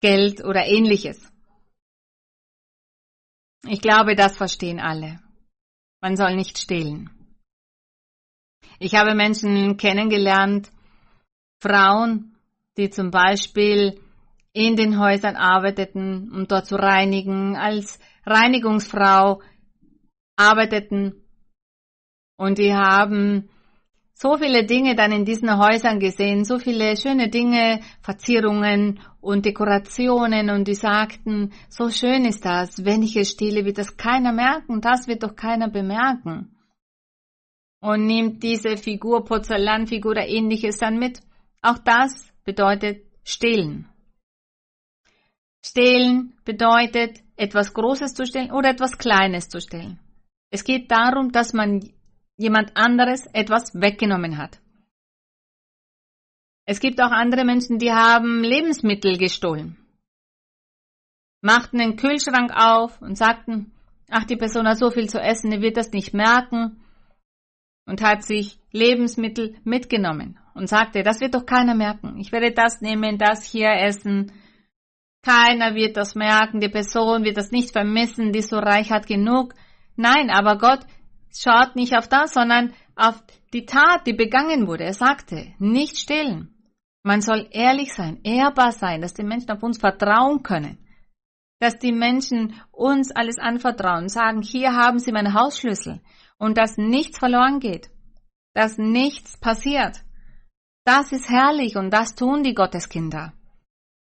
Geld 0.00 0.44
oder 0.44 0.66
ähnliches. 0.66 1.32
Ich 3.68 3.80
glaube, 3.80 4.16
das 4.16 4.36
verstehen 4.36 4.80
alle. 4.80 5.20
Man 6.00 6.16
soll 6.16 6.34
nicht 6.34 6.58
stehlen. 6.58 7.10
Ich 8.80 8.96
habe 8.96 9.14
Menschen 9.14 9.76
kennengelernt, 9.76 10.72
Frauen, 11.60 12.35
die 12.76 12.90
zum 12.90 13.10
Beispiel 13.10 14.00
in 14.52 14.76
den 14.76 14.98
Häusern 14.98 15.36
arbeiteten, 15.36 16.30
um 16.32 16.46
dort 16.46 16.66
zu 16.66 16.76
reinigen, 16.76 17.56
als 17.56 17.98
Reinigungsfrau 18.24 19.42
arbeiteten 20.36 21.26
und 22.36 22.58
die 22.58 22.74
haben 22.74 23.48
so 24.14 24.36
viele 24.38 24.64
Dinge 24.64 24.94
dann 24.94 25.12
in 25.12 25.24
diesen 25.24 25.58
Häusern 25.58 26.00
gesehen, 26.00 26.44
so 26.44 26.58
viele 26.58 26.96
schöne 26.96 27.28
Dinge, 27.28 27.80
Verzierungen 28.00 29.00
und 29.20 29.44
Dekorationen 29.44 30.48
und 30.50 30.68
die 30.68 30.74
sagten, 30.74 31.52
so 31.68 31.90
schön 31.90 32.24
ist 32.24 32.44
das, 32.44 32.84
wenn 32.84 33.02
ich 33.02 33.16
es 33.16 33.30
stehle, 33.30 33.64
wird 33.64 33.78
das 33.78 33.96
keiner 33.96 34.32
merken, 34.32 34.80
das 34.80 35.06
wird 35.06 35.22
doch 35.22 35.34
keiner 35.34 35.68
bemerken. 35.68 36.52
Und 37.80 38.06
nimmt 38.06 38.42
diese 38.42 38.76
Figur, 38.78 39.24
Porzellanfigur 39.24 40.12
oder 40.12 40.26
ähnliches 40.26 40.78
dann 40.78 40.98
mit. 40.98 41.20
Auch 41.60 41.78
das 41.78 42.32
bedeutet 42.46 43.04
stehlen. 43.24 43.86
Stehlen 45.62 46.38
bedeutet 46.44 47.20
etwas 47.36 47.74
Großes 47.74 48.14
zu 48.14 48.24
stehlen 48.24 48.52
oder 48.52 48.70
etwas 48.70 48.96
Kleines 48.96 49.48
zu 49.48 49.60
stehlen. 49.60 49.98
Es 50.50 50.62
geht 50.64 50.90
darum, 50.90 51.32
dass 51.32 51.52
man 51.52 51.92
jemand 52.36 52.76
anderes 52.76 53.26
etwas 53.32 53.74
weggenommen 53.74 54.38
hat. 54.38 54.60
Es 56.64 56.80
gibt 56.80 57.00
auch 57.00 57.10
andere 57.10 57.44
Menschen, 57.44 57.78
die 57.78 57.92
haben 57.92 58.42
Lebensmittel 58.42 59.18
gestohlen. 59.18 59.76
Machten 61.40 61.78
den 61.78 61.96
Kühlschrank 61.96 62.52
auf 62.54 63.00
und 63.02 63.16
sagten, 63.16 63.72
ach, 64.08 64.24
die 64.24 64.36
Person 64.36 64.68
hat 64.68 64.78
so 64.78 64.90
viel 64.90 65.08
zu 65.08 65.20
essen, 65.20 65.50
die 65.50 65.60
wird 65.60 65.76
das 65.76 65.90
nicht 65.90 66.14
merken 66.14 66.80
und 67.86 68.02
hat 68.02 68.22
sich 68.22 68.58
Lebensmittel 68.70 69.56
mitgenommen 69.64 70.38
und 70.56 70.68
sagte, 70.68 71.02
das 71.02 71.20
wird 71.20 71.34
doch 71.34 71.46
keiner 71.46 71.74
merken. 71.74 72.18
Ich 72.18 72.32
werde 72.32 72.52
das 72.52 72.80
nehmen, 72.80 73.18
das 73.18 73.44
hier 73.44 73.70
essen. 73.70 74.32
Keiner 75.22 75.74
wird 75.74 75.96
das 75.96 76.14
merken, 76.14 76.60
die 76.60 76.68
Person 76.68 77.24
wird 77.24 77.36
das 77.36 77.50
nicht 77.50 77.72
vermissen, 77.72 78.32
die 78.32 78.42
so 78.42 78.56
reich 78.58 78.90
hat 78.90 79.06
genug, 79.06 79.54
Nein, 79.96 80.30
aber 80.30 80.58
Gott 80.58 80.80
schaut 81.34 81.74
nicht 81.74 81.96
auf 81.96 82.08
das, 82.08 82.34
sondern 82.34 82.74
auf 82.94 83.22
die 83.52 83.64
Tat, 83.64 84.06
die 84.06 84.12
begangen 84.12 84.66
wurde. 84.66 84.84
Er 84.84 84.94
sagte, 84.94 85.54
nicht 85.58 85.98
stillen. 85.98 86.54
Man 87.02 87.20
soll 87.20 87.48
ehrlich 87.50 87.94
sein, 87.94 88.20
ehrbar 88.24 88.72
sein, 88.72 89.00
dass 89.00 89.14
die 89.14 89.22
Menschen 89.22 89.50
auf 89.50 89.62
uns 89.62 89.78
vertrauen 89.78 90.42
können. 90.42 90.78
Dass 91.60 91.78
die 91.78 91.92
Menschen 91.92 92.54
uns 92.70 93.10
alles 93.10 93.38
anvertrauen, 93.38 94.08
sagen, 94.08 94.42
hier 94.42 94.72
haben 94.72 94.98
sie 94.98 95.12
meine 95.12 95.32
Hausschlüssel 95.32 96.02
und 96.38 96.58
dass 96.58 96.76
nichts 96.76 97.18
verloren 97.18 97.60
geht, 97.60 97.88
dass 98.52 98.76
nichts 98.76 99.38
passiert. 99.38 100.02
Das 100.86 101.10
ist 101.10 101.28
herrlich 101.28 101.74
und 101.74 101.90
das 101.90 102.14
tun 102.14 102.44
die 102.44 102.54
Gotteskinder. 102.54 103.32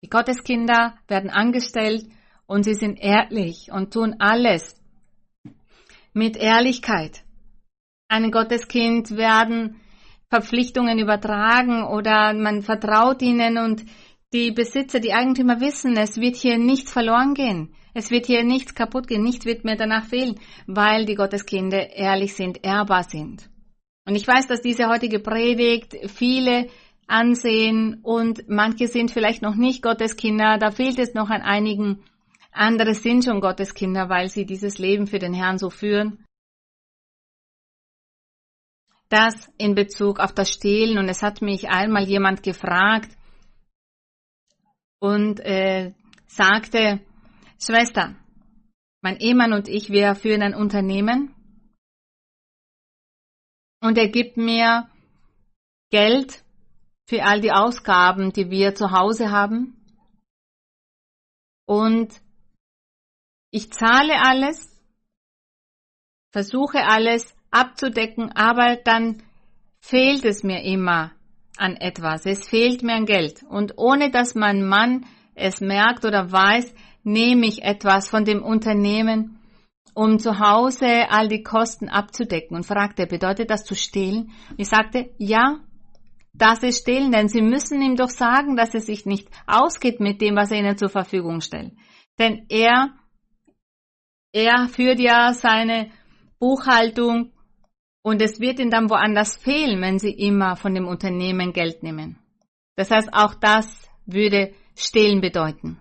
Die 0.03 0.11
Gotteskinder 0.11 0.95
werden 1.09 1.31
angestellt 1.31 2.05
und 2.47 2.65
sie 2.65 2.75
sind 2.75 2.99
ehrlich 3.01 3.71
und 3.73 3.95
tun 3.95 4.17
alles 4.19 4.79
mit 6.13 6.37
Ehrlichkeit. 6.37 7.25
Einem 8.09 8.31
Gotteskind 8.31 9.17
werden 9.17 9.81
Verpflichtungen 10.29 10.99
übertragen 10.99 11.85
oder 11.85 12.35
man 12.35 12.61
vertraut 12.61 13.23
ihnen 13.23 13.57
und 13.57 13.83
die 14.35 14.51
Besitzer, 14.51 15.01
die 15.01 15.15
Eigentümer 15.15 15.61
wissen, 15.63 15.97
es 15.97 16.19
wird 16.19 16.37
hier 16.37 16.59
nichts 16.59 16.93
verloren 16.93 17.33
gehen. 17.33 17.75
Es 17.95 18.11
wird 18.11 18.27
hier 18.27 18.45
nichts 18.45 18.75
kaputt 18.75 19.07
gehen, 19.07 19.23
nichts 19.23 19.47
wird 19.47 19.65
mir 19.65 19.77
danach 19.77 20.05
fehlen, 20.05 20.39
weil 20.67 21.07
die 21.07 21.15
Gotteskinder 21.15 21.95
ehrlich 21.95 22.35
sind, 22.35 22.63
ehrbar 22.63 23.05
sind. 23.05 23.49
Und 24.07 24.17
ich 24.17 24.27
weiß, 24.27 24.47
dass 24.47 24.61
diese 24.61 24.89
heutige 24.89 25.19
Predigt 25.19 25.97
viele 26.11 26.69
ansehen 27.07 28.01
und 28.03 28.49
manche 28.49 28.87
sind 28.89 29.11
vielleicht 29.11 29.43
noch 29.43 29.55
nicht 29.55 29.83
Gotteskinder, 29.83 30.59
da 30.59 30.71
fehlt 30.71 30.99
es 30.99 31.15
noch 31.15 31.31
an 31.31 31.43
einigen. 31.43 32.03
Andere 32.53 32.95
sind 32.95 33.25
schon 33.25 33.41
Gotteskinder, 33.41 34.09
weil 34.09 34.29
sie 34.29 34.47
dieses 34.47 34.79
Leben 34.79 35.07
für 35.07 35.19
den 35.19 35.35
Herrn 35.35 35.59
so 35.59 35.71
führen. 35.71 36.25
Das 39.09 39.51
in 39.59 39.75
Bezug 39.75 40.19
auf 40.19 40.33
das 40.33 40.51
Stehlen. 40.51 40.99
Und 40.99 41.09
es 41.09 41.23
hat 41.23 41.43
mich 41.43 41.69
einmal 41.69 42.05
jemand 42.05 42.43
gefragt 42.43 43.17
und 44.99 45.41
äh, 45.41 45.93
sagte, 46.27 47.01
Schwester, 47.61 48.15
mein 49.03 49.17
Ehemann 49.19 49.53
und 49.53 49.69
ich, 49.69 49.91
wir 49.91 50.15
führen 50.15 50.43
ein 50.43 50.55
Unternehmen 50.55 51.35
und 53.85 53.99
er 53.99 54.09
gibt 54.09 54.39
mir 54.39 54.89
Geld 55.91 56.43
für 57.07 57.23
all 57.23 57.43
die 57.43 57.53
Ausgaben, 57.53 58.33
die 58.33 58.51
wir 58.51 58.75
zu 58.75 58.93
Hause 58.93 59.31
haben 59.31 59.77
und 61.67 62.15
ich 63.51 63.71
zahle 63.71 64.15
alles, 64.23 64.71
versuche 66.33 66.83
alles, 66.87 67.37
abzudecken, 67.51 68.33
aber 68.33 68.77
dann 68.77 69.23
fehlt 69.81 70.25
es 70.25 70.43
mir 70.43 70.63
immer 70.63 71.13
an 71.59 71.77
etwas. 71.77 72.25
Es 72.25 72.49
fehlt 72.49 72.83
mir 72.83 72.95
an 72.95 73.07
Geld. 73.07 73.45
Und 73.45 73.75
ohne 73.77 74.11
dass 74.11 74.35
mein 74.35 74.67
Mann 74.67 75.07
es 75.35 75.61
merkt 75.61 76.05
oder 76.05 76.33
weiß, 76.33 76.75
nehme 77.05 77.47
ich 77.47 77.63
etwas 77.63 78.09
von 78.09 78.25
dem 78.25 78.43
Unternehmen, 78.43 79.39
um 79.95 80.19
zu 80.19 80.39
Hause 80.39 81.09
all 81.09 81.29
die 81.29 81.43
Kosten 81.43 81.89
abzudecken. 81.89 82.57
Und 82.57 82.67
fragte, 82.67 83.07
bedeutet 83.07 83.51
das 83.51 83.65
zu 83.65 83.75
stehlen? 83.75 84.33
Ich 84.57 84.69
sagte, 84.69 85.11
ja, 85.19 85.61
das 86.33 86.63
ist 86.63 86.83
stehlen, 86.83 87.13
denn 87.13 87.29
Sie 87.29 87.43
müssen 87.43 87.81
ihm 87.81 87.97
doch 87.97 88.11
sagen, 88.11 88.57
dass 88.57 88.75
es 88.75 88.87
sich 88.87 89.07
nicht 89.07 89.29
ausgeht 89.47 90.01
mit 90.01 90.21
dem, 90.21 90.37
was 90.37 90.51
er 90.51 90.59
Ihnen 90.59 90.77
zur 90.77 90.89
Verfügung 90.89 91.41
stellt. 91.41 91.73
Denn 92.19 92.47
er, 92.49 92.95
er 94.33 94.69
führt 94.69 94.99
ja 94.99 95.33
seine 95.33 95.91
Buchhaltung 96.39 97.33
und 98.03 98.21
es 98.21 98.39
wird 98.39 98.59
ihnen 98.59 98.71
dann 98.71 98.91
woanders 98.91 99.37
fehlen, 99.37 99.81
wenn 99.81 99.99
sie 99.99 100.13
immer 100.13 100.57
von 100.57 100.75
dem 100.75 100.87
Unternehmen 100.87 101.53
Geld 101.53 101.83
nehmen. 101.83 102.19
Das 102.77 102.91
heißt, 102.91 103.09
auch 103.13 103.35
das 103.35 103.89
würde 104.05 104.53
stehlen 104.77 105.21
bedeuten. 105.21 105.81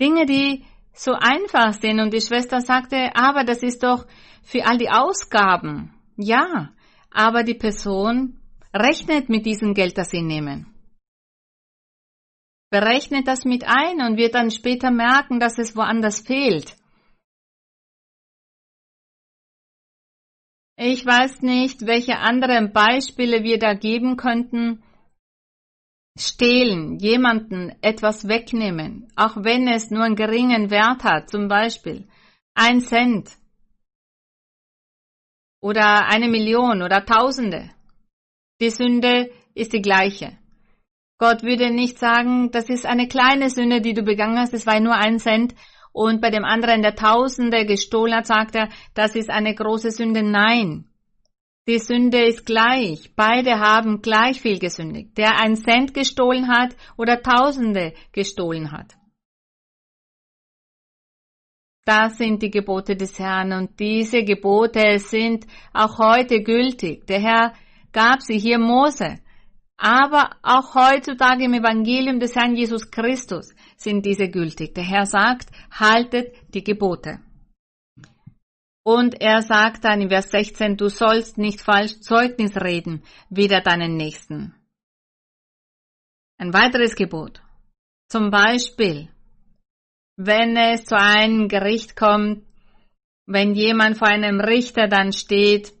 Dinge, 0.00 0.26
die 0.26 0.64
so 0.98 1.12
einfach 1.12 1.74
sind 1.74 2.00
und 2.00 2.12
die 2.12 2.20
Schwester 2.20 2.60
sagte, 2.60 3.14
aber 3.14 3.44
das 3.44 3.62
ist 3.62 3.84
doch 3.84 4.06
für 4.42 4.66
all 4.66 4.78
die 4.78 4.90
Ausgaben. 4.90 5.94
Ja, 6.16 6.70
aber 7.10 7.44
die 7.44 7.54
Person 7.54 8.40
rechnet 8.74 9.28
mit 9.28 9.46
diesem 9.46 9.74
Geld, 9.74 9.96
das 9.96 10.10
sie 10.10 10.22
nehmen. 10.22 10.74
Berechnet 12.70 13.28
das 13.28 13.44
mit 13.44 13.64
ein 13.64 14.02
und 14.02 14.18
wird 14.18 14.34
dann 14.34 14.50
später 14.50 14.90
merken, 14.90 15.38
dass 15.38 15.58
es 15.58 15.76
woanders 15.76 16.20
fehlt. 16.20 16.76
Ich 20.76 21.06
weiß 21.06 21.42
nicht, 21.42 21.86
welche 21.86 22.18
anderen 22.18 22.72
Beispiele 22.72 23.42
wir 23.42 23.58
da 23.58 23.74
geben 23.74 24.16
könnten. 24.16 24.82
Stehlen, 26.18 26.98
jemanden 26.98 27.72
etwas 27.80 28.28
wegnehmen, 28.28 29.10
auch 29.16 29.36
wenn 29.36 29.68
es 29.68 29.90
nur 29.90 30.04
einen 30.04 30.16
geringen 30.16 30.70
Wert 30.70 31.04
hat, 31.04 31.30
zum 31.30 31.48
Beispiel 31.48 32.08
ein 32.54 32.80
Cent 32.80 33.30
oder 35.60 36.06
eine 36.08 36.28
Million 36.28 36.82
oder 36.82 37.04
Tausende. 37.04 37.70
Die 38.60 38.70
Sünde 38.70 39.30
ist 39.54 39.72
die 39.72 39.82
gleiche. 39.82 40.36
Gott 41.18 41.42
würde 41.42 41.70
nicht 41.70 41.98
sagen, 41.98 42.50
das 42.50 42.68
ist 42.68 42.86
eine 42.86 43.08
kleine 43.08 43.50
Sünde, 43.50 43.80
die 43.80 43.94
du 43.94 44.02
begangen 44.02 44.38
hast, 44.38 44.54
es 44.54 44.66
war 44.66 44.78
nur 44.80 44.94
ein 44.94 45.18
Cent 45.18 45.54
und 45.92 46.20
bei 46.20 46.30
dem 46.30 46.44
anderen, 46.44 46.82
der 46.82 46.94
Tausende 46.94 47.66
gestohlen 47.66 48.14
hat, 48.14 48.26
sagt 48.26 48.54
er, 48.54 48.68
das 48.94 49.16
ist 49.16 49.30
eine 49.30 49.54
große 49.54 49.90
Sünde. 49.90 50.22
Nein. 50.22 50.87
Die 51.68 51.78
Sünde 51.78 52.24
ist 52.24 52.46
gleich. 52.46 53.14
Beide 53.14 53.60
haben 53.60 54.00
gleich 54.00 54.40
viel 54.40 54.58
gesündigt. 54.58 55.18
Der 55.18 55.38
ein 55.38 55.54
Cent 55.54 55.92
gestohlen 55.92 56.48
hat 56.48 56.74
oder 56.96 57.20
Tausende 57.20 57.92
gestohlen 58.10 58.72
hat. 58.72 58.94
Das 61.84 62.16
sind 62.16 62.42
die 62.42 62.50
Gebote 62.50 62.96
des 62.96 63.18
Herrn 63.18 63.52
und 63.52 63.78
diese 63.78 64.24
Gebote 64.24 64.98
sind 64.98 65.46
auch 65.74 65.98
heute 65.98 66.42
gültig. 66.42 67.06
Der 67.06 67.20
Herr 67.20 67.52
gab 67.92 68.22
sie 68.22 68.38
hier 68.38 68.58
Mose. 68.58 69.18
Aber 69.76 70.36
auch 70.42 70.74
heutzutage 70.74 71.44
im 71.44 71.52
Evangelium 71.52 72.18
des 72.18 72.34
Herrn 72.34 72.56
Jesus 72.56 72.90
Christus 72.90 73.54
sind 73.76 74.06
diese 74.06 74.28
gültig. 74.28 74.74
Der 74.74 74.84
Herr 74.84 75.04
sagt, 75.04 75.50
haltet 75.70 76.34
die 76.54 76.64
Gebote. 76.64 77.20
Und 78.88 79.20
er 79.20 79.42
sagt 79.42 79.84
dann 79.84 80.00
in 80.00 80.08
Vers 80.08 80.30
16, 80.30 80.78
du 80.78 80.88
sollst 80.88 81.36
nicht 81.36 81.60
falsch 81.60 82.00
Zeugnis 82.00 82.56
reden, 82.56 83.02
wider 83.28 83.60
deinen 83.60 83.98
Nächsten. 83.98 84.54
Ein 86.38 86.54
weiteres 86.54 86.94
Gebot. 86.96 87.42
Zum 88.08 88.30
Beispiel, 88.30 89.10
wenn 90.16 90.56
es 90.56 90.86
zu 90.86 90.96
einem 90.96 91.48
Gericht 91.48 91.96
kommt, 91.96 92.46
wenn 93.26 93.52
jemand 93.54 93.98
vor 93.98 94.08
einem 94.08 94.40
Richter 94.40 94.88
dann 94.88 95.12
steht 95.12 95.74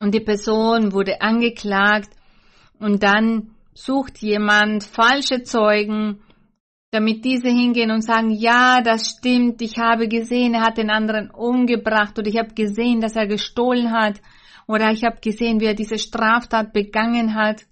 und 0.00 0.14
die 0.14 0.24
Person 0.24 0.94
wurde 0.94 1.20
angeklagt 1.20 2.08
und 2.78 3.02
dann 3.02 3.54
sucht 3.74 4.16
jemand 4.22 4.82
falsche 4.82 5.42
Zeugen, 5.42 6.22
damit 6.90 7.24
diese 7.24 7.48
hingehen 7.48 7.90
und 7.90 8.02
sagen, 8.02 8.30
ja, 8.30 8.80
das 8.80 9.10
stimmt, 9.10 9.60
ich 9.60 9.78
habe 9.78 10.08
gesehen, 10.08 10.54
er 10.54 10.62
hat 10.62 10.78
den 10.78 10.90
anderen 10.90 11.30
umgebracht 11.30 12.18
oder 12.18 12.28
ich 12.28 12.38
habe 12.38 12.54
gesehen, 12.54 13.00
dass 13.00 13.16
er 13.16 13.26
gestohlen 13.26 13.92
hat 13.92 14.20
oder 14.66 14.90
ich 14.90 15.04
habe 15.04 15.20
gesehen, 15.20 15.60
wie 15.60 15.66
er 15.66 15.74
diese 15.74 15.98
Straftat 15.98 16.72
begangen 16.72 17.34
hat. 17.34 17.66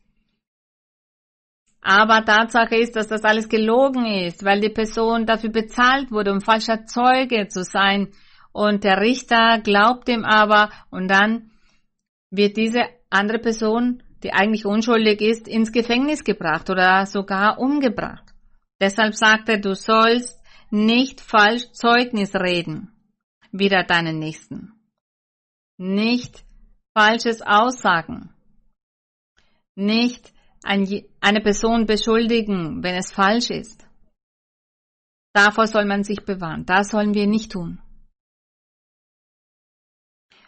Aber 1.80 2.24
Tatsache 2.24 2.76
ist, 2.76 2.96
dass 2.96 3.06
das 3.06 3.22
alles 3.22 3.48
gelogen 3.48 4.06
ist, 4.06 4.44
weil 4.44 4.60
die 4.60 4.70
Person 4.70 5.24
dafür 5.24 5.50
bezahlt 5.50 6.10
wurde, 6.10 6.32
um 6.32 6.40
falscher 6.40 6.84
Zeuge 6.84 7.46
zu 7.48 7.62
sein. 7.62 8.08
Und 8.52 8.84
der 8.84 9.00
Richter 9.00 9.60
glaubt 9.62 10.08
ihm 10.08 10.24
aber 10.24 10.70
und 10.90 11.08
dann 11.08 11.50
wird 12.30 12.56
diese 12.56 12.82
andere 13.08 13.38
Person 13.38 14.02
die 14.22 14.32
eigentlich 14.32 14.66
unschuldig 14.66 15.20
ist, 15.20 15.46
ins 15.46 15.72
Gefängnis 15.72 16.24
gebracht 16.24 16.68
oder 16.70 17.06
sogar 17.06 17.58
umgebracht. 17.58 18.25
Deshalb 18.80 19.14
sagt 19.14 19.48
er, 19.48 19.58
du 19.58 19.74
sollst 19.74 20.40
nicht 20.70 21.20
falsch 21.20 21.70
Zeugnis 21.72 22.34
reden, 22.34 22.92
wieder 23.52 23.84
deinen 23.84 24.18
Nächsten. 24.18 24.72
Nicht 25.78 26.44
falsches 26.96 27.42
Aussagen. 27.42 28.34
Nicht 29.74 30.32
eine 30.62 31.40
Person 31.40 31.86
beschuldigen, 31.86 32.82
wenn 32.82 32.96
es 32.96 33.12
falsch 33.12 33.50
ist. 33.50 33.86
Davor 35.32 35.66
soll 35.66 35.84
man 35.84 36.02
sich 36.02 36.24
bewahren. 36.24 36.64
Das 36.64 36.88
sollen 36.88 37.14
wir 37.14 37.26
nicht 37.26 37.52
tun. 37.52 37.80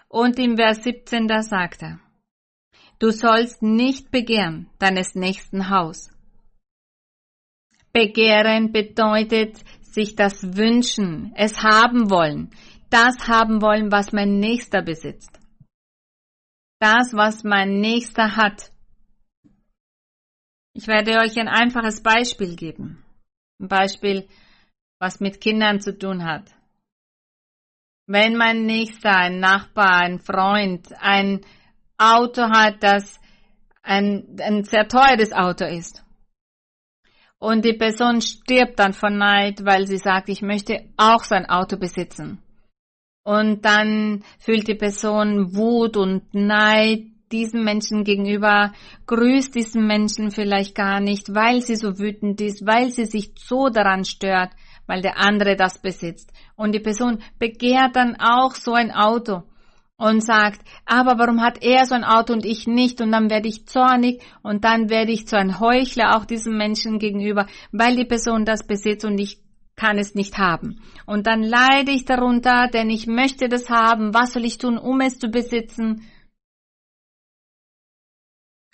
Und 0.08 0.38
im 0.38 0.56
Vers 0.56 0.82
17 0.82 1.28
da 1.28 1.42
sagt 1.42 1.82
er, 1.82 2.00
Du 2.98 3.10
sollst 3.10 3.62
nicht 3.62 4.10
begehren 4.10 4.70
deines 4.78 5.14
nächsten 5.14 5.70
Haus. 5.70 6.10
Begehren 7.92 8.72
bedeutet 8.72 9.58
sich 9.82 10.14
das 10.14 10.56
wünschen, 10.56 11.32
es 11.34 11.62
haben 11.62 12.10
wollen, 12.10 12.50
das 12.90 13.28
haben 13.28 13.60
wollen, 13.62 13.90
was 13.90 14.12
mein 14.12 14.38
Nächster 14.38 14.82
besitzt. 14.82 15.38
Das, 16.80 17.12
was 17.12 17.42
mein 17.42 17.80
Nächster 17.80 18.36
hat. 18.36 18.70
Ich 20.74 20.86
werde 20.86 21.18
euch 21.18 21.36
ein 21.38 21.48
einfaches 21.48 22.02
Beispiel 22.02 22.54
geben. 22.54 23.04
Ein 23.60 23.68
Beispiel, 23.68 24.28
was 25.00 25.18
mit 25.18 25.40
Kindern 25.40 25.80
zu 25.80 25.98
tun 25.98 26.24
hat. 26.24 26.54
Wenn 28.06 28.36
mein 28.36 28.64
Nächster, 28.64 29.16
ein 29.16 29.40
Nachbar, 29.40 29.98
ein 29.98 30.20
Freund 30.20 30.88
ein 31.00 31.44
Auto 31.98 32.42
hat, 32.42 32.82
das 32.82 33.20
ein, 33.82 34.36
ein 34.40 34.64
sehr 34.64 34.86
teures 34.86 35.32
Auto 35.32 35.64
ist, 35.64 36.04
und 37.38 37.64
die 37.64 37.74
Person 37.74 38.20
stirbt 38.20 38.78
dann 38.78 38.92
von 38.92 39.16
Neid, 39.16 39.64
weil 39.64 39.86
sie 39.86 39.98
sagt, 39.98 40.28
ich 40.28 40.42
möchte 40.42 40.84
auch 40.96 41.22
so 41.22 41.34
ein 41.34 41.48
Auto 41.48 41.76
besitzen. 41.76 42.42
Und 43.24 43.64
dann 43.64 44.24
fühlt 44.38 44.66
die 44.68 44.74
Person 44.74 45.54
Wut 45.54 45.96
und 45.96 46.34
Neid 46.34 47.04
diesem 47.30 47.62
Menschen 47.62 48.04
gegenüber, 48.04 48.72
grüßt 49.06 49.54
diesen 49.54 49.86
Menschen 49.86 50.30
vielleicht 50.30 50.74
gar 50.74 51.00
nicht, 51.00 51.34
weil 51.34 51.60
sie 51.60 51.76
so 51.76 51.98
wütend 51.98 52.40
ist, 52.40 52.66
weil 52.66 52.90
sie 52.90 53.04
sich 53.04 53.32
so 53.36 53.68
daran 53.68 54.04
stört, 54.04 54.50
weil 54.86 55.02
der 55.02 55.18
andere 55.18 55.54
das 55.54 55.78
besitzt. 55.78 56.32
Und 56.56 56.74
die 56.74 56.80
Person 56.80 57.22
begehrt 57.38 57.96
dann 57.96 58.16
auch 58.18 58.54
so 58.54 58.72
ein 58.72 58.90
Auto 58.90 59.42
und 59.98 60.20
sagt, 60.20 60.60
aber 60.86 61.18
warum 61.18 61.42
hat 61.42 61.62
er 61.62 61.84
so 61.84 61.94
ein 61.94 62.04
Auto 62.04 62.32
und 62.32 62.46
ich 62.46 62.66
nicht? 62.66 63.00
Und 63.00 63.10
dann 63.10 63.30
werde 63.30 63.48
ich 63.48 63.66
zornig 63.66 64.22
und 64.42 64.64
dann 64.64 64.88
werde 64.88 65.12
ich 65.12 65.26
zu 65.26 65.36
einem 65.36 65.58
Heuchler 65.58 66.16
auch 66.16 66.24
diesem 66.24 66.56
Menschen 66.56 66.98
gegenüber, 66.98 67.46
weil 67.72 67.96
die 67.96 68.04
Person 68.04 68.44
das 68.44 68.66
besitzt 68.66 69.04
und 69.04 69.18
ich 69.18 69.42
kann 69.74 69.98
es 69.98 70.14
nicht 70.14 70.38
haben. 70.38 70.80
Und 71.04 71.26
dann 71.26 71.42
leide 71.42 71.90
ich 71.90 72.04
darunter, 72.04 72.68
denn 72.68 72.90
ich 72.90 73.06
möchte 73.06 73.48
das 73.48 73.68
haben. 73.68 74.14
Was 74.14 74.32
soll 74.32 74.44
ich 74.44 74.58
tun, 74.58 74.78
um 74.78 75.00
es 75.00 75.18
zu 75.18 75.28
besitzen? 75.28 76.08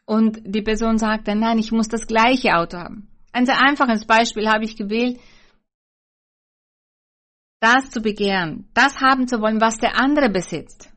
Und 0.07 0.41
die 0.45 0.63
Person 0.63 0.99
sagt 0.99 1.29
dann, 1.29 1.41
nein, 1.41 1.59
ich 1.59 1.73
muss 1.73 1.89
das 1.89 2.07
gleiche 2.07 2.55
Auto 2.55 2.77
haben. 2.77 3.09
Ein 3.33 3.47
sehr 3.47 3.61
einfaches 3.61 4.07
Beispiel 4.07 4.49
habe 4.49 4.65
ich 4.65 4.77
gewählt, 4.77 5.19
das 7.61 7.91
zu 7.91 8.03
begehren, 8.03 8.69
das 8.75 9.01
haben 9.01 9.27
zu 9.27 9.41
wollen, 9.41 9.61
was 9.61 9.79
der 9.79 9.99
andere 9.99 10.29
besitzt. 10.29 10.94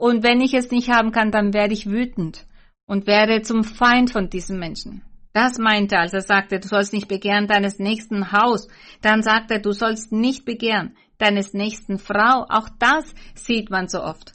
Und 0.00 0.22
wenn 0.22 0.40
ich 0.40 0.54
es 0.54 0.70
nicht 0.70 0.88
haben 0.88 1.12
kann, 1.12 1.30
dann 1.30 1.52
werde 1.52 1.74
ich 1.74 1.84
wütend 1.84 2.46
und 2.86 3.06
werde 3.06 3.42
zum 3.42 3.64
Feind 3.64 4.10
von 4.10 4.30
diesem 4.30 4.58
Menschen. 4.58 5.02
Das 5.34 5.58
meinte 5.58 5.96
er, 5.96 6.00
als 6.00 6.14
er 6.14 6.22
sagte, 6.22 6.58
du 6.58 6.68
sollst 6.68 6.94
nicht 6.94 7.06
begehren 7.06 7.46
deines 7.46 7.78
nächsten 7.78 8.32
Haus. 8.32 8.66
Dann 9.02 9.22
sagt 9.22 9.50
er, 9.50 9.58
du 9.58 9.72
sollst 9.72 10.10
nicht 10.10 10.46
begehren 10.46 10.96
deines 11.18 11.52
nächsten 11.52 11.98
Frau. 11.98 12.46
Auch 12.48 12.70
das 12.78 13.14
sieht 13.34 13.68
man 13.68 13.88
so 13.88 14.02
oft. 14.02 14.32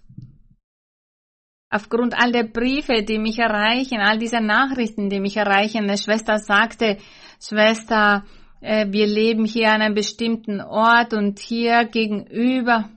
Aufgrund 1.71 2.13
all 2.13 2.31
der 2.31 2.43
Briefe, 2.43 3.01
die 3.01 3.17
mich 3.17 3.39
erreichen, 3.39 4.01
all 4.01 4.19
dieser 4.19 4.41
Nachrichten, 4.41 5.09
die 5.09 5.19
mich 5.19 5.35
erreichen, 5.35 5.85
eine 5.85 5.97
Schwester 5.97 6.37
sagte, 6.37 6.99
Schwester, 7.41 8.23
äh, 8.61 8.85
wir 8.91 9.07
leben 9.07 9.45
hier 9.45 9.71
an 9.71 9.81
einem 9.81 9.95
bestimmten 9.95 10.61
Ort 10.61 11.15
und 11.15 11.39
hier 11.39 11.85
gegenüber. 11.85 12.91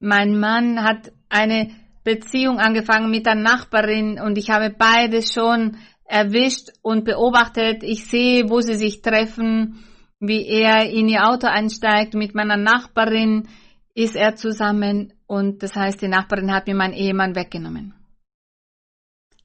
Mein 0.00 0.38
Mann 0.38 0.84
hat 0.84 1.12
eine 1.30 1.70
Beziehung 2.04 2.58
angefangen 2.58 3.10
mit 3.10 3.26
der 3.26 3.34
Nachbarin 3.34 4.20
und 4.20 4.36
ich 4.38 4.50
habe 4.50 4.70
beide 4.70 5.22
schon 5.22 5.76
erwischt 6.04 6.70
und 6.82 7.04
beobachtet. 7.04 7.82
Ich 7.82 8.06
sehe, 8.06 8.50
wo 8.50 8.60
sie 8.60 8.74
sich 8.74 9.00
treffen, 9.00 9.84
wie 10.18 10.46
er 10.46 10.90
in 10.90 11.08
ihr 11.08 11.26
Auto 11.26 11.46
einsteigt. 11.46 12.14
Mit 12.14 12.34
meiner 12.34 12.56
Nachbarin 12.56 13.48
ist 13.94 14.16
er 14.16 14.34
zusammen 14.34 15.12
und 15.26 15.62
das 15.62 15.76
heißt, 15.76 16.02
die 16.02 16.08
Nachbarin 16.08 16.52
hat 16.52 16.66
mir 16.66 16.74
meinen 16.74 16.94
Ehemann 16.94 17.34
weggenommen. 17.34 17.94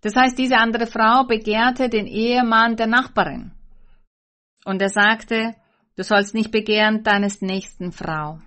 Das 0.01 0.15
heißt, 0.15 0.37
diese 0.37 0.57
andere 0.57 0.87
Frau 0.87 1.25
begehrte 1.25 1.89
den 1.89 2.07
Ehemann 2.07 2.75
der 2.75 2.87
Nachbarin. 2.87 3.51
Und 4.63 4.81
er 4.81 4.89
sagte, 4.89 5.55
du 5.95 6.03
sollst 6.03 6.33
nicht 6.33 6.51
begehren 6.51 7.03
deines 7.03 7.41
nächsten 7.41 7.91
Frau. 7.91 8.39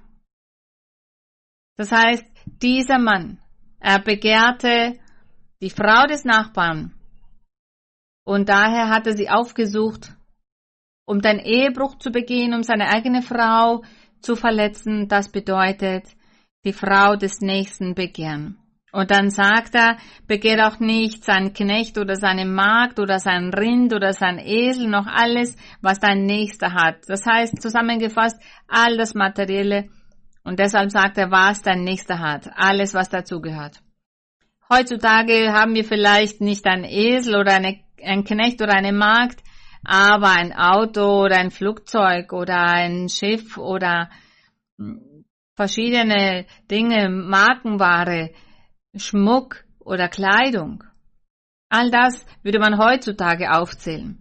Das 1.77 1.93
heißt, 1.93 2.25
dieser 2.63 2.99
Mann, 2.99 3.39
er 3.81 4.01
begehrte 4.01 4.99
die 5.61 5.71
Frau 5.71 6.07
des 6.07 6.25
Nachbarn 6.25 6.95
und 8.25 8.49
daher 8.49 8.91
hatte 8.91 9.17
sie 9.17 9.31
aufgesucht, 9.31 10.13
um 11.07 11.21
den 11.21 11.39
Ehebruch 11.39 11.97
zu 11.99 12.11
begehen, 12.11 12.53
um 12.53 12.63
seine 12.63 12.89
eigene 12.89 13.23
Frau 13.23 13.83
zu 14.21 14.37
verletzen. 14.37 15.09
Das 15.09 15.31
bedeutet, 15.33 16.05
die 16.65 16.75
Frau 16.75 17.17
des 17.17 17.41
Nächsten 17.41 17.95
begehren. 17.95 18.59
Und 18.93 19.11
dann 19.11 19.31
sagt 19.31 19.75
er, 19.75 19.97
begehrt 20.27 20.61
auch 20.61 20.81
nicht 20.81 21.25
sein 21.25 21.53
Knecht 21.53 21.99
oder 21.99 22.17
seine 22.17 22.47
Magd 22.47 22.99
oder 22.99 23.19
sein 23.19 23.53
Rind 23.53 23.95
oder 23.95 24.13
sein 24.13 24.39
Esel, 24.39 24.89
noch 24.89 25.07
alles, 25.07 25.57
was 25.81 25.99
dein 25.99 26.25
Nächster 26.25 26.73
hat. 26.73 26.97
Das 27.07 27.25
heißt, 27.27 27.61
zusammengefasst, 27.61 28.41
all 28.67 28.97
das 28.97 29.15
Materielle, 29.15 29.89
und 30.49 30.59
deshalb 30.59 30.91
sagt 30.91 31.19
er, 31.19 31.31
was 31.31 31.61
dein 31.61 31.85
Nächster 31.85 32.21
hat, 32.21 32.49
alles, 32.57 32.95
was 32.95 33.11
dazugehört. 33.11 33.83
Heutzutage 34.73 35.53
haben 35.53 35.75
wir 35.75 35.85
vielleicht 35.85 36.41
nicht 36.41 36.65
ein 36.67 36.85
Esel 36.85 37.37
oder 37.37 37.57
eine, 37.57 37.81
ein 38.03 38.25
Knecht 38.25 38.63
oder 38.63 38.73
eine 38.73 38.95
Magd, 38.95 39.43
aber 39.85 40.31
ein 40.31 40.55
Auto 40.55 41.23
oder 41.23 41.37
ein 41.37 41.51
Flugzeug 41.51 42.33
oder 42.33 42.63
ein 42.63 43.11
Schiff 43.11 43.59
oder 43.59 44.09
hm, 44.79 45.27
verschiedene 45.55 46.47
Dinge, 46.71 47.11
Markenware, 47.11 48.31
Schmuck 48.97 49.65
oder 49.79 50.09
Kleidung. 50.09 50.83
All 51.69 51.91
das 51.91 52.25
würde 52.43 52.59
man 52.59 52.79
heutzutage 52.79 53.53
aufzählen. 53.53 54.19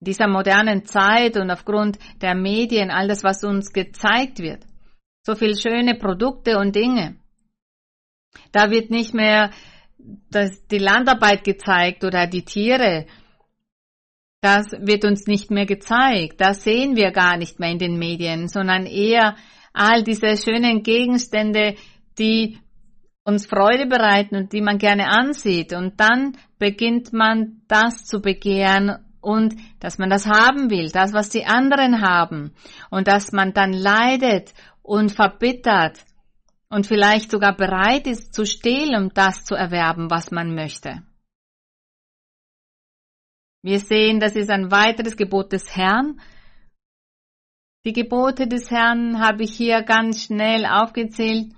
Dieser 0.00 0.26
modernen 0.26 0.86
Zeit 0.86 1.36
und 1.36 1.52
aufgrund 1.52 2.00
der 2.20 2.34
Medien, 2.34 2.90
all 2.90 3.06
das, 3.06 3.22
was 3.22 3.44
uns 3.44 3.72
gezeigt 3.72 4.40
wird 4.40 4.67
so 5.28 5.34
viel 5.34 5.58
schöne 5.58 5.94
Produkte 5.94 6.58
und 6.58 6.74
Dinge. 6.74 7.16
Da 8.50 8.70
wird 8.70 8.90
nicht 8.90 9.12
mehr 9.12 9.50
das, 10.30 10.66
die 10.68 10.78
Landarbeit 10.78 11.44
gezeigt 11.44 12.02
oder 12.02 12.26
die 12.26 12.46
Tiere. 12.46 13.04
Das 14.40 14.72
wird 14.80 15.04
uns 15.04 15.26
nicht 15.26 15.50
mehr 15.50 15.66
gezeigt. 15.66 16.40
Das 16.40 16.64
sehen 16.64 16.96
wir 16.96 17.10
gar 17.10 17.36
nicht 17.36 17.60
mehr 17.60 17.70
in 17.70 17.78
den 17.78 17.98
Medien, 17.98 18.48
sondern 18.48 18.86
eher 18.86 19.36
all 19.74 20.02
diese 20.02 20.34
schönen 20.38 20.82
Gegenstände, 20.82 21.74
die 22.18 22.58
uns 23.22 23.44
Freude 23.44 23.86
bereiten 23.86 24.34
und 24.34 24.54
die 24.54 24.62
man 24.62 24.78
gerne 24.78 25.08
ansieht. 25.08 25.74
Und 25.74 26.00
dann 26.00 26.38
beginnt 26.58 27.12
man 27.12 27.60
das 27.68 28.06
zu 28.06 28.22
begehren 28.22 29.04
und 29.20 29.54
dass 29.80 29.98
man 29.98 30.08
das 30.08 30.26
haben 30.26 30.70
will, 30.70 30.90
das, 30.90 31.12
was 31.12 31.28
die 31.28 31.44
anderen 31.44 32.00
haben. 32.00 32.54
Und 32.88 33.08
dass 33.08 33.32
man 33.32 33.52
dann 33.52 33.74
leidet 33.74 34.54
und 34.88 35.12
verbittert 35.12 36.04
und 36.70 36.86
vielleicht 36.86 37.30
sogar 37.30 37.54
bereit 37.54 38.06
ist 38.06 38.34
zu 38.34 38.46
stehlen, 38.46 38.94
um 38.94 39.14
das 39.14 39.44
zu 39.44 39.54
erwerben, 39.54 40.10
was 40.10 40.30
man 40.30 40.54
möchte. 40.54 41.02
Wir 43.62 43.80
sehen, 43.80 44.20
das 44.20 44.36
ist 44.36 44.50
ein 44.50 44.70
weiteres 44.70 45.16
Gebot 45.16 45.52
des 45.52 45.76
Herrn. 45.76 46.20
Die 47.84 47.92
Gebote 47.92 48.46
des 48.46 48.70
Herrn 48.70 49.20
habe 49.20 49.42
ich 49.42 49.54
hier 49.56 49.82
ganz 49.82 50.24
schnell 50.24 50.64
aufgezählt 50.64 51.54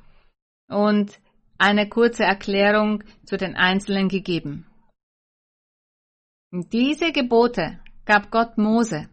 und 0.69 1.21
eine 1.59 1.89
kurze 1.89 2.25
Erklärung 2.25 3.05
zu 3.27 3.37
den 3.37 3.55
Einzelnen 3.55 4.09
gegeben. 4.09 4.67
Und 6.53 6.73
diese 6.73 7.13
Gebote 7.13 7.81
gab 8.07 8.31
Gott 8.31 8.57
Mose 8.57 9.09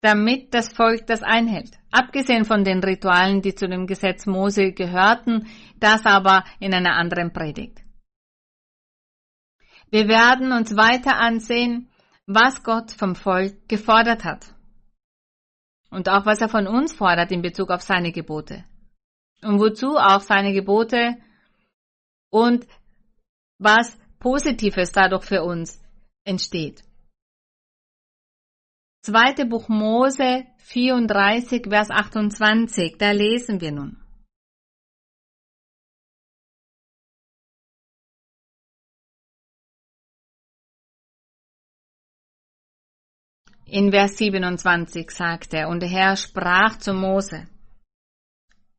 damit 0.00 0.54
das 0.54 0.72
Volk 0.72 1.06
das 1.06 1.22
einhält. 1.22 1.78
Abgesehen 1.90 2.44
von 2.44 2.64
den 2.64 2.82
Ritualen, 2.82 3.42
die 3.42 3.54
zu 3.54 3.68
dem 3.68 3.86
Gesetz 3.86 4.26
Mose 4.26 4.72
gehörten, 4.72 5.46
das 5.78 6.04
aber 6.04 6.44
in 6.60 6.74
einer 6.74 6.96
anderen 6.96 7.32
Predigt. 7.32 7.82
Wir 9.90 10.08
werden 10.08 10.52
uns 10.52 10.76
weiter 10.76 11.16
ansehen, 11.16 11.90
was 12.26 12.62
Gott 12.62 12.92
vom 12.92 13.14
Volk 13.14 13.68
gefordert 13.68 14.24
hat. 14.24 14.52
Und 15.90 16.08
auch 16.08 16.26
was 16.26 16.40
er 16.40 16.48
von 16.48 16.66
uns 16.66 16.92
fordert 16.92 17.30
in 17.30 17.40
Bezug 17.40 17.70
auf 17.70 17.82
seine 17.82 18.12
Gebote. 18.12 18.64
Und 19.42 19.60
wozu 19.60 19.96
auch 19.96 20.20
seine 20.20 20.52
Gebote 20.52 21.16
und 22.30 22.66
was 23.58 23.96
Positives 24.18 24.92
dadurch 24.92 25.24
für 25.24 25.44
uns 25.44 25.80
entsteht. 26.24 26.82
Zweite 29.08 29.46
Buch 29.46 29.68
Mose 29.68 30.46
34, 30.58 31.68
Vers 31.68 31.90
28, 31.90 32.96
da 32.98 33.12
lesen 33.12 33.60
wir 33.60 33.70
nun. 33.70 34.02
In 43.66 43.92
Vers 43.92 44.16
27 44.18 45.08
sagt 45.12 45.54
er, 45.54 45.68
und 45.68 45.82
der 45.82 45.88
Herr 45.88 46.16
sprach 46.16 46.76
zu 46.78 46.92
Mose, 46.92 47.46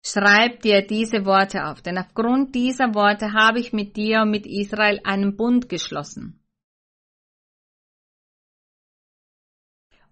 Schreib 0.03 0.59
dir 0.59 0.85
diese 0.85 1.23
Worte 1.23 1.63
auf, 1.67 1.81
denn 1.81 1.97
aufgrund 1.97 2.53
dieser 2.53 2.93
Worte 2.93 3.31
habe 3.31 3.61
ich 3.61 3.71
mit 3.71 3.95
dir 3.95 4.23
und 4.23 4.31
mit 4.31 4.45
Israel 4.45 4.99
einen 5.05 5.37
Bund 5.37 5.69
geschlossen. 5.69 6.43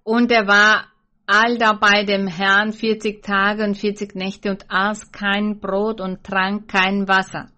Und 0.05 0.31
er 0.31 0.47
war 0.47 0.85
all 1.25 1.57
da 1.57 1.73
bei 1.73 2.03
dem 2.03 2.27
Herrn 2.27 2.71
40 2.71 3.23
Tage 3.23 3.63
und 3.63 3.75
40 3.75 4.13
Nächte 4.13 4.51
und 4.51 4.69
aß 4.69 5.11
kein 5.11 5.59
Brot 5.59 5.99
und 5.99 6.23
trank 6.23 6.67
kein 6.67 7.07
Wasser. 7.07 7.49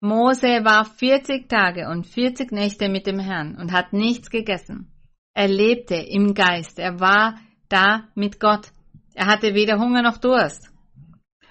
Mose 0.00 0.64
war 0.64 0.84
40 0.84 1.48
Tage 1.48 1.88
und 1.88 2.06
40 2.06 2.52
Nächte 2.52 2.88
mit 2.88 3.08
dem 3.08 3.18
Herrn 3.18 3.56
und 3.56 3.72
hat 3.72 3.92
nichts 3.92 4.30
gegessen. 4.30 4.92
Er 5.34 5.48
lebte 5.48 5.96
im 5.96 6.34
Geist, 6.34 6.78
er 6.78 7.00
war 7.00 7.40
da 7.68 8.04
mit 8.14 8.38
Gott. 8.38 8.68
Er 9.14 9.26
hatte 9.26 9.54
weder 9.54 9.80
Hunger 9.80 10.02
noch 10.02 10.18
Durst. 10.18 10.70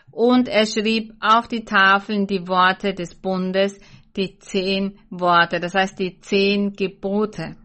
Und 0.10 0.48
er 0.48 0.66
schrieb 0.66 1.14
auf 1.20 1.50
die 1.50 1.66
Tafeln 1.66 2.28
die 2.28 2.48
Worte 2.48 2.94
des 2.94 3.16
Bundes, 3.16 3.78
die 4.16 4.38
zehn 4.40 5.00
Worte, 5.10 5.60
das 5.60 5.74
heißt 5.74 6.00
die 6.00 6.20
zehn 6.20 6.74
Gebote. 6.74 7.58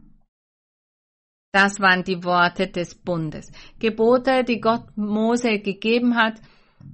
Das 1.56 1.80
waren 1.80 2.04
die 2.04 2.22
Worte 2.22 2.66
des 2.66 2.94
Bundes. 2.94 3.50
Gebote, 3.78 4.44
die 4.44 4.60
Gott 4.60 4.94
Mose 4.94 5.58
gegeben 5.58 6.14
hat. 6.14 6.34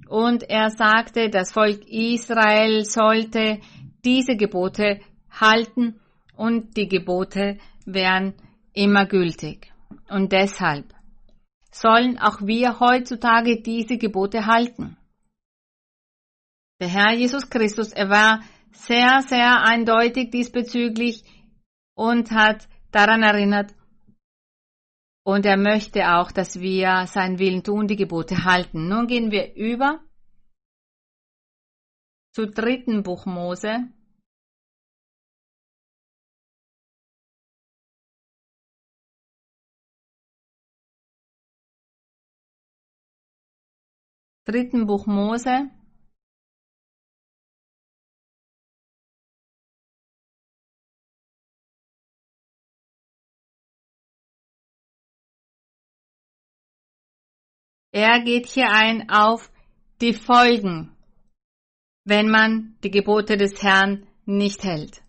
Und 0.07 0.49
er 0.49 0.69
sagte, 0.69 1.29
das 1.29 1.51
Volk 1.51 1.85
Israel 1.85 2.85
sollte 2.85 3.59
diese 4.05 4.37
Gebote 4.37 5.01
halten 5.29 5.99
und 6.37 6.77
die 6.77 6.87
Gebote 6.87 7.57
wären 7.85 8.35
immer 8.71 9.05
gültig. 9.05 9.73
Und 10.07 10.31
deshalb 10.31 10.85
sollen 11.69 12.17
auch 12.17 12.39
wir 12.39 12.79
heutzutage 12.79 13.61
diese 13.61 13.97
Gebote 13.97 14.45
halten. 14.45 14.95
Der 16.79 16.87
Herr 16.87 17.11
Jesus 17.11 17.49
Christus, 17.49 17.91
er 17.91 18.09
war 18.09 18.39
sehr, 18.71 19.23
sehr 19.27 19.61
eindeutig 19.63 20.31
diesbezüglich 20.31 21.25
und 21.95 22.31
hat 22.31 22.69
daran 22.91 23.23
erinnert, 23.23 23.73
und 25.23 25.45
er 25.45 25.57
möchte 25.57 26.15
auch, 26.15 26.31
dass 26.31 26.59
wir 26.59 27.07
seinen 27.07 27.39
Willen 27.39 27.63
tun, 27.63 27.87
die 27.87 27.95
Gebote 27.95 28.43
halten. 28.43 28.87
Nun 28.89 29.07
gehen 29.07 29.31
wir 29.31 29.55
über 29.55 30.01
zu 32.33 32.47
dritten 32.47 33.03
Buch 33.03 33.25
Mose. 33.25 33.89
Dritten 44.45 44.87
Buch 44.87 45.05
Mose. 45.05 45.69
Er 57.93 58.23
geht 58.23 58.47
hier 58.47 58.71
ein 58.71 59.07
auf 59.11 59.51
die 60.01 60.13
Folgen, 60.13 60.97
wenn 62.05 62.27
man 62.27 62.75
die 62.83 62.89
Gebote 62.89 63.37
des 63.37 63.61
Herrn 63.61 64.07
nicht 64.25 64.63
hält. 64.63 65.03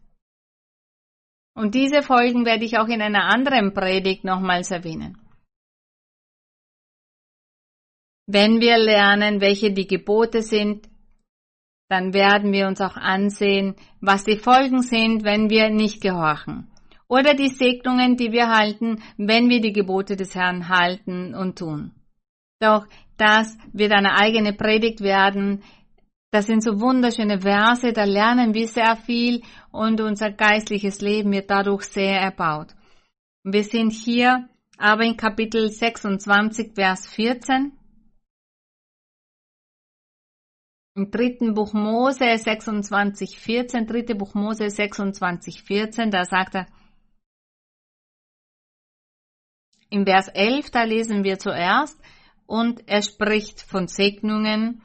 Und 1.54 1.74
diese 1.74 2.02
Folgen 2.02 2.44
werde 2.44 2.66
ich 2.66 2.76
auch 2.76 2.88
in 2.88 3.00
einer 3.00 3.24
anderen 3.24 3.72
Predigt 3.72 4.24
nochmals 4.24 4.70
erwähnen. 4.70 5.16
Wenn 8.26 8.60
wir 8.60 8.76
lernen, 8.76 9.40
welche 9.40 9.72
die 9.72 9.86
Gebote 9.86 10.42
sind, 10.42 10.86
dann 11.88 12.12
werden 12.12 12.52
wir 12.52 12.66
uns 12.66 12.82
auch 12.82 12.96
ansehen, 12.96 13.76
was 14.00 14.24
die 14.24 14.38
Folgen 14.38 14.82
sind, 14.82 15.24
wenn 15.24 15.48
wir 15.48 15.70
nicht 15.70 16.02
gehorchen. 16.02 16.70
Oder 17.08 17.34
die 17.34 17.48
Segnungen, 17.48 18.16
die 18.16 18.32
wir 18.32 18.48
halten, 18.48 19.02
wenn 19.16 19.48
wir 19.48 19.60
die 19.60 19.72
Gebote 19.72 20.16
des 20.16 20.34
Herrn 20.34 20.68
halten 20.68 21.34
und 21.34 21.58
tun. 21.58 21.92
Doch 22.64 22.86
das 23.18 23.58
wird 23.72 23.92
eine 23.92 24.14
eigene 24.14 24.54
Predigt 24.54 25.02
werden. 25.02 25.62
Das 26.30 26.46
sind 26.46 26.62
so 26.62 26.80
wunderschöne 26.80 27.42
Verse, 27.42 27.92
da 27.92 28.04
lernen 28.04 28.54
wir 28.54 28.66
sehr 28.66 28.96
viel 28.96 29.42
und 29.70 30.00
unser 30.00 30.32
geistliches 30.32 31.00
Leben 31.02 31.30
wird 31.30 31.50
dadurch 31.50 31.84
sehr 31.84 32.18
erbaut. 32.20 32.74
Wir 33.44 33.62
sind 33.62 33.92
hier 33.92 34.48
aber 34.78 35.04
in 35.04 35.16
Kapitel 35.16 35.68
26, 35.68 36.72
Vers 36.74 37.06
14. 37.06 37.72
Im 40.96 41.10
dritten 41.10 41.54
Buch 41.54 41.74
Mose 41.74 42.38
26, 42.38 43.38
14, 43.38 43.86
dritte 43.86 44.14
Buch 44.14 44.34
Mose 44.34 44.70
26, 44.70 45.62
14, 45.62 46.10
da 46.10 46.24
sagt 46.24 46.54
er, 46.54 46.66
im 49.90 50.04
Vers 50.04 50.28
11, 50.28 50.70
da 50.70 50.82
lesen 50.84 51.22
wir 51.24 51.38
zuerst, 51.38 52.00
und 52.46 52.82
er 52.86 53.02
spricht 53.02 53.62
von 53.62 53.86
Segnungen, 53.86 54.82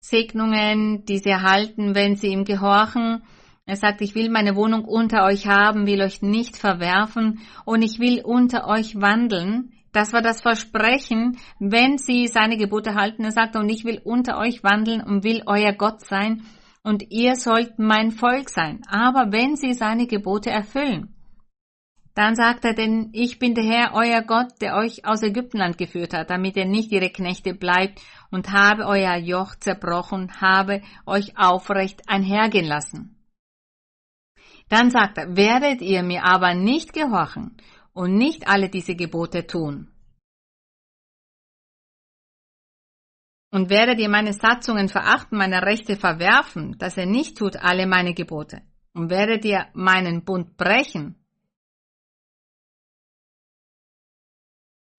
Segnungen, 0.00 1.04
die 1.04 1.18
sie 1.18 1.30
erhalten, 1.30 1.94
wenn 1.94 2.16
sie 2.16 2.28
ihm 2.28 2.44
gehorchen. 2.44 3.22
Er 3.66 3.76
sagt, 3.76 4.00
ich 4.00 4.14
will 4.14 4.30
meine 4.30 4.56
Wohnung 4.56 4.84
unter 4.84 5.24
euch 5.24 5.46
haben, 5.46 5.86
will 5.86 6.02
euch 6.02 6.22
nicht 6.22 6.56
verwerfen 6.56 7.40
und 7.64 7.82
ich 7.82 8.00
will 8.00 8.20
unter 8.24 8.66
euch 8.66 9.00
wandeln. 9.00 9.72
Das 9.92 10.12
war 10.12 10.22
das 10.22 10.40
Versprechen, 10.40 11.38
wenn 11.60 11.98
sie 11.98 12.26
seine 12.26 12.56
Gebote 12.56 12.94
halten. 12.94 13.24
Er 13.24 13.30
sagt, 13.30 13.54
und 13.56 13.68
ich 13.68 13.84
will 13.84 14.00
unter 14.02 14.38
euch 14.38 14.64
wandeln 14.64 15.02
und 15.02 15.22
will 15.22 15.42
euer 15.46 15.72
Gott 15.72 16.00
sein 16.00 16.42
und 16.82 17.10
ihr 17.10 17.36
sollt 17.36 17.78
mein 17.78 18.10
Volk 18.10 18.50
sein. 18.50 18.80
Aber 18.88 19.30
wenn 19.30 19.56
sie 19.56 19.72
seine 19.72 20.06
Gebote 20.06 20.50
erfüllen, 20.50 21.11
dann 22.14 22.34
sagt 22.34 22.64
er, 22.64 22.74
denn 22.74 23.08
ich 23.12 23.38
bin 23.38 23.54
der 23.54 23.64
Herr, 23.64 23.94
euer 23.94 24.22
Gott, 24.22 24.60
der 24.60 24.76
euch 24.76 25.06
aus 25.06 25.22
Ägyptenland 25.22 25.78
geführt 25.78 26.12
hat, 26.12 26.28
damit 26.28 26.56
ihr 26.56 26.66
nicht 26.66 26.92
ihre 26.92 27.10
Knechte 27.10 27.54
bleibt 27.54 28.02
und 28.30 28.52
habe 28.52 28.86
euer 28.86 29.16
Joch 29.16 29.54
zerbrochen, 29.54 30.40
habe 30.40 30.82
euch 31.06 31.38
aufrecht 31.38 32.02
einhergehen 32.08 32.66
lassen. 32.66 33.16
Dann 34.68 34.90
sagt 34.90 35.18
er, 35.18 35.36
werdet 35.36 35.80
ihr 35.80 36.02
mir 36.02 36.24
aber 36.24 36.54
nicht 36.54 36.92
gehorchen 36.92 37.56
und 37.92 38.14
nicht 38.14 38.46
alle 38.46 38.68
diese 38.68 38.94
Gebote 38.94 39.46
tun. 39.46 39.88
Und 43.50 43.68
werdet 43.68 43.98
ihr 43.98 44.08
meine 44.08 44.32
Satzungen 44.32 44.88
verachten, 44.88 45.36
meine 45.36 45.62
Rechte 45.62 45.96
verwerfen, 45.96 46.76
dass 46.78 46.96
ihr 46.96 47.04
nicht 47.04 47.36
tut 47.36 47.56
alle 47.56 47.86
meine 47.86 48.14
Gebote. 48.14 48.62
Und 48.94 49.10
werdet 49.10 49.44
ihr 49.44 49.66
meinen 49.74 50.24
Bund 50.24 50.56
brechen, 50.56 51.21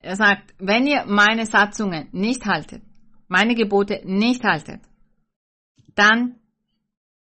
Er 0.03 0.17
sagt, 0.17 0.53
wenn 0.59 0.85
ihr 0.85 1.05
meine 1.05 1.45
Satzungen 1.45 2.09
nicht 2.11 2.45
haltet, 2.45 2.83
meine 3.29 3.55
Gebote 3.55 4.01
nicht 4.03 4.43
haltet, 4.43 4.81
dann 5.95 6.35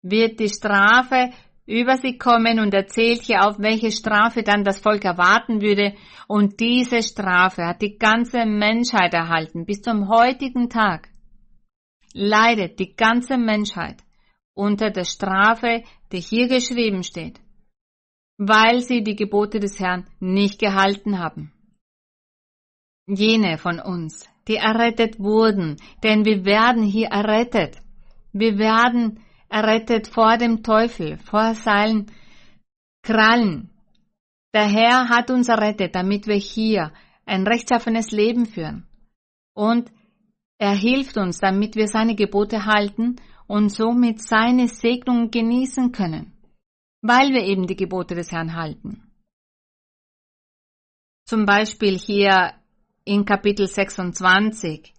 wird 0.01 0.39
die 0.39 0.49
Strafe 0.49 1.29
über 1.67 1.97
sie 1.97 2.17
kommen 2.17 2.59
und 2.59 2.73
erzählt 2.73 3.21
hier 3.21 3.45
auf, 3.45 3.59
welche 3.59 3.91
Strafe 3.91 4.41
dann 4.41 4.63
das 4.63 4.79
Volk 4.79 5.05
erwarten 5.05 5.61
würde. 5.61 5.93
Und 6.27 6.59
diese 6.59 7.03
Strafe 7.03 7.63
hat 7.63 7.83
die 7.83 7.99
ganze 7.99 8.43
Menschheit 8.47 9.13
erhalten. 9.13 9.65
Bis 9.65 9.83
zum 9.83 10.09
heutigen 10.09 10.67
Tag 10.67 11.09
leidet 12.11 12.79
die 12.79 12.95
ganze 12.95 13.37
Menschheit 13.37 14.01
unter 14.55 14.89
der 14.89 15.05
Strafe, 15.05 15.83
die 16.11 16.21
hier 16.21 16.47
geschrieben 16.47 17.03
steht, 17.03 17.39
weil 18.37 18.81
sie 18.81 19.03
die 19.03 19.15
Gebote 19.15 19.59
des 19.59 19.79
Herrn 19.79 20.07
nicht 20.19 20.59
gehalten 20.59 21.19
haben 21.19 21.53
jene 23.07 23.57
von 23.57 23.79
uns, 23.79 24.29
die 24.47 24.55
errettet 24.55 25.19
wurden, 25.19 25.77
denn 26.03 26.25
wir 26.25 26.45
werden 26.45 26.83
hier 26.83 27.07
errettet. 27.07 27.77
Wir 28.31 28.57
werden 28.57 29.19
errettet 29.49 30.07
vor 30.07 30.37
dem 30.37 30.63
Teufel, 30.63 31.17
vor 31.17 31.53
seinen 31.53 32.11
Krallen. 33.03 33.69
Der 34.53 34.67
Herr 34.67 35.09
hat 35.09 35.31
uns 35.31 35.49
errettet, 35.49 35.95
damit 35.95 36.27
wir 36.27 36.35
hier 36.35 36.91
ein 37.25 37.45
rechtschaffenes 37.45 38.11
Leben 38.11 38.45
führen. 38.45 38.87
Und 39.53 39.91
er 40.57 40.75
hilft 40.75 41.17
uns, 41.17 41.39
damit 41.39 41.75
wir 41.75 41.87
seine 41.87 42.15
Gebote 42.15 42.65
halten 42.65 43.17
und 43.47 43.69
somit 43.69 44.21
seine 44.21 44.67
Segnungen 44.67 45.29
genießen 45.29 45.91
können, 45.91 46.33
weil 47.01 47.33
wir 47.33 47.43
eben 47.43 47.67
die 47.67 47.75
Gebote 47.75 48.15
des 48.15 48.31
Herrn 48.31 48.55
halten. 48.55 49.03
Zum 51.25 51.45
Beispiel 51.45 51.97
hier 51.97 52.53
in 53.05 53.25
Kapitel 53.25 53.67
26. 53.67 54.93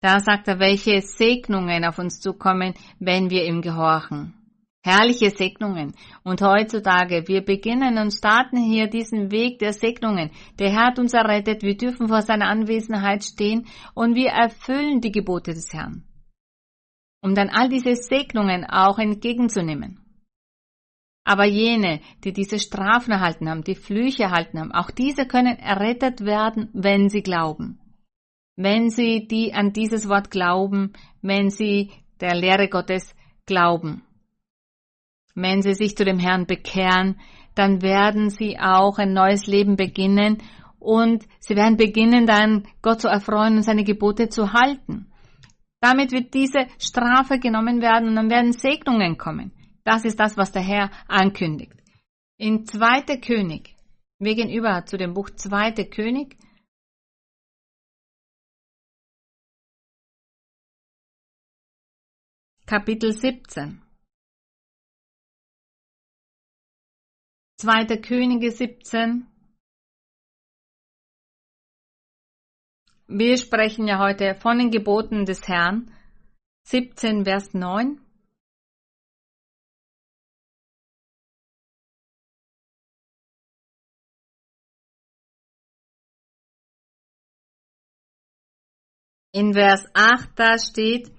Da 0.00 0.20
sagt 0.20 0.48
er, 0.48 0.58
welche 0.58 1.00
Segnungen 1.00 1.84
auf 1.84 1.98
uns 1.98 2.20
zukommen, 2.20 2.74
wenn 2.98 3.30
wir 3.30 3.44
ihm 3.44 3.62
gehorchen. 3.62 4.34
Herrliche 4.84 5.30
Segnungen. 5.30 5.94
Und 6.22 6.42
heutzutage, 6.42 7.26
wir 7.26 7.44
beginnen 7.44 7.98
und 7.98 8.12
starten 8.12 8.56
hier 8.56 8.86
diesen 8.86 9.32
Weg 9.32 9.58
der 9.58 9.72
Segnungen. 9.72 10.30
Der 10.60 10.70
Herr 10.70 10.86
hat 10.86 10.98
uns 11.00 11.12
errettet, 11.12 11.62
wir 11.62 11.76
dürfen 11.76 12.06
vor 12.06 12.22
seiner 12.22 12.46
Anwesenheit 12.46 13.24
stehen 13.24 13.66
und 13.94 14.14
wir 14.14 14.28
erfüllen 14.28 15.00
die 15.00 15.10
Gebote 15.10 15.54
des 15.54 15.72
Herrn. 15.72 16.04
Um 17.20 17.34
dann 17.34 17.48
all 17.48 17.68
diese 17.68 17.96
Segnungen 17.96 18.64
auch 18.64 18.98
entgegenzunehmen. 19.00 20.05
Aber 21.28 21.44
jene, 21.44 22.02
die 22.22 22.32
diese 22.32 22.60
Strafen 22.60 23.10
erhalten 23.10 23.50
haben, 23.50 23.64
die 23.64 23.74
Flüche 23.74 24.22
erhalten 24.22 24.60
haben, 24.60 24.70
auch 24.70 24.92
diese 24.92 25.26
können 25.26 25.58
errettet 25.58 26.24
werden, 26.24 26.70
wenn 26.72 27.08
sie 27.08 27.22
glauben. 27.22 27.80
Wenn 28.54 28.90
sie 28.90 29.26
die 29.26 29.52
an 29.52 29.72
dieses 29.72 30.08
Wort 30.08 30.30
glauben, 30.30 30.92
wenn 31.22 31.50
sie 31.50 31.90
der 32.20 32.36
Lehre 32.36 32.68
Gottes 32.68 33.12
glauben. 33.44 34.02
Wenn 35.34 35.62
sie 35.62 35.74
sich 35.74 35.96
zu 35.96 36.04
dem 36.04 36.20
Herrn 36.20 36.46
bekehren, 36.46 37.18
dann 37.56 37.82
werden 37.82 38.30
sie 38.30 38.60
auch 38.60 38.98
ein 38.98 39.12
neues 39.12 39.48
Leben 39.48 39.74
beginnen 39.74 40.38
und 40.78 41.24
sie 41.40 41.56
werden 41.56 41.76
beginnen, 41.76 42.26
dann 42.26 42.68
Gott 42.82 43.00
zu 43.00 43.08
erfreuen 43.08 43.56
und 43.56 43.62
seine 43.62 43.82
Gebote 43.82 44.28
zu 44.28 44.52
halten. 44.52 45.10
Damit 45.80 46.12
wird 46.12 46.34
diese 46.34 46.68
Strafe 46.78 47.40
genommen 47.40 47.82
werden 47.82 48.10
und 48.10 48.14
dann 48.14 48.30
werden 48.30 48.52
Segnungen 48.52 49.18
kommen. 49.18 49.55
Das 49.86 50.04
ist 50.04 50.18
das, 50.18 50.36
was 50.36 50.50
der 50.50 50.62
Herr 50.62 50.90
ankündigt. 51.06 51.80
In 52.38 52.66
2. 52.66 53.18
König, 53.18 53.76
wir 54.18 54.34
gehen 54.34 54.50
über 54.50 54.84
zu 54.84 54.98
dem 54.98 55.14
Buch 55.14 55.30
2. 55.30 55.84
König, 55.84 56.36
Kapitel 62.66 63.12
17. 63.12 63.80
2. 67.58 67.96
Könige 67.98 68.50
17. 68.50 69.28
Wir 73.06 73.38
sprechen 73.38 73.86
ja 73.86 74.00
heute 74.00 74.34
von 74.34 74.58
den 74.58 74.72
Geboten 74.72 75.26
des 75.26 75.46
Herrn. 75.46 75.94
17, 76.64 77.24
Vers 77.24 77.54
9. 77.54 78.04
In 89.36 89.52
Vers 89.52 89.84
8 89.92 90.30
da 90.34 90.56
steht, 90.58 91.12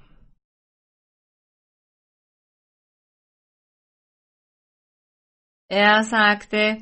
er 5.70 6.02
sagte, 6.02 6.82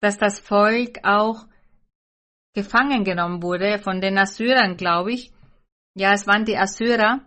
dass 0.00 0.16
das 0.16 0.38
Volk 0.38 1.00
auch 1.02 1.48
gefangen 2.54 3.02
genommen 3.02 3.42
wurde 3.42 3.80
von 3.80 4.00
den 4.00 4.16
Assyrern, 4.16 4.76
glaube 4.76 5.14
ich. 5.14 5.32
Ja, 5.94 6.12
es 6.12 6.28
waren 6.28 6.44
die 6.44 6.56
Assyrer. 6.56 7.20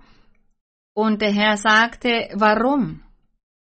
Und 0.94 1.22
der 1.22 1.34
Herr 1.34 1.58
sagte, 1.58 2.30
warum? 2.36 3.04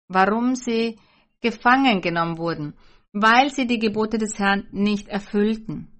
Warum 0.08 0.56
sie 0.56 0.98
gefangen 1.40 2.00
genommen 2.00 2.38
wurden? 2.38 2.74
Weil 3.12 3.50
sie 3.50 3.68
die 3.68 3.78
Gebote 3.78 4.18
des 4.18 4.36
Herrn 4.40 4.66
nicht 4.72 5.06
erfüllten. 5.06 5.91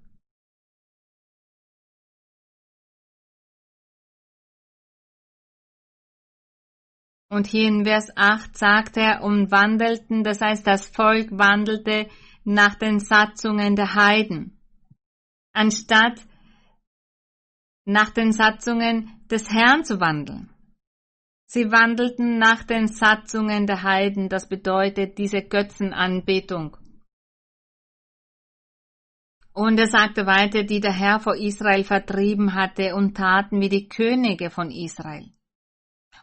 Und 7.33 7.47
hier 7.47 7.67
in 7.67 7.83
Vers 7.83 8.11
8 8.15 8.55
sagt 8.55 8.95
er, 8.95 9.23
und 9.23 9.49
wandelten, 9.49 10.23
das 10.23 10.39
heißt, 10.39 10.67
das 10.67 10.87
Volk 10.87 11.29
wandelte 11.31 12.07
nach 12.43 12.75
den 12.75 12.99
Satzungen 12.99 13.75
der 13.75 13.95
Heiden, 13.95 14.61
anstatt 15.51 16.21
nach 17.85 18.11
den 18.11 18.33
Satzungen 18.33 19.09
des 19.31 19.49
Herrn 19.49 19.83
zu 19.83 19.99
wandeln. 19.99 20.51
Sie 21.47 21.71
wandelten 21.71 22.37
nach 22.37 22.61
den 22.61 22.87
Satzungen 22.87 23.65
der 23.65 23.81
Heiden, 23.81 24.29
das 24.29 24.47
bedeutet 24.47 25.17
diese 25.17 25.41
Götzenanbetung. 25.41 26.77
Und 29.53 29.79
er 29.79 29.87
sagte 29.87 30.27
weiter, 30.27 30.61
die 30.61 30.81
der 30.81 30.93
Herr 30.93 31.19
vor 31.19 31.35
Israel 31.35 31.83
vertrieben 31.83 32.53
hatte 32.53 32.93
und 32.93 33.17
taten 33.17 33.59
wie 33.59 33.69
die 33.69 33.87
Könige 33.87 34.51
von 34.51 34.69
Israel. 34.69 35.33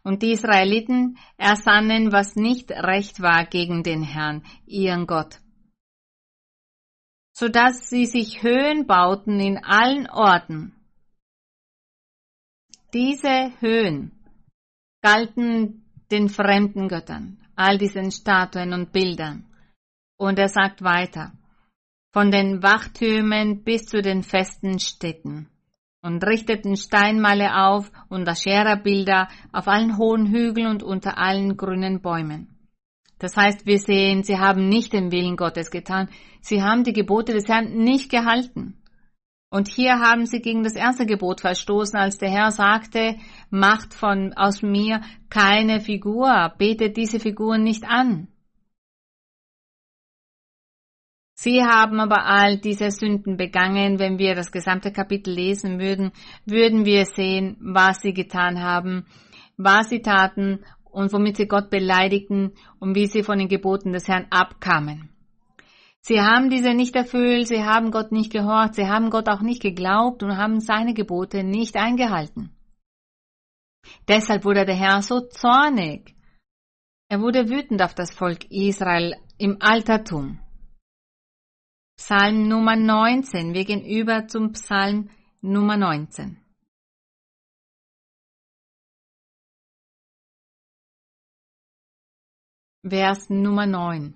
Und 0.03 0.23
die 0.23 0.33
Israeliten 0.33 1.19
ersannen, 1.37 2.13
was 2.13 2.35
nicht 2.37 2.71
recht 2.71 3.21
war 3.21 3.45
gegen 3.45 3.83
den 3.83 4.03
Herrn, 4.03 4.45
ihren 4.67 5.07
Gott. 5.07 5.41
So 7.37 7.49
dass 7.49 7.89
sie 7.89 8.07
sich 8.07 8.43
Höhen 8.43 8.87
bauten 8.87 9.41
in 9.41 9.59
allen 9.59 10.09
Orten. 10.09 10.75
Diese 12.93 13.53
Höhen 13.61 14.13
galten 15.03 15.85
den 16.11 16.29
fremden 16.29 16.89
Göttern, 16.89 17.39
all 17.55 17.79
diesen 17.79 18.11
Statuen 18.11 18.73
und 18.73 18.93
Bildern. 18.93 19.47
Und 20.17 20.39
er 20.39 20.49
sagt 20.49 20.83
weiter, 20.83 21.33
von 22.13 22.31
den 22.31 22.63
Wachtürmen 22.63 23.63
bis 23.63 23.87
zu 23.87 24.03
den 24.03 24.23
festen 24.23 24.79
Städten 24.81 25.49
und 26.03 26.25
richteten 26.25 26.77
Steinmale 26.77 27.55
auf 27.55 27.91
und 28.09 28.29
Aschera-Bilder 28.29 29.29
auf 29.53 29.69
allen 29.69 29.99
hohen 29.99 30.27
Hügeln 30.27 30.67
und 30.67 30.83
unter 30.83 31.19
allen 31.19 31.57
grünen 31.57 32.01
Bäumen. 32.01 32.57
Das 33.19 33.37
heißt, 33.37 33.67
wir 33.67 33.79
sehen, 33.79 34.23
sie 34.23 34.39
haben 34.39 34.69
nicht 34.69 34.95
den 34.95 35.13
Willen 35.13 35.37
Gottes 35.37 35.71
getan, 35.71 36.09
sie 36.41 36.63
haben 36.63 36.85
die 36.85 36.95
Gebote 36.95 37.33
des 37.33 37.49
Herrn 37.49 37.77
nicht 37.77 38.11
gehalten. 38.11 38.83
Und 39.51 39.69
hier 39.69 39.99
haben 39.99 40.27
sie 40.27 40.41
gegen 40.41 40.63
das 40.63 40.77
erste 40.77 41.07
Gebot 41.07 41.41
verstoßen, 41.41 41.99
als 41.99 42.19
der 42.19 42.31
Herr 42.31 42.53
sagte, 42.53 43.17
macht 43.51 43.95
von, 43.95 44.33
aus 44.35 44.63
mir 44.63 45.03
keine 45.29 45.81
Figur, 45.81 46.55
betet 46.57 46.97
diese 46.97 47.19
Figuren 47.19 47.65
nicht 47.65 47.85
an. 47.85 48.29
Sie 51.43 51.65
haben 51.65 52.01
aber 52.01 52.27
all 52.27 52.59
diese 52.59 52.91
Sünden 52.91 53.39
begangen. 53.39 53.99
Wenn 53.99 54.19
wir 54.19 54.35
das 54.35 54.53
gesamte 54.53 54.93
Kapitel 54.93 55.33
lesen 55.33 55.81
würden, 55.81 56.13
würden 56.45 56.85
wir 56.85 57.07
sehen, 57.07 57.57
was 57.61 58.03
sie 58.03 58.13
getan 58.13 58.63
haben, 58.63 59.07
was 59.57 59.89
sie 59.89 60.03
taten 60.03 60.63
und 60.85 61.15
womit 61.15 61.39
sie 61.39 61.47
Gott 61.49 61.71
beleidigten 61.71 62.53
und 62.79 62.95
wie 62.95 63.07
sie 63.07 63.23
von 63.23 63.39
den 63.39 63.49
Geboten 63.49 63.95
des 63.95 64.07
Herrn 64.07 64.27
abkamen. 64.29 65.09
Sie 66.03 66.21
haben 66.21 66.51
diese 66.51 66.75
nicht 66.75 66.95
erfüllt, 66.95 67.49
sie 67.49 67.65
haben 67.65 67.91
Gott 67.91 68.13
nicht 68.13 68.31
gehorcht, 68.31 68.75
sie 68.75 68.87
haben 68.87 69.09
Gott 69.09 69.31
auch 69.31 69.41
nicht 69.41 69.63
geglaubt 69.63 70.23
und 70.23 70.37
haben 70.37 70.61
seine 70.61 70.93
Gebote 70.93 71.43
nicht 71.43 71.75
eingehalten. 71.77 72.51
Deshalb 74.09 74.45
wurde 74.45 74.67
der 74.67 74.77
Herr 74.77 75.01
so 75.01 75.21
zornig. 75.21 76.15
Er 77.09 77.23
wurde 77.23 77.49
wütend 77.49 77.81
auf 77.81 77.95
das 77.95 78.13
Volk 78.13 78.45
Israel 78.51 79.17
im 79.39 79.57
Altertum. 79.61 80.39
Psalm 82.03 82.49
Nummer 82.49 82.77
19. 82.77 83.53
Wir 83.53 83.67
gehen 83.67 83.85
über 83.85 84.27
zum 84.27 84.53
Psalm 84.53 85.11
Nummer 85.43 85.77
19. 85.77 86.41
Vers 92.89 93.29
Nummer 93.29 93.67
9. 93.67 94.15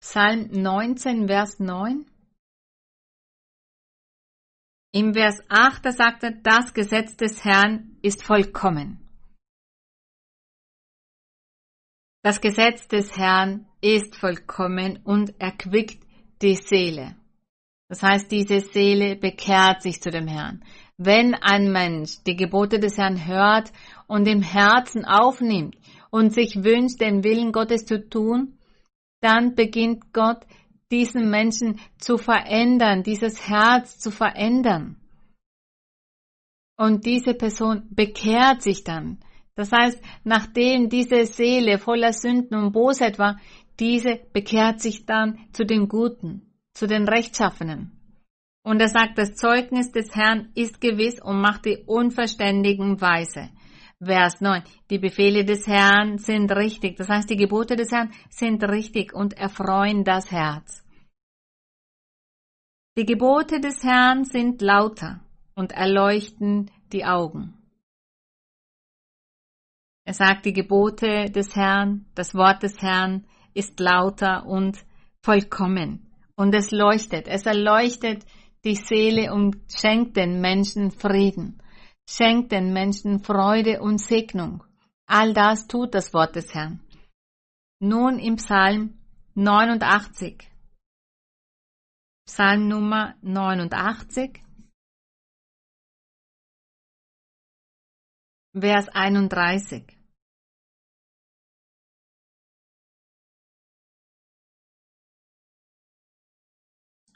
Psalm 0.00 0.48
19, 0.52 1.26
Vers 1.26 1.58
9. 1.58 2.06
Im 4.92 5.12
Vers 5.12 5.42
8, 5.48 5.84
da 5.84 5.90
sagt 5.90 6.22
er, 6.22 6.30
das 6.30 6.72
Gesetz 6.72 7.16
des 7.16 7.44
Herrn 7.44 7.98
ist 8.02 8.22
vollkommen. 8.22 9.03
Das 12.24 12.40
Gesetz 12.40 12.88
des 12.88 13.18
Herrn 13.18 13.66
ist 13.82 14.16
vollkommen 14.16 14.98
und 15.04 15.38
erquickt 15.38 16.02
die 16.40 16.54
Seele. 16.54 17.16
Das 17.90 18.02
heißt, 18.02 18.32
diese 18.32 18.60
Seele 18.60 19.14
bekehrt 19.14 19.82
sich 19.82 20.00
zu 20.00 20.10
dem 20.10 20.26
Herrn. 20.26 20.64
Wenn 20.96 21.34
ein 21.34 21.70
Mensch 21.70 22.22
die 22.26 22.34
Gebote 22.34 22.80
des 22.80 22.96
Herrn 22.96 23.26
hört 23.26 23.70
und 24.06 24.26
im 24.26 24.40
Herzen 24.40 25.04
aufnimmt 25.04 25.76
und 26.08 26.32
sich 26.32 26.64
wünscht, 26.64 27.02
den 27.02 27.24
Willen 27.24 27.52
Gottes 27.52 27.84
zu 27.84 28.08
tun, 28.08 28.56
dann 29.20 29.54
beginnt 29.54 30.14
Gott 30.14 30.46
diesen 30.90 31.28
Menschen 31.28 31.78
zu 31.98 32.16
verändern, 32.16 33.02
dieses 33.02 33.46
Herz 33.46 33.98
zu 33.98 34.10
verändern. 34.10 34.96
Und 36.78 37.04
diese 37.04 37.34
Person 37.34 37.86
bekehrt 37.90 38.62
sich 38.62 38.82
dann. 38.82 39.18
Das 39.56 39.70
heißt, 39.70 40.00
nachdem 40.24 40.88
diese 40.88 41.26
Seele 41.26 41.78
voller 41.78 42.12
Sünden 42.12 42.56
und 42.56 42.72
Bosheit 42.72 43.18
war, 43.18 43.38
diese 43.78 44.20
bekehrt 44.32 44.80
sich 44.80 45.06
dann 45.06 45.38
zu 45.52 45.64
den 45.64 45.88
Guten, 45.88 46.52
zu 46.74 46.86
den 46.86 47.08
Rechtschaffenen. 47.08 47.92
Und 48.64 48.80
er 48.80 48.88
sagt, 48.88 49.18
das 49.18 49.34
Zeugnis 49.34 49.92
des 49.92 50.14
Herrn 50.14 50.50
ist 50.54 50.80
gewiss 50.80 51.20
und 51.20 51.40
macht 51.40 51.66
die 51.66 51.84
Unverständigen 51.86 53.00
weise. 53.00 53.50
Vers 54.02 54.40
9. 54.40 54.62
Die 54.90 54.98
Befehle 54.98 55.44
des 55.44 55.66
Herrn 55.66 56.18
sind 56.18 56.50
richtig. 56.50 56.96
Das 56.96 57.08
heißt, 57.08 57.28
die 57.28 57.36
Gebote 57.36 57.76
des 57.76 57.92
Herrn 57.92 58.12
sind 58.30 58.62
richtig 58.64 59.12
und 59.14 59.34
erfreuen 59.34 60.04
das 60.04 60.30
Herz. 60.30 60.84
Die 62.96 63.04
Gebote 63.04 63.60
des 63.60 63.82
Herrn 63.82 64.24
sind 64.24 64.62
lauter 64.62 65.20
und 65.54 65.72
erleuchten 65.72 66.70
die 66.92 67.04
Augen. 67.04 67.54
Er 70.04 70.14
sagt, 70.14 70.44
die 70.44 70.52
Gebote 70.52 71.30
des 71.30 71.56
Herrn, 71.56 72.06
das 72.14 72.34
Wort 72.34 72.62
des 72.62 72.80
Herrn 72.82 73.26
ist 73.54 73.80
lauter 73.80 74.44
und 74.46 74.84
vollkommen. 75.22 76.10
Und 76.36 76.54
es 76.54 76.70
leuchtet, 76.70 77.26
es 77.26 77.46
erleuchtet 77.46 78.24
die 78.64 78.74
Seele 78.74 79.32
und 79.32 79.56
schenkt 79.72 80.16
den 80.16 80.40
Menschen 80.40 80.90
Frieden, 80.90 81.62
schenkt 82.08 82.52
den 82.52 82.72
Menschen 82.72 83.20
Freude 83.20 83.80
und 83.80 83.98
Segnung. 83.98 84.62
All 85.06 85.32
das 85.32 85.66
tut 85.66 85.94
das 85.94 86.12
Wort 86.12 86.36
des 86.36 86.52
Herrn. 86.54 86.80
Nun 87.80 88.18
im 88.18 88.36
Psalm 88.36 88.98
89. 89.34 90.50
Psalm 92.26 92.68
Nummer 92.68 93.14
89. 93.22 94.43
Vers 98.56 98.88
31. 98.88 99.82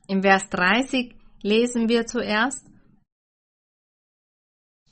Im 0.09 0.23
Vers 0.23 0.49
30 0.51 1.15
lesen 1.43 1.89
wir 1.89 2.07
zuerst. 2.07 2.67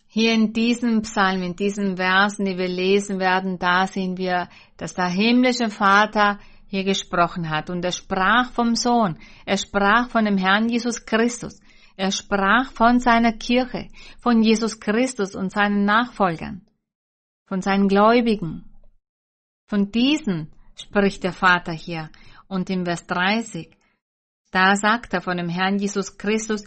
Hier 0.07 0.34
in 0.34 0.53
diesem 0.53 1.03
Psalm, 1.03 1.42
in 1.42 1.57
diesen 1.57 1.97
Versen, 1.97 2.44
die 2.44 2.57
wir 2.57 2.68
lesen 2.68 3.18
werden, 3.18 3.59
da 3.59 3.88
sehen 3.88 4.16
wir, 4.16 4.49
dass 4.76 4.94
der 4.94 5.09
himmlische 5.09 5.68
Vater 5.68 6.38
hier 6.68 6.84
gesprochen 6.84 7.51
hat. 7.51 7.70
Und 7.70 7.84
er 7.84 7.92
sprach 7.92 8.53
vom 8.53 8.76
Sohn, 8.76 9.18
er 9.44 9.57
sprach 9.57 10.11
von 10.11 10.24
dem 10.24 10.38
Herrn 10.38 10.68
Jesus 10.68 11.05
Christus, 11.05 11.59
er 11.97 12.11
sprach 12.12 12.70
von 12.72 13.01
seiner 13.01 13.32
Kirche, 13.32 13.88
von 14.18 14.42
Jesus 14.42 14.80
Christus 14.80 15.34
und 15.34 15.51
seinen 15.51 15.84
Nachfolgern, 15.84 16.66
von 17.47 17.62
seinen 17.62 17.88
Gläubigen. 17.88 18.70
Von 19.68 19.90
diesen 19.90 20.53
spricht 20.76 21.24
der 21.24 21.32
Vater 21.32 21.72
hier. 21.72 22.11
Und 22.49 22.70
im 22.70 22.84
Vers 22.84 23.07
30, 23.07 23.76
da 24.51 24.76
sagt 24.76 25.14
er 25.14 25.22
von 25.22 25.38
dem 25.38 25.49
Herrn 25.49 25.78
Jesus 25.78 26.16
Christus, 26.18 26.64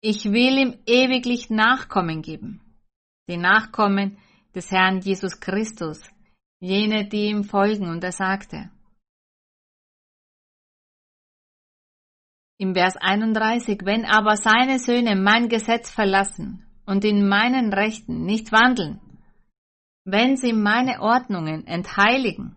ich 0.00 0.26
will 0.26 0.58
ihm 0.58 0.78
ewiglich 0.86 1.48
Nachkommen 1.48 2.20
geben. 2.20 2.60
Die 3.28 3.38
Nachkommen 3.38 4.18
des 4.54 4.70
Herrn 4.70 5.00
Jesus 5.00 5.40
Christus, 5.40 6.02
jene, 6.60 7.08
die 7.08 7.30
ihm 7.30 7.44
folgen. 7.44 7.88
Und 7.88 8.04
er 8.04 8.12
sagte, 8.12 8.70
im 12.58 12.74
Vers 12.74 12.96
31, 12.96 13.80
wenn 13.84 14.04
aber 14.04 14.36
seine 14.36 14.78
Söhne 14.78 15.16
mein 15.16 15.48
Gesetz 15.48 15.90
verlassen 15.90 16.64
und 16.86 17.04
in 17.04 17.28
meinen 17.28 17.72
Rechten 17.72 18.24
nicht 18.24 18.52
wandeln, 18.52 19.00
wenn 20.04 20.36
sie 20.36 20.52
meine 20.52 21.00
Ordnungen 21.00 21.66
entheiligen. 21.66 22.54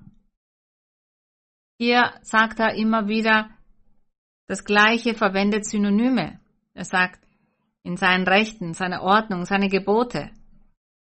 Hier 1.80 2.14
sagt 2.22 2.60
er 2.60 2.76
immer 2.76 3.08
wieder 3.08 3.50
das 4.48 4.64
Gleiche, 4.64 5.14
verwendet 5.14 5.66
Synonyme. 5.66 6.40
Er 6.74 6.86
sagt, 6.86 7.20
in 7.84 7.98
seinen 7.98 8.28
Rechten, 8.28 8.74
seine 8.74 9.02
Ordnung, 9.02 9.46
seine 9.46 9.70
Gebote. 9.70 10.32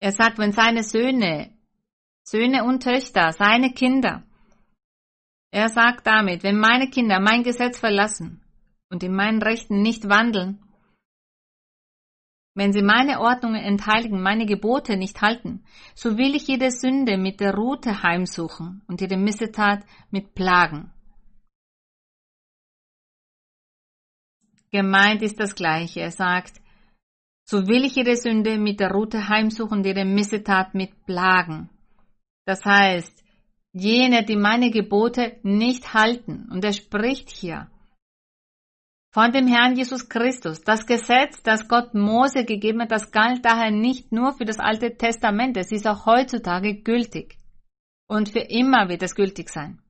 Er 0.00 0.12
sagt, 0.12 0.38
wenn 0.38 0.52
seine 0.52 0.82
Söhne, 0.82 1.52
Söhne 2.22 2.64
und 2.64 2.82
Töchter, 2.82 3.32
seine 3.32 3.72
Kinder, 3.72 4.24
er 5.50 5.68
sagt 5.68 6.06
damit, 6.06 6.42
wenn 6.42 6.58
meine 6.58 6.90
Kinder 6.90 7.20
mein 7.20 7.44
Gesetz 7.44 7.78
verlassen 7.78 8.43
und 8.94 9.02
in 9.02 9.12
meinen 9.12 9.42
Rechten 9.42 9.82
nicht 9.82 10.08
wandeln, 10.08 10.60
wenn 12.54 12.72
sie 12.72 12.82
meine 12.82 13.18
Ordnungen 13.18 13.60
entheiligen, 13.60 14.22
meine 14.22 14.46
Gebote 14.46 14.96
nicht 14.96 15.20
halten, 15.20 15.64
so 15.96 16.16
will 16.16 16.36
ich 16.36 16.46
jede 16.46 16.70
Sünde 16.70 17.18
mit 17.18 17.40
der 17.40 17.54
Rute 17.56 18.04
heimsuchen 18.04 18.82
und 18.86 19.00
jede 19.00 19.16
Missetat 19.16 19.84
mit 20.12 20.36
Plagen. 20.36 20.92
Gemeint 24.70 25.22
ist 25.22 25.40
das 25.40 25.56
Gleiche. 25.56 26.00
Er 26.00 26.12
sagt, 26.12 26.60
so 27.44 27.66
will 27.66 27.84
ich 27.84 27.96
ihre 27.96 28.16
Sünde 28.16 28.58
mit 28.58 28.78
der 28.78 28.92
Rute 28.92 29.28
heimsuchen 29.28 29.78
und 29.78 29.86
ihre 29.86 30.04
Missetat 30.04 30.74
mit 30.74 31.04
Plagen. 31.04 31.68
Das 32.44 32.64
heißt, 32.64 33.24
jene, 33.72 34.24
die 34.24 34.36
meine 34.36 34.70
Gebote 34.70 35.40
nicht 35.42 35.94
halten, 35.94 36.48
und 36.52 36.64
er 36.64 36.72
spricht 36.72 37.30
hier 37.30 37.68
von 39.14 39.30
dem 39.30 39.46
Herrn 39.46 39.76
Jesus 39.76 40.08
Christus. 40.08 40.60
Das 40.62 40.86
Gesetz, 40.86 41.40
das 41.44 41.68
Gott 41.68 41.94
Mose 41.94 42.44
gegeben 42.44 42.82
hat, 42.82 42.90
das 42.90 43.12
galt 43.12 43.44
daher 43.44 43.70
nicht 43.70 44.10
nur 44.10 44.32
für 44.32 44.44
das 44.44 44.58
Alte 44.58 44.96
Testament, 44.96 45.56
es 45.56 45.70
ist 45.70 45.86
auch 45.86 46.04
heutzutage 46.04 46.82
gültig. 46.82 47.38
Und 48.08 48.30
für 48.30 48.40
immer 48.40 48.88
wird 48.88 49.04
es 49.04 49.14
gültig 49.14 49.50
sein. 49.50 49.80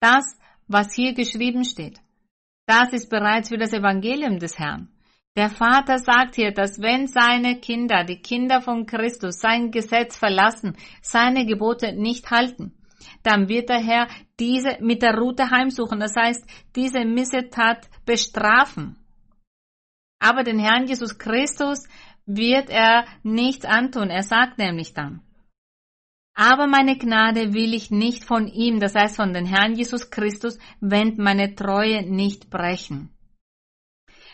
Das, 0.00 0.24
was 0.66 0.94
hier 0.94 1.12
geschrieben 1.12 1.64
steht, 1.64 2.00
das 2.66 2.94
ist 2.94 3.10
bereits 3.10 3.50
für 3.50 3.58
das 3.58 3.74
Evangelium 3.74 4.38
des 4.38 4.58
Herrn. 4.58 4.88
Der 5.36 5.50
Vater 5.50 5.98
sagt 5.98 6.36
hier, 6.36 6.52
dass 6.52 6.80
wenn 6.80 7.08
seine 7.08 7.60
Kinder, 7.60 8.04
die 8.04 8.22
Kinder 8.22 8.62
von 8.62 8.86
Christus, 8.86 9.40
sein 9.40 9.70
Gesetz 9.70 10.16
verlassen, 10.16 10.76
seine 11.02 11.44
Gebote 11.44 11.92
nicht 11.92 12.30
halten, 12.30 12.72
dann 13.22 13.48
wird 13.48 13.68
der 13.68 13.80
Herr 13.80 14.08
diese 14.38 14.78
mit 14.80 15.02
der 15.02 15.16
Rute 15.16 15.50
heimsuchen, 15.50 16.00
das 16.00 16.14
heißt, 16.16 16.44
diese 16.74 17.04
Missetat 17.04 17.88
bestrafen. 18.04 18.96
Aber 20.18 20.44
den 20.44 20.58
Herrn 20.58 20.86
Jesus 20.86 21.18
Christus 21.18 21.88
wird 22.26 22.70
er 22.70 23.06
nichts 23.22 23.64
antun. 23.64 24.10
Er 24.10 24.22
sagt 24.22 24.58
nämlich 24.58 24.94
dann, 24.94 25.22
aber 26.34 26.66
meine 26.66 26.96
Gnade 26.96 27.52
will 27.52 27.74
ich 27.74 27.90
nicht 27.90 28.24
von 28.24 28.46
ihm, 28.46 28.80
das 28.80 28.94
heißt 28.94 29.16
von 29.16 29.34
den 29.34 29.46
Herrn 29.46 29.74
Jesus 29.74 30.10
Christus, 30.10 30.58
wenn 30.80 31.16
meine 31.16 31.54
Treue 31.54 32.08
nicht 32.08 32.48
brechen 32.48 33.12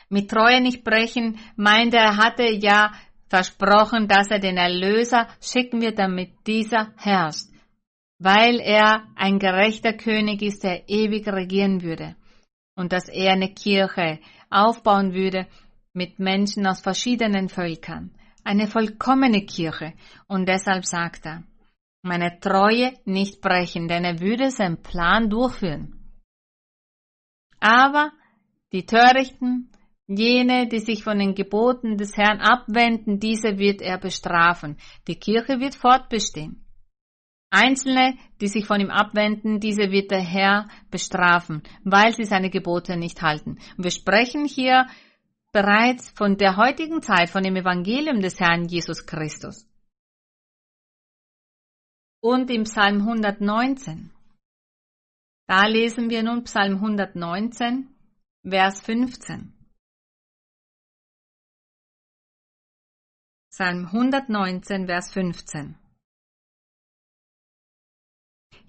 mit 0.08 0.30
Treue 0.30 0.60
nicht 0.60 0.84
brechen, 0.84 1.38
meint 1.56 1.94
er, 1.94 2.16
hatte 2.16 2.44
ja 2.44 2.92
versprochen, 3.28 4.08
dass 4.08 4.30
er 4.30 4.38
den 4.38 4.56
Erlöser 4.56 5.28
schicken 5.40 5.80
wird, 5.80 5.98
damit 5.98 6.46
dieser 6.46 6.92
herrscht, 6.96 7.48
weil 8.18 8.60
er 8.60 9.06
ein 9.14 9.38
gerechter 9.38 9.92
König 9.92 10.42
ist, 10.42 10.64
der 10.64 10.88
ewig 10.88 11.26
regieren 11.28 11.82
würde 11.82 12.16
und 12.74 12.92
dass 12.92 13.08
er 13.08 13.32
eine 13.32 13.52
Kirche 13.52 14.18
aufbauen 14.50 15.14
würde 15.14 15.46
mit 15.92 16.18
Menschen 16.18 16.66
aus 16.66 16.80
verschiedenen 16.80 17.48
Völkern, 17.48 18.12
eine 18.44 18.66
vollkommene 18.66 19.44
Kirche 19.46 19.94
und 20.26 20.48
deshalb 20.48 20.84
sagt 20.84 21.26
er, 21.26 21.44
meine 22.02 22.38
Treue 22.40 22.94
nicht 23.04 23.40
brechen, 23.40 23.88
denn 23.88 24.04
er 24.04 24.20
würde 24.20 24.50
seinen 24.50 24.82
Plan 24.82 25.28
durchführen. 25.28 25.94
Aber 27.60 28.12
die 28.72 28.86
Törichten, 28.86 29.70
Jene, 30.06 30.68
die 30.68 30.78
sich 30.78 31.04
von 31.04 31.18
den 31.18 31.34
Geboten 31.34 31.98
des 31.98 32.16
Herrn 32.16 32.40
abwenden, 32.40 33.18
diese 33.18 33.58
wird 33.58 33.82
er 33.82 33.98
bestrafen. 33.98 34.78
Die 35.06 35.16
Kirche 35.16 35.60
wird 35.60 35.74
fortbestehen. 35.74 36.67
Einzelne, 37.51 38.16
die 38.40 38.49
sich 38.49 38.66
von 38.66 38.80
ihm 38.80 38.90
abwenden, 38.90 39.59
diese 39.59 39.90
wird 39.90 40.11
der 40.11 40.20
Herr 40.20 40.68
bestrafen, 40.90 41.62
weil 41.82 42.12
sie 42.12 42.24
seine 42.24 42.51
Gebote 42.51 42.96
nicht 42.96 43.22
halten. 43.22 43.59
Und 43.76 43.84
wir 43.84 43.90
sprechen 43.90 44.44
hier 44.44 44.86
bereits 45.53 46.11
von 46.11 46.36
der 46.36 46.57
heutigen 46.57 47.01
Zeit, 47.01 47.30
von 47.30 47.42
dem 47.42 47.57
Evangelium 47.57 48.20
des 48.20 48.38
Herrn 48.38 48.66
Jesus 48.66 49.07
Christus. 49.07 49.66
Und 52.20 52.51
im 52.51 52.64
Psalm 52.64 52.99
119. 52.99 54.11
Da 55.46 55.66
lesen 55.66 56.11
wir 56.11 56.22
nun 56.22 56.44
Psalm 56.44 56.74
119, 56.74 57.88
Vers 58.42 58.82
15. 58.82 59.55
Psalm 63.51 63.86
119, 63.86 64.86
Vers 64.86 65.12
15. 65.12 65.88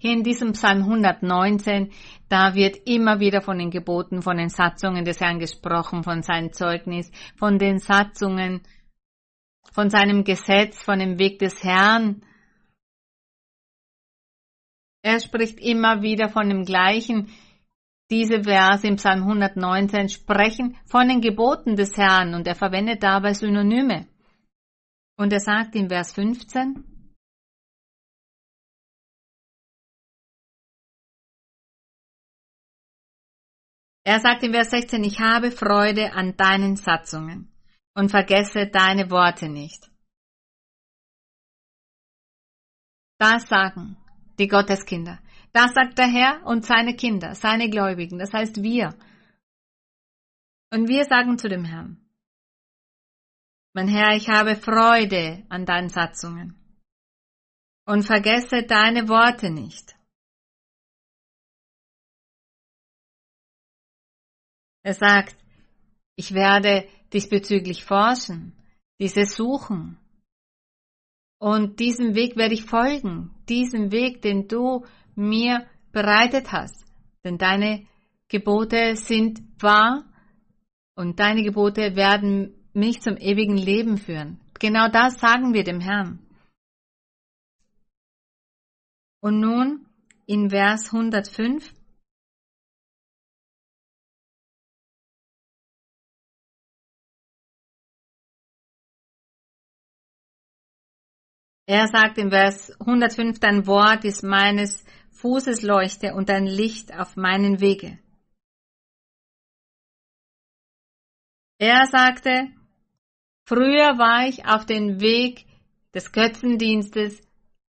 Hier 0.02 0.14
in 0.14 0.22
diesem 0.22 0.52
Psalm 0.52 0.84
119, 0.84 1.92
da 2.30 2.54
wird 2.54 2.88
immer 2.88 3.20
wieder 3.20 3.42
von 3.42 3.58
den 3.58 3.70
Geboten, 3.70 4.22
von 4.22 4.38
den 4.38 4.48
Satzungen 4.48 5.04
des 5.04 5.20
Herrn 5.20 5.38
gesprochen, 5.38 6.02
von 6.04 6.22
seinem 6.22 6.54
Zeugnis, 6.54 7.12
von 7.36 7.58
den 7.58 7.78
Satzungen, 7.78 8.62
von 9.72 9.90
seinem 9.90 10.24
Gesetz, 10.24 10.82
von 10.82 11.00
dem 11.00 11.18
Weg 11.18 11.38
des 11.38 11.62
Herrn. 11.62 12.22
Er 15.02 15.20
spricht 15.20 15.60
immer 15.60 16.00
wieder 16.00 16.30
von 16.30 16.48
dem 16.48 16.64
gleichen. 16.64 17.28
Diese 18.10 18.44
Verse 18.44 18.86
im 18.86 18.96
Psalm 18.96 19.20
119 19.24 20.08
sprechen 20.08 20.78
von 20.86 21.08
den 21.08 21.20
Geboten 21.20 21.76
des 21.76 21.98
Herrn 21.98 22.32
und 22.32 22.46
er 22.46 22.54
verwendet 22.54 23.02
dabei 23.02 23.34
Synonyme. 23.34 24.08
Und 25.18 25.30
er 25.34 25.40
sagt 25.40 25.74
in 25.74 25.90
Vers 25.90 26.14
15, 26.14 26.89
Er 34.04 34.20
sagt 34.20 34.42
in 34.42 34.52
Vers 34.52 34.70
16, 34.70 35.04
ich 35.04 35.20
habe 35.20 35.50
Freude 35.50 36.12
an 36.12 36.36
deinen 36.36 36.76
Satzungen 36.76 37.52
und 37.94 38.10
vergesse 38.10 38.66
deine 38.66 39.10
Worte 39.10 39.48
nicht. 39.48 39.90
Das 43.18 43.46
sagen 43.48 43.96
die 44.38 44.48
Gotteskinder. 44.48 45.20
Das 45.52 45.74
sagt 45.74 45.98
der 45.98 46.06
Herr 46.06 46.46
und 46.46 46.64
seine 46.64 46.96
Kinder, 46.96 47.34
seine 47.34 47.68
Gläubigen, 47.68 48.18
das 48.18 48.32
heißt 48.32 48.62
wir. 48.62 48.94
Und 50.72 50.88
wir 50.88 51.04
sagen 51.04 51.36
zu 51.36 51.48
dem 51.48 51.64
Herrn, 51.64 52.00
mein 53.74 53.88
Herr, 53.88 54.16
ich 54.16 54.28
habe 54.28 54.56
Freude 54.56 55.44
an 55.48 55.66
deinen 55.66 55.90
Satzungen 55.90 56.56
und 57.84 58.04
vergesse 58.04 58.62
deine 58.62 59.08
Worte 59.08 59.50
nicht. 59.50 59.94
Er 64.82 64.94
sagt, 64.94 65.36
ich 66.16 66.32
werde 66.32 66.88
diesbezüglich 67.12 67.84
forschen, 67.84 68.52
diese 68.98 69.24
suchen. 69.24 69.98
Und 71.38 71.80
diesem 71.80 72.14
Weg 72.14 72.36
werde 72.36 72.54
ich 72.54 72.64
folgen, 72.64 73.34
diesem 73.48 73.92
Weg, 73.92 74.22
den 74.22 74.46
du 74.46 74.84
mir 75.14 75.66
bereitet 75.92 76.52
hast. 76.52 76.84
Denn 77.24 77.38
deine 77.38 77.86
Gebote 78.28 78.96
sind 78.96 79.40
wahr 79.62 80.04
und 80.94 81.18
deine 81.18 81.42
Gebote 81.42 81.96
werden 81.96 82.54
mich 82.72 83.00
zum 83.00 83.16
ewigen 83.16 83.56
Leben 83.56 83.98
führen. 83.98 84.40
Genau 84.58 84.88
das 84.88 85.18
sagen 85.18 85.54
wir 85.54 85.64
dem 85.64 85.80
Herrn. 85.80 86.18
Und 89.20 89.40
nun 89.40 89.86
in 90.26 90.50
Vers 90.50 90.92
105 90.92 91.74
Er 101.70 101.86
sagt 101.86 102.18
im 102.18 102.30
Vers 102.30 102.72
105, 102.80 103.38
dein 103.38 103.64
Wort 103.64 104.04
ist 104.04 104.24
meines 104.24 104.84
Fußes 105.12 105.62
Leuchte 105.62 106.14
und 106.14 106.28
ein 106.28 106.44
Licht 106.44 106.92
auf 106.92 107.14
meinen 107.14 107.60
Wege. 107.60 108.00
Er 111.58 111.86
sagte, 111.86 112.48
früher 113.46 113.98
war 113.98 114.26
ich 114.26 114.44
auf 114.46 114.66
den 114.66 115.00
Weg 115.00 115.46
des 115.94 116.10
Götzendienstes 116.10 117.20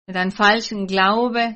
mit 0.07 0.15
einem 0.15 0.31
falschen 0.31 0.87
Glaube. 0.87 1.55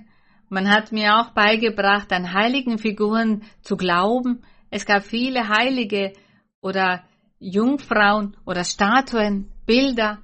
Man 0.48 0.70
hat 0.70 0.92
mir 0.92 1.16
auch 1.16 1.34
beigebracht, 1.34 2.10
an 2.10 2.32
heiligen 2.32 2.78
Figuren 2.78 3.42
zu 3.60 3.76
glauben. 3.76 4.46
Es 4.70 4.86
gab 4.86 5.02
viele 5.02 5.50
Heilige 5.50 6.14
oder 6.62 7.04
Jungfrauen 7.38 8.34
oder 8.46 8.64
Statuen, 8.64 9.52
Bilder. 9.66 10.22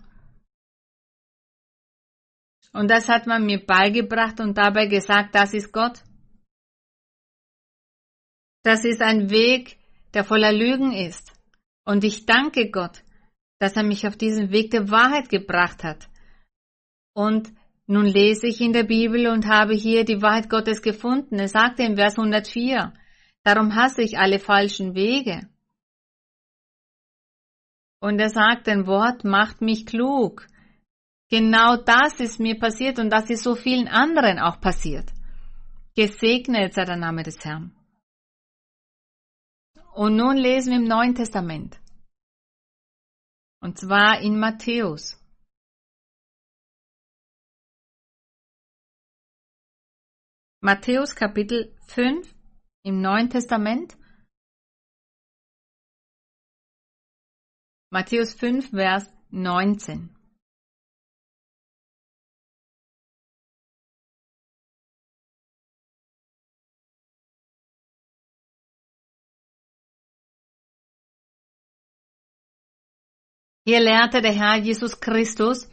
Und 2.77 2.91
das 2.91 3.09
hat 3.09 3.27
man 3.27 3.47
mir 3.47 3.64
beigebracht 3.64 4.39
und 4.39 4.59
dabei 4.59 4.85
gesagt, 4.87 5.35
das 5.35 5.55
ist 5.55 5.72
Gott. 5.72 6.03
Das 8.64 8.85
ist 8.85 9.01
ein 9.01 9.31
Weg, 9.31 9.79
der 10.12 10.24
voller 10.24 10.53
Lügen 10.53 10.93
ist. 10.93 11.33
Und 11.87 12.05
ich 12.05 12.27
danke 12.27 12.70
Gott, 12.70 13.03
dass 13.59 13.77
er 13.77 13.83
mich 13.83 14.07
auf 14.07 14.18
diesen 14.18 14.51
Weg 14.51 14.72
der 14.72 14.91
Wahrheit 14.91 15.31
gebracht 15.31 15.85
hat. 15.85 16.11
Und 17.14 17.51
nun 17.87 18.05
lese 18.05 18.47
ich 18.47 18.61
in 18.61 18.74
der 18.74 18.85
Bibel 18.85 19.29
und 19.29 19.47
habe 19.47 19.72
hier 19.72 20.05
die 20.05 20.20
Wahrheit 20.20 20.51
Gottes 20.51 20.83
gefunden. 20.83 21.39
Er 21.39 21.49
sagte 21.49 21.83
im 21.83 21.97
Vers 21.97 22.18
104, 22.18 22.93
darum 23.43 23.74
hasse 23.74 24.03
ich 24.03 24.18
alle 24.18 24.39
falschen 24.39 24.95
Wege. 24.95 25.49
Und 28.01 28.18
er 28.18 28.29
sagt, 28.29 28.68
ein 28.68 28.87
Wort 28.87 29.24
macht 29.24 29.62
mich 29.62 29.87
klug. 29.87 30.47
Genau 31.29 31.77
das 31.77 32.20
ist 32.20 32.39
mir 32.39 32.59
passiert 32.59 32.99
und 32.99 33.11
das 33.11 33.29
ist 33.31 33.43
so 33.43 33.57
vielen 33.57 33.89
anderen 33.89 34.39
auch 34.39 34.61
passiert. 34.61 35.12
Gesegnet 35.97 36.74
sei 36.74 36.85
der 36.85 36.97
Name 36.97 37.22
des 37.22 37.45
Herrn. 37.45 37.74
Und 39.95 40.16
nun 40.16 40.37
lesen 40.37 40.70
wir 40.70 40.79
im 40.79 40.85
Neuen 40.85 41.14
Testament. 41.14 41.81
Und 43.61 43.79
zwar 43.79 44.20
in 44.20 44.39
Matthäus. 44.39 45.18
Matthäus 50.61 51.14
Kapitel 51.14 51.77
5 51.89 52.35
im 52.83 53.01
Neuen 53.01 53.31
Testament. 53.31 53.97
Matthäus 57.91 58.35
5, 58.35 58.70
Vers 58.70 59.11
19. 59.31 60.16
Hier 73.69 73.81
lehrte 73.81 74.23
der 74.23 74.33
Herr 74.33 74.59
Jesus 74.59 75.01
Christus 75.01 75.69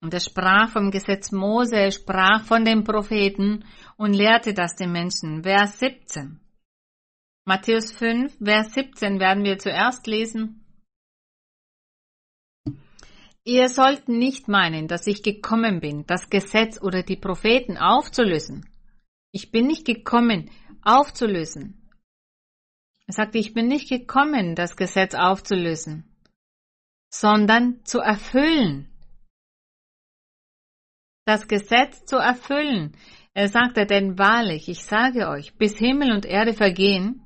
und 0.00 0.14
er 0.14 0.20
sprach 0.20 0.70
vom 0.70 0.90
Gesetz 0.90 1.32
Mose, 1.32 1.76
er 1.76 1.90
sprach 1.90 2.46
von 2.46 2.64
den 2.64 2.82
Propheten 2.82 3.66
und 3.98 4.14
lehrte 4.14 4.54
das 4.54 4.74
den 4.74 4.90
Menschen. 4.90 5.42
Vers 5.42 5.78
17. 5.78 6.40
Matthäus 7.44 7.92
5, 7.92 8.38
Vers 8.42 8.72
17 8.72 9.20
werden 9.20 9.44
wir 9.44 9.58
zuerst 9.58 10.06
lesen. 10.06 10.64
Ihr 13.44 13.68
sollt 13.68 14.08
nicht 14.08 14.48
meinen, 14.48 14.88
dass 14.88 15.06
ich 15.06 15.22
gekommen 15.22 15.80
bin, 15.80 16.06
das 16.06 16.30
Gesetz 16.30 16.80
oder 16.80 17.02
die 17.02 17.16
Propheten 17.16 17.76
aufzulösen. 17.76 18.66
Ich 19.30 19.50
bin 19.50 19.66
nicht 19.66 19.84
gekommen, 19.84 20.50
aufzulösen. 20.80 21.86
Er 23.06 23.12
sagte, 23.12 23.36
ich 23.36 23.52
bin 23.52 23.68
nicht 23.68 23.90
gekommen, 23.90 24.54
das 24.54 24.74
Gesetz 24.74 25.14
aufzulösen 25.14 26.15
sondern 27.20 27.82
zu 27.84 28.00
erfüllen. 28.00 28.88
Das 31.24 31.48
Gesetz 31.48 32.04
zu 32.04 32.16
erfüllen. 32.16 32.96
Er 33.34 33.48
sagte, 33.48 33.86
denn 33.86 34.18
wahrlich, 34.18 34.68
ich 34.68 34.84
sage 34.84 35.28
euch, 35.28 35.56
bis 35.56 35.76
Himmel 35.78 36.12
und 36.12 36.24
Erde 36.24 36.52
vergehen, 36.52 37.22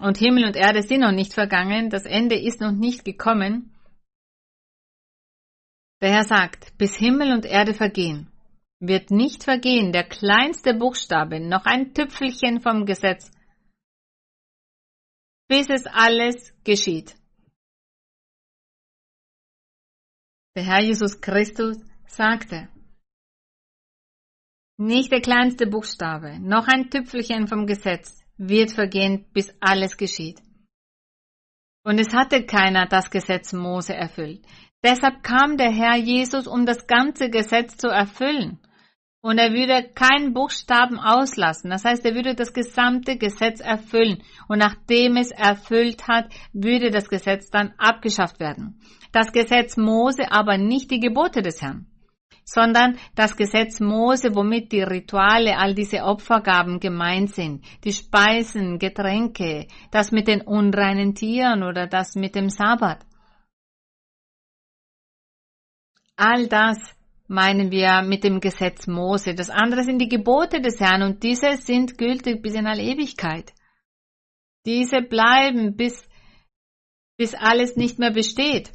und 0.00 0.16
Himmel 0.16 0.46
und 0.46 0.56
Erde 0.56 0.82
sind 0.82 1.00
noch 1.00 1.12
nicht 1.12 1.34
vergangen, 1.34 1.90
das 1.90 2.06
Ende 2.06 2.38
ist 2.38 2.60
noch 2.60 2.72
nicht 2.72 3.04
gekommen. 3.04 3.76
Der 6.00 6.12
Herr 6.12 6.24
sagt, 6.24 6.76
bis 6.78 6.96
Himmel 6.96 7.32
und 7.32 7.44
Erde 7.44 7.74
vergehen, 7.74 8.32
wird 8.80 9.10
nicht 9.10 9.44
vergehen 9.44 9.92
der 9.92 10.04
kleinste 10.04 10.72
Buchstabe, 10.72 11.38
noch 11.38 11.66
ein 11.66 11.92
Tüpfelchen 11.92 12.62
vom 12.62 12.86
Gesetz, 12.86 13.30
bis 15.48 15.68
es 15.68 15.84
alles 15.86 16.54
geschieht. 16.64 17.19
Der 20.60 20.66
Herr 20.66 20.82
Jesus 20.82 21.22
Christus 21.22 21.78
sagte, 22.06 22.68
nicht 24.76 25.10
der 25.10 25.22
kleinste 25.22 25.66
Buchstabe, 25.66 26.38
noch 26.38 26.68
ein 26.68 26.90
Tüpfelchen 26.90 27.46
vom 27.46 27.64
Gesetz 27.64 28.22
wird 28.36 28.70
vergehen, 28.70 29.24
bis 29.32 29.54
alles 29.58 29.96
geschieht. 29.96 30.38
Und 31.82 31.98
es 31.98 32.12
hatte 32.12 32.44
keiner 32.44 32.84
das 32.84 33.10
Gesetz 33.10 33.54
Mose 33.54 33.94
erfüllt. 33.94 34.44
Deshalb 34.84 35.22
kam 35.22 35.56
der 35.56 35.70
Herr 35.72 35.96
Jesus, 35.96 36.46
um 36.46 36.66
das 36.66 36.86
ganze 36.86 37.30
Gesetz 37.30 37.78
zu 37.78 37.88
erfüllen. 37.88 38.58
Und 39.22 39.36
er 39.36 39.52
würde 39.52 39.90
keinen 39.92 40.32
Buchstaben 40.32 40.98
auslassen. 40.98 41.70
Das 41.70 41.84
heißt, 41.84 42.04
er 42.06 42.14
würde 42.14 42.34
das 42.34 42.54
gesamte 42.54 43.18
Gesetz 43.18 43.60
erfüllen. 43.60 44.22
Und 44.48 44.58
nachdem 44.58 45.16
es 45.16 45.30
erfüllt 45.30 46.08
hat, 46.08 46.32
würde 46.54 46.90
das 46.90 47.08
Gesetz 47.08 47.50
dann 47.50 47.74
abgeschafft 47.76 48.40
werden. 48.40 48.80
Das 49.12 49.32
Gesetz 49.32 49.76
Mose 49.76 50.30
aber 50.32 50.56
nicht 50.56 50.90
die 50.90 51.00
Gebote 51.00 51.42
des 51.42 51.60
Herrn, 51.60 51.86
sondern 52.44 52.96
das 53.14 53.36
Gesetz 53.36 53.80
Mose, 53.80 54.34
womit 54.34 54.72
die 54.72 54.82
Rituale, 54.82 55.58
all 55.58 55.74
diese 55.74 56.02
Opfergaben 56.04 56.80
gemeint 56.80 57.34
sind, 57.34 57.64
die 57.84 57.92
Speisen, 57.92 58.78
Getränke, 58.78 59.66
das 59.90 60.12
mit 60.12 60.28
den 60.28 60.40
unreinen 60.42 61.14
Tieren 61.14 61.62
oder 61.62 61.86
das 61.86 62.14
mit 62.14 62.34
dem 62.34 62.48
Sabbat. 62.48 63.04
All 66.16 66.46
das 66.48 66.78
meinen 67.30 67.70
wir 67.70 68.02
mit 68.02 68.24
dem 68.24 68.40
Gesetz 68.40 68.88
Mose. 68.88 69.34
Das 69.34 69.50
andere 69.50 69.84
sind 69.84 70.00
die 70.00 70.08
Gebote 70.08 70.60
des 70.60 70.80
Herrn 70.80 71.02
und 71.02 71.22
diese 71.22 71.56
sind 71.58 71.96
gültig 71.96 72.42
bis 72.42 72.54
in 72.54 72.66
alle 72.66 72.82
Ewigkeit. 72.82 73.52
Diese 74.66 75.00
bleiben 75.00 75.76
bis, 75.76 76.08
bis 77.16 77.34
alles 77.34 77.76
nicht 77.76 78.00
mehr 78.00 78.10
besteht. 78.10 78.72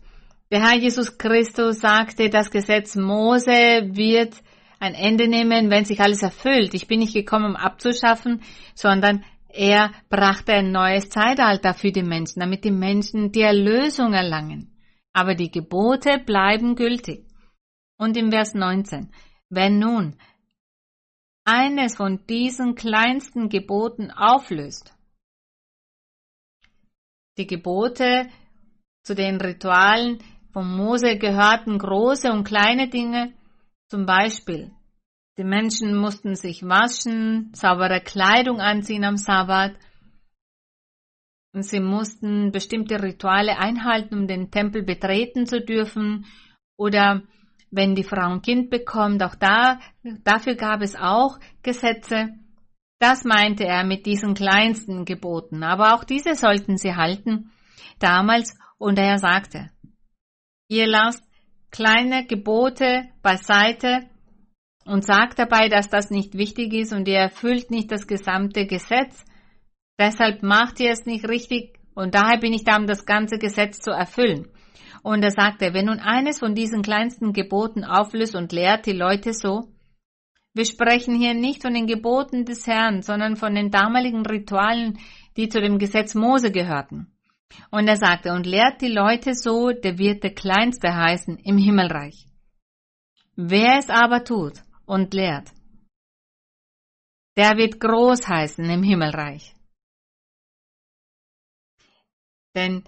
Der 0.51 0.61
Herr 0.61 0.77
Jesus 0.77 1.17
Christus 1.17 1.79
sagte, 1.81 2.29
das 2.29 2.49
Gesetz 2.49 2.95
Mose 2.95 3.89
wird 3.91 4.35
ein 4.79 4.93
Ende 4.93 5.27
nehmen, 5.27 5.69
wenn 5.69 5.83
sich 5.83 5.99
alles 5.99 6.23
erfüllt. 6.23 6.73
Ich 6.73 6.87
bin 6.87 6.99
nicht 6.99 7.13
gekommen, 7.13 7.51
um 7.51 7.55
abzuschaffen, 7.57 8.41
sondern 8.73 9.25
er 9.49 9.91
brachte 10.09 10.53
ein 10.53 10.71
neues 10.71 11.09
Zeitalter 11.09 11.73
für 11.73 11.91
die 11.91 12.03
Menschen, 12.03 12.39
damit 12.39 12.63
die 12.63 12.71
Menschen 12.71 13.33
die 13.33 13.41
Erlösung 13.41 14.13
erlangen. 14.13 14.77
Aber 15.11 15.35
die 15.35 15.51
Gebote 15.51 16.19
bleiben 16.25 16.75
gültig. 16.75 17.24
Und 17.97 18.17
im 18.17 18.31
Vers 18.31 18.53
19. 18.53 19.11
Wenn 19.49 19.79
nun 19.79 20.17
eines 21.45 21.95
von 21.95 22.25
diesen 22.27 22.75
kleinsten 22.75 23.49
Geboten 23.49 24.11
auflöst, 24.11 24.93
die 27.37 27.47
Gebote 27.47 28.27
zu 29.03 29.13
den 29.13 29.39
Ritualen 29.39 30.19
von 30.51 30.75
Mose 30.75 31.17
gehörten 31.17 31.77
große 31.77 32.31
und 32.31 32.45
kleine 32.45 32.89
Dinge, 32.89 33.33
zum 33.87 34.05
Beispiel 34.05 34.71
die 35.37 35.43
Menschen 35.43 35.95
mussten 35.95 36.35
sich 36.35 36.63
waschen, 36.63 37.51
saubere 37.53 37.99
Kleidung 37.99 38.61
anziehen 38.61 39.03
am 39.03 39.17
Sabbat, 39.17 39.75
und 41.55 41.63
sie 41.63 41.79
mussten 41.79 42.51
bestimmte 42.51 43.01
Rituale 43.01 43.57
einhalten, 43.57 44.13
um 44.13 44.27
den 44.27 44.51
Tempel 44.51 44.83
betreten 44.83 45.45
zu 45.45 45.61
dürfen. 45.61 46.25
Oder 46.77 47.21
wenn 47.71 47.95
die 47.95 48.03
Frau 48.03 48.31
ein 48.31 48.41
Kind 48.41 48.69
bekommt, 48.69 49.23
auch 49.23 49.35
da, 49.35 49.79
dafür 50.23 50.55
gab 50.55 50.81
es 50.81 50.95
auch 50.95 51.39
Gesetze. 51.63 52.29
Das 52.99 53.23
meinte 53.23 53.65
er 53.65 53.83
mit 53.83 54.05
diesen 54.05 54.33
kleinsten 54.33 55.05
Geboten. 55.05 55.63
Aber 55.63 55.93
auch 55.93 56.03
diese 56.03 56.35
sollten 56.35 56.77
sie 56.77 56.95
halten 56.95 57.51
damals. 57.99 58.57
Und 58.77 58.99
er 58.99 59.17
sagte, 59.17 59.71
ihr 60.67 60.87
lasst 60.87 61.23
kleine 61.71 62.25
Gebote 62.25 63.09
beiseite 63.21 64.09
und 64.85 65.03
sagt 65.03 65.39
dabei, 65.39 65.69
dass 65.69 65.89
das 65.89 66.09
nicht 66.09 66.37
wichtig 66.37 66.73
ist 66.73 66.93
und 66.93 67.07
ihr 67.07 67.17
erfüllt 67.17 67.71
nicht 67.71 67.91
das 67.91 68.07
gesamte 68.07 68.65
Gesetz. 68.65 69.25
Deshalb 69.99 70.43
macht 70.43 70.79
ihr 70.79 70.91
es 70.91 71.05
nicht 71.05 71.27
richtig 71.27 71.79
und 71.95 72.15
daher 72.15 72.37
bin 72.37 72.53
ich 72.53 72.63
da, 72.63 72.77
um 72.77 72.85
das 72.85 73.05
ganze 73.05 73.37
Gesetz 73.37 73.79
zu 73.79 73.91
erfüllen. 73.91 74.47
Und 75.05 75.21
er 75.21 75.29
sagte, 75.29 75.75
wenn 75.75 75.85
nun 75.85 75.99
eines 75.99 76.39
von 76.39 76.55
diesen 76.55 76.81
kleinsten 76.81 77.31
Geboten 77.31 77.83
auflöst 77.83 78.35
und 78.35 78.51
lehrt 78.51 78.87
die 78.87 78.91
Leute 78.91 79.33
so, 79.33 79.71
wir 80.55 80.65
sprechen 80.65 81.13
hier 81.13 81.35
nicht 81.35 81.61
von 81.61 81.75
den 81.75 81.85
Geboten 81.85 82.43
des 82.43 82.65
Herrn, 82.65 83.03
sondern 83.03 83.35
von 83.35 83.53
den 83.53 83.69
damaligen 83.69 84.25
Ritualen, 84.25 84.97
die 85.37 85.47
zu 85.47 85.61
dem 85.61 85.77
Gesetz 85.77 86.15
Mose 86.15 86.51
gehörten. 86.51 87.13
Und 87.69 87.87
er 87.87 87.97
sagte, 87.97 88.31
und 88.31 88.47
lehrt 88.47 88.81
die 88.81 88.91
Leute 88.91 89.35
so, 89.35 89.69
der 89.69 89.99
wird 89.99 90.23
der 90.23 90.33
Kleinste 90.33 90.95
heißen 90.95 91.37
im 91.37 91.59
Himmelreich. 91.59 92.25
Wer 93.35 93.77
es 93.77 93.91
aber 93.91 94.23
tut 94.23 94.63
und 94.87 95.13
lehrt, 95.13 95.51
der 97.37 97.57
wird 97.57 97.79
groß 97.79 98.27
heißen 98.27 98.67
im 98.67 98.81
Himmelreich. 98.81 99.53
Denn 102.55 102.83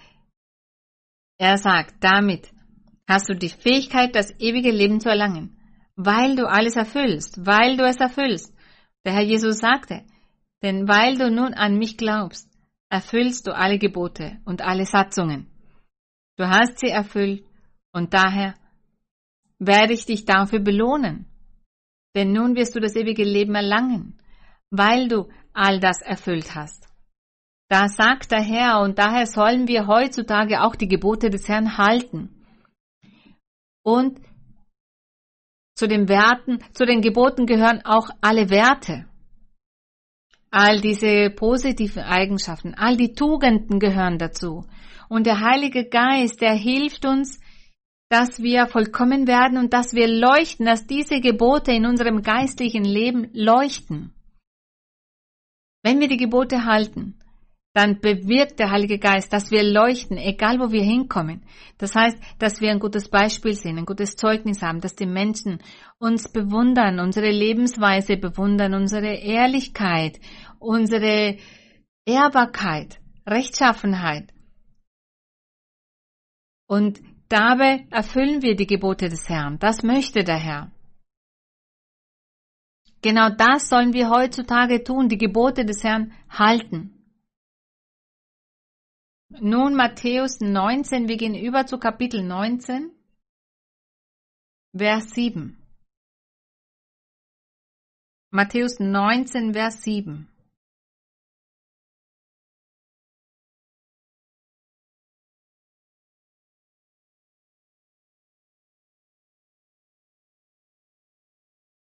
er 1.37 1.57
sagt, 1.57 1.95
damit 2.01 2.51
hast 3.07 3.29
du 3.29 3.35
die 3.35 3.49
Fähigkeit, 3.49 4.15
das 4.15 4.33
ewige 4.39 4.71
Leben 4.71 4.99
zu 4.99 5.09
erlangen, 5.09 5.57
weil 5.95 6.35
du 6.35 6.47
alles 6.47 6.75
erfüllst, 6.75 7.45
weil 7.45 7.77
du 7.77 7.85
es 7.85 7.97
erfüllst. 7.97 8.53
Der 9.05 9.13
Herr 9.13 9.23
Jesus 9.23 9.59
sagte, 9.59 10.03
denn 10.61 10.87
weil 10.87 11.17
du 11.17 11.29
nun 11.29 11.53
an 11.53 11.77
mich 11.77 11.97
glaubst, 11.97 12.49
erfüllst 12.89 13.47
du 13.47 13.55
alle 13.55 13.77
Gebote 13.77 14.39
und 14.45 14.61
alle 14.61 14.85
Satzungen. 14.85 15.47
Du 16.37 16.47
hast 16.47 16.79
sie 16.79 16.89
erfüllt 16.89 17.43
und 17.91 18.13
daher 18.13 18.55
werde 19.59 19.93
ich 19.93 20.05
dich 20.05 20.25
dafür 20.25 20.59
belohnen. 20.59 21.25
Denn 22.15 22.31
nun 22.31 22.55
wirst 22.55 22.75
du 22.75 22.79
das 22.79 22.95
ewige 22.95 23.23
Leben 23.23 23.55
erlangen, 23.55 24.19
weil 24.69 25.07
du 25.07 25.29
all 25.53 25.79
das 25.79 26.01
erfüllt 26.01 26.55
hast. 26.55 26.86
Da 27.69 27.89
sagt 27.89 28.31
der 28.31 28.41
Herr, 28.41 28.81
und 28.81 28.97
daher 28.97 29.25
sollen 29.27 29.67
wir 29.67 29.87
heutzutage 29.87 30.61
auch 30.61 30.75
die 30.75 30.87
Gebote 30.87 31.29
des 31.29 31.47
Herrn 31.49 31.77
halten. 31.77 32.45
Und 33.83 34.19
zu 35.75 35.87
den 35.87 36.07
Werten, 36.07 36.59
zu 36.73 36.85
den 36.85 37.01
Geboten 37.01 37.45
gehören 37.45 37.81
auch 37.85 38.09
alle 38.21 38.49
Werte. 38.49 39.05
All 40.49 40.79
diese 40.79 41.29
positiven 41.29 42.03
Eigenschaften, 42.03 42.73
all 42.73 42.95
die 42.95 43.13
Tugenden 43.13 43.79
gehören 43.79 44.17
dazu. 44.17 44.65
Und 45.09 45.25
der 45.25 45.41
Heilige 45.41 45.87
Geist, 45.87 46.41
der 46.41 46.53
hilft 46.53 47.05
uns, 47.05 47.39
dass 48.09 48.41
wir 48.41 48.67
vollkommen 48.67 49.27
werden 49.27 49.57
und 49.57 49.73
dass 49.73 49.93
wir 49.93 50.07
leuchten, 50.07 50.65
dass 50.65 50.87
diese 50.87 51.19
Gebote 51.19 51.73
in 51.73 51.85
unserem 51.85 52.21
geistlichen 52.21 52.85
Leben 52.85 53.29
leuchten. 53.33 54.13
Wenn 55.83 55.99
wir 55.99 56.07
die 56.07 56.17
Gebote 56.17 56.65
halten, 56.65 57.19
dann 57.77 57.99
bewirkt 57.99 58.57
der 58.57 58.71
Heilige 58.71 58.97
Geist, 58.97 59.31
dass 59.31 59.51
wir 59.51 59.61
leuchten, 59.61 60.17
egal 60.17 60.59
wo 60.59 60.71
wir 60.71 60.81
hinkommen. 60.81 61.45
Das 61.77 61.93
heißt, 61.93 62.17
dass 62.39 62.59
wir 62.59 62.71
ein 62.71 62.79
gutes 62.79 63.07
Beispiel 63.07 63.53
sind, 63.53 63.77
ein 63.77 63.85
gutes 63.85 64.15
Zeugnis 64.15 64.63
haben, 64.63 64.81
dass 64.81 64.95
die 64.95 65.05
Menschen 65.05 65.59
uns 65.99 66.27
bewundern, 66.27 66.99
unsere 66.99 67.29
Lebensweise 67.29 68.17
bewundern, 68.17 68.73
unsere 68.73 69.13
Ehrlichkeit, 69.13 70.19
unsere 70.57 71.37
Ehrbarkeit, 72.03 72.99
Rechtschaffenheit. 73.27 74.33
Und 76.65 76.99
dabei 77.29 77.85
erfüllen 77.91 78.41
wir 78.41 78.55
die 78.55 78.65
Gebote 78.65 79.07
des 79.07 79.29
Herrn. 79.29 79.59
Das 79.59 79.83
möchte 79.83 80.23
der 80.23 80.37
Herr. 80.39 80.71
Genau 83.03 83.29
das 83.29 83.69
sollen 83.69 83.93
wir 83.93 84.09
heutzutage 84.09 84.83
tun, 84.83 85.09
die 85.09 85.19
Gebote 85.19 85.63
des 85.63 85.83
Herrn 85.83 86.13
halten. 86.27 86.96
Nun 89.29 89.75
Matthäus 89.75 90.39
19, 90.39 91.09
wir 91.09 91.17
gehen 91.17 91.35
über 91.35 91.65
zu 91.65 91.77
Kapitel 91.77 92.23
19, 92.23 92.91
Vers 94.73 95.09
7. 95.11 95.57
Matthäus 98.31 98.79
19, 98.79 99.53
Vers 99.53 99.83
7. 99.83 100.29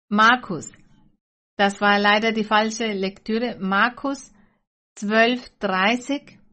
Markus. 0.08 0.72
Das 1.56 1.80
war 1.80 1.98
leider 1.98 2.30
die 2.30 2.44
falsche 2.44 2.92
Lektüre. 2.92 3.58
Markus 3.58 4.32
12, 4.94 5.58
30. 5.58 6.43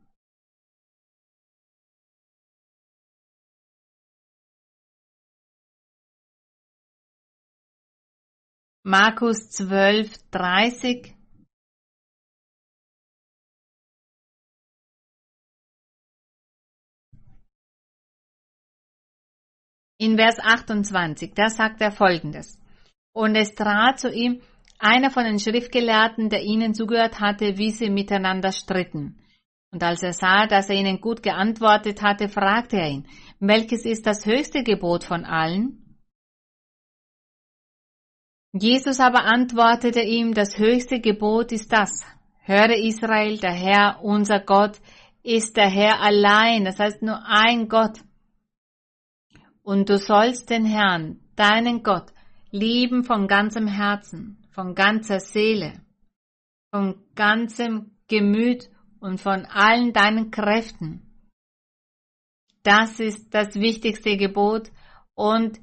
Markus 8.84 9.52
12, 9.52 10.18
30. 10.32 11.16
In 20.00 20.18
Vers 20.18 20.40
28, 20.40 21.36
da 21.36 21.50
sagt 21.50 21.80
er 21.82 21.92
folgendes. 21.92 22.60
Und 23.14 23.36
es 23.36 23.54
trat 23.54 24.00
zu 24.00 24.12
ihm 24.12 24.42
einer 24.80 25.12
von 25.12 25.26
den 25.26 25.38
Schriftgelehrten, 25.38 26.30
der 26.30 26.42
ihnen 26.42 26.74
zugehört 26.74 27.20
hatte, 27.20 27.60
wie 27.60 27.70
sie 27.70 27.92
miteinander 27.92 28.52
stritten. 28.52 29.20
Und 29.72 29.84
als 29.84 30.02
er 30.02 30.14
sah, 30.14 30.48
dass 30.48 30.70
er 30.70 30.76
ihnen 30.76 31.00
gut 31.00 31.22
geantwortet 31.22 32.02
hatte, 32.02 32.30
fragte 32.30 32.78
er 32.78 32.90
ihn, 32.90 33.08
welches 33.40 33.86
ist 33.86 34.08
das 34.08 34.26
höchste 34.26 34.64
Gebot 34.64 35.04
von 35.04 35.24
allen? 35.24 35.81
Jesus 38.54 39.00
aber 39.00 39.24
antwortete 39.24 40.02
ihm, 40.02 40.34
das 40.34 40.58
höchste 40.58 41.00
Gebot 41.00 41.52
ist 41.52 41.72
das. 41.72 42.06
Höre 42.44 42.76
Israel, 42.76 43.38
der 43.38 43.54
Herr, 43.54 44.04
unser 44.04 44.42
Gott, 44.42 44.78
ist 45.24 45.56
der 45.56 45.70
Herr 45.70 46.02
allein, 46.02 46.66
das 46.66 46.80
heißt 46.80 47.02
nur 47.02 47.24
ein 47.26 47.70
Gott. 47.70 48.00
Und 49.64 49.90
du 49.90 49.98
sollst 49.98 50.50
den 50.50 50.66
Herrn, 50.66 51.20
deinen 51.36 51.82
Gott, 51.84 52.12
lieben 52.50 53.04
von 53.06 53.28
ganzem 53.28 53.68
Herzen, 53.68 54.44
von 54.52 54.76
ganzer 54.76 55.22
Seele, 55.22 55.82
von 56.72 57.02
ganzem 57.16 57.92
Gemüt 58.08 58.70
und 59.00 59.22
von 59.22 59.46
allen 59.46 59.94
deinen 59.94 60.30
Kräften. 60.30 61.02
Das 62.64 63.00
ist 63.00 63.34
das 63.34 63.56
wichtigste 63.56 64.18
Gebot 64.18 64.72
und 65.16 65.60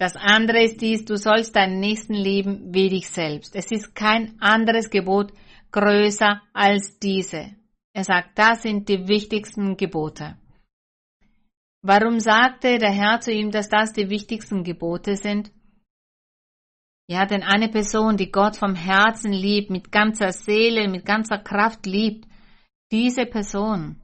das 0.00 0.16
andere 0.16 0.62
ist 0.62 0.80
dies, 0.80 1.04
du 1.04 1.16
sollst 1.16 1.54
deinen 1.54 1.78
Nächsten 1.78 2.14
lieben 2.14 2.72
wie 2.72 2.88
dich 2.88 3.10
selbst. 3.10 3.54
Es 3.54 3.70
ist 3.70 3.94
kein 3.94 4.40
anderes 4.40 4.88
Gebot 4.88 5.30
größer 5.72 6.40
als 6.54 6.98
diese. 6.98 7.54
Er 7.92 8.04
sagt, 8.04 8.38
das 8.38 8.62
sind 8.62 8.88
die 8.88 9.08
wichtigsten 9.08 9.76
Gebote. 9.76 10.38
Warum 11.82 12.18
sagte 12.18 12.78
der 12.78 12.92
Herr 12.92 13.20
zu 13.20 13.30
ihm, 13.30 13.50
dass 13.50 13.68
das 13.68 13.92
die 13.92 14.08
wichtigsten 14.08 14.64
Gebote 14.64 15.16
sind? 15.16 15.52
Ja, 17.06 17.26
denn 17.26 17.42
eine 17.42 17.68
Person, 17.68 18.16
die 18.16 18.32
Gott 18.32 18.56
vom 18.56 18.74
Herzen 18.74 19.34
liebt, 19.34 19.68
mit 19.68 19.92
ganzer 19.92 20.32
Seele, 20.32 20.88
mit 20.88 21.04
ganzer 21.04 21.36
Kraft 21.36 21.84
liebt, 21.84 22.26
diese 22.90 23.26
Person 23.26 24.00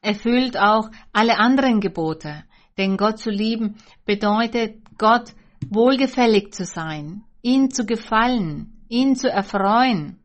erfüllt 0.00 0.56
auch 0.56 0.90
alle 1.12 1.38
anderen 1.38 1.80
Gebote. 1.80 2.44
Denn 2.76 2.96
Gott 2.96 3.18
zu 3.18 3.30
lieben 3.30 3.76
bedeutet, 4.04 4.82
Gott 4.98 5.32
wohlgefällig 5.68 6.52
zu 6.52 6.64
sein, 6.64 7.24
ihn 7.42 7.70
zu 7.70 7.86
gefallen, 7.86 8.84
ihn 8.88 9.16
zu 9.16 9.30
erfreuen. 9.30 10.18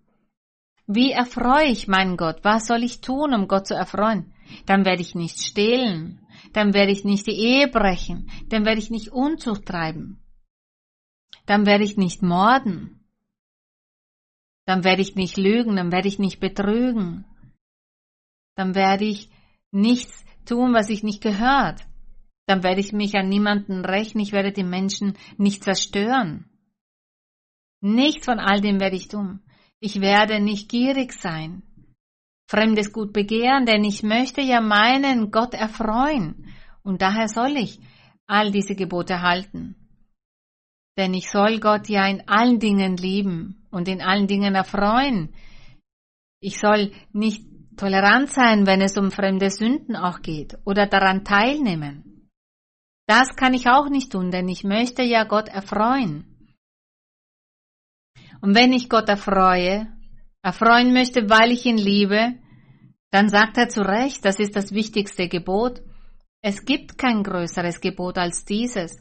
Wie 0.88 1.12
erfreue 1.12 1.68
ich 1.68 1.88
meinen 1.88 2.18
Gott? 2.18 2.40
Was 2.44 2.68
soll 2.68 2.84
ich 2.84 3.02
tun, 3.02 3.34
um 3.34 3.48
Gott 3.48 3.68
zu 3.68 3.76
erfreuen? 3.76 4.34
Dann 4.66 4.86
werde 4.86 5.02
ich 5.02 5.14
nicht 5.14 5.40
stehlen, 5.40 6.26
dann 6.54 6.74
werde 6.74 6.92
ich 6.92 7.04
nicht 7.04 7.28
die 7.28 7.40
Ehe 7.40 7.68
brechen, 7.68 8.30
dann 8.48 8.66
werde 8.66 8.80
ich 8.80 8.90
nicht 8.90 9.10
Unzucht 9.10 9.66
treiben, 9.66 10.24
dann 11.46 11.66
werde 11.66 11.84
ich 11.84 11.98
nicht 11.98 12.24
morden, 12.24 13.06
dann 14.66 14.84
werde 14.84 15.02
ich 15.02 15.16
nicht 15.16 15.38
lügen, 15.38 15.76
dann 15.76 15.92
werde 15.92 16.08
ich 16.08 16.20
nicht 16.20 16.40
betrügen, 16.40 17.26
dann 18.56 18.76
werde 18.76 19.06
ich 19.06 19.30
nichts 19.72 20.24
tun, 20.46 20.74
was 20.74 20.90
ich 20.90 21.04
nicht 21.04 21.22
gehört, 21.22 21.86
dann 22.50 22.64
werde 22.64 22.82
ich 22.82 22.92
mich 22.92 23.16
an 23.16 23.30
niemanden 23.30 23.86
rächen, 23.86 24.20
ich 24.20 24.32
werde 24.32 24.52
die 24.52 24.64
Menschen 24.64 25.18
nicht 25.38 25.64
zerstören. 25.64 26.50
Nichts 27.82 28.26
von 28.26 28.40
all 28.40 28.60
dem 28.60 28.80
werde 28.80 28.96
ich 28.96 29.08
tun. 29.08 29.42
Ich 29.80 30.02
werde 30.02 30.42
nicht 30.42 30.70
gierig 30.70 31.14
sein 31.14 31.64
fremdes 32.50 32.92
Gut 32.92 33.14
begehren, 33.14 33.68
denn 33.68 33.84
ich 33.84 34.02
möchte 34.02 34.42
ja 34.42 34.60
meinen 34.60 35.30
Gott 35.30 35.54
erfreuen. 35.54 36.48
Und 36.82 37.04
daher 37.04 37.28
soll 37.28 37.56
ich 37.58 37.80
all 38.26 38.52
diese 38.52 38.74
Gebote 38.74 39.22
halten. 39.22 39.76
Denn 40.98 41.14
ich 41.14 41.30
soll 41.30 41.60
Gott 41.60 41.88
ja 41.90 42.08
in 42.08 42.28
allen 42.28 42.60
Dingen 42.60 42.98
lieben 42.98 43.68
und 43.70 43.88
in 43.88 44.02
allen 44.02 44.26
Dingen 44.26 44.56
erfreuen. 44.56 45.30
Ich 46.42 46.60
soll 46.60 46.92
nicht 47.14 47.46
tolerant 47.78 48.30
sein, 48.30 48.66
wenn 48.66 48.82
es 48.82 48.98
um 48.98 49.12
fremde 49.12 49.52
Sünden 49.52 49.96
auch 49.96 50.24
geht 50.24 50.58
oder 50.66 50.88
daran 50.88 51.24
teilnehmen. 51.24 52.19
Das 53.10 53.36
kann 53.36 53.56
ich 53.56 53.68
auch 53.68 53.90
nicht 53.90 54.12
tun, 54.12 54.30
denn 54.30 54.48
ich 54.48 54.64
möchte 54.64 55.02
ja 55.02 55.24
Gott 55.24 55.48
erfreuen. 55.50 56.26
Und 58.40 58.54
wenn 58.54 58.72
ich 58.72 58.88
Gott 58.88 59.10
erfreue, 59.10 59.88
erfreuen 60.44 60.94
möchte, 60.94 61.28
weil 61.28 61.52
ich 61.52 61.66
ihn 61.66 61.80
liebe, 61.80 62.36
dann 63.10 63.30
sagt 63.30 63.58
er 63.58 63.68
zu 63.68 63.82
Recht, 63.82 64.24
das 64.26 64.38
ist 64.38 64.56
das 64.56 64.74
wichtigste 64.74 65.28
Gebot. 65.28 65.82
Es 66.44 66.66
gibt 66.66 67.00
kein 67.00 67.24
größeres 67.24 67.82
Gebot 67.82 68.20
als 68.20 68.46
dieses. 68.46 68.96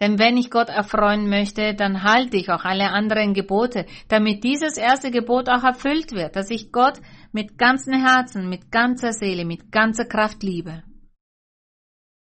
Denn 0.00 0.18
wenn 0.18 0.38
ich 0.38 0.50
Gott 0.50 0.70
erfreuen 0.70 1.28
möchte, 1.28 1.74
dann 1.74 2.02
halte 2.02 2.38
ich 2.38 2.48
auch 2.48 2.64
alle 2.64 2.92
anderen 2.92 3.34
Gebote, 3.34 3.84
damit 4.08 4.42
dieses 4.42 4.78
erste 4.78 5.10
Gebot 5.10 5.50
auch 5.50 5.64
erfüllt 5.64 6.12
wird, 6.12 6.34
dass 6.34 6.48
ich 6.48 6.72
Gott 6.72 6.98
mit 7.32 7.58
ganzem 7.58 8.02
Herzen, 8.02 8.48
mit 8.48 8.72
ganzer 8.72 9.12
Seele, 9.12 9.44
mit 9.44 9.70
ganzer 9.70 10.06
Kraft 10.06 10.42
liebe. 10.42 10.82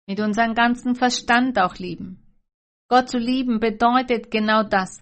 Mit 0.07 0.19
unserem 0.19 0.55
ganzen 0.55 0.95
Verstand 0.95 1.59
auch 1.59 1.75
lieben. 1.75 2.21
Gott 2.89 3.09
zu 3.09 3.17
lieben 3.17 3.59
bedeutet 3.59 4.31
genau 4.31 4.63
das, 4.63 4.99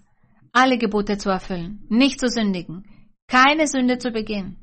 alle 0.51 0.77
Gebote 0.77 1.17
zu 1.17 1.29
erfüllen, 1.29 1.85
nicht 1.89 2.19
zu 2.19 2.27
sündigen, 2.27 2.85
keine 3.27 3.67
Sünde 3.67 3.97
zu 3.97 4.11
begehen, 4.11 4.57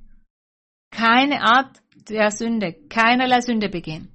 keine 0.90 1.42
Art 1.42 1.82
der 2.08 2.30
Sünde, 2.30 2.74
keinerlei 2.88 3.40
Sünde 3.40 3.68
begehen. 3.68 4.12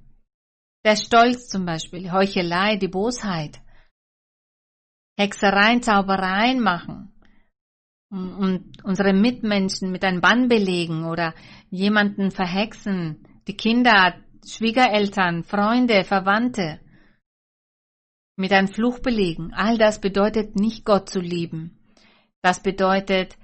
Der 0.84 0.96
Stolz 0.96 1.48
zum 1.48 1.66
Beispiel, 1.66 2.10
Heuchelei, 2.10 2.76
die 2.76 2.88
Bosheit, 2.88 3.60
Hexereien, 5.18 5.82
Zaubereien 5.82 6.60
machen 6.60 7.12
und 8.10 8.82
unsere 8.82 9.12
Mitmenschen 9.12 9.90
mit 9.92 10.04
einem 10.04 10.20
Bann 10.20 10.48
belegen 10.48 11.04
oder 11.04 11.34
jemanden 11.70 12.30
verhexen, 12.30 13.26
die 13.46 13.56
Kinder, 13.56 14.14
Schwiegereltern, 14.44 15.44
Freunde, 15.44 16.04
Verwandte 16.04 16.80
mit 18.36 18.52
einem 18.52 18.68
Fluch 18.68 18.98
belegen. 18.98 19.52
All 19.54 19.78
das 19.78 20.00
bedeutet 20.00 20.56
nicht 20.56 20.84
Gott 20.84 21.08
zu 21.08 21.20
lieben. 21.20 21.78
Das 22.42 22.60
bedeutet 22.60 23.36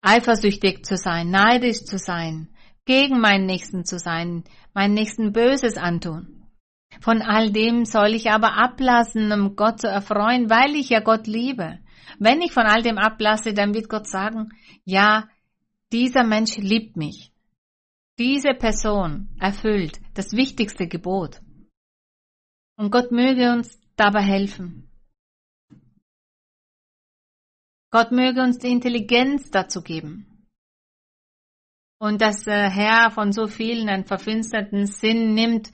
eifersüchtig 0.00 0.84
zu 0.84 0.96
sein, 0.96 1.30
neidisch 1.30 1.84
zu 1.84 1.98
sein, 1.98 2.48
gegen 2.84 3.18
meinen 3.18 3.46
Nächsten 3.46 3.84
zu 3.84 3.98
sein, 3.98 4.44
meinen 4.74 4.94
Nächsten 4.94 5.32
Böses 5.32 5.76
antun. 5.76 6.46
Von 7.00 7.22
all 7.22 7.50
dem 7.50 7.84
soll 7.84 8.14
ich 8.14 8.30
aber 8.30 8.54
ablassen, 8.56 9.32
um 9.32 9.56
Gott 9.56 9.80
zu 9.80 9.88
erfreuen, 9.88 10.50
weil 10.50 10.76
ich 10.76 10.90
ja 10.90 11.00
Gott 11.00 11.26
liebe. 11.26 11.80
Wenn 12.20 12.40
ich 12.42 12.52
von 12.52 12.66
all 12.66 12.82
dem 12.82 12.98
ablasse, 12.98 13.54
dann 13.54 13.74
wird 13.74 13.88
Gott 13.88 14.06
sagen, 14.06 14.50
ja, 14.84 15.28
dieser 15.92 16.22
Mensch 16.22 16.56
liebt 16.56 16.96
mich. 16.96 17.33
Diese 18.18 18.54
Person 18.54 19.28
erfüllt 19.40 20.00
das 20.14 20.32
wichtigste 20.32 20.86
Gebot. 20.86 21.40
Und 22.76 22.90
Gott 22.90 23.10
möge 23.10 23.52
uns 23.52 23.80
dabei 23.96 24.22
helfen. 24.22 24.88
Gott 27.90 28.10
möge 28.12 28.42
uns 28.42 28.58
die 28.58 28.72
Intelligenz 28.72 29.50
dazu 29.50 29.82
geben 29.82 30.34
und 32.04 32.20
dass 32.20 32.44
der 32.44 32.68
Herr 32.68 33.10
von 33.10 33.32
so 33.32 33.46
vielen 33.46 33.88
einen 33.88 34.04
verfinsterten 34.04 34.86
Sinn 34.86 35.32
nimmt, 35.32 35.72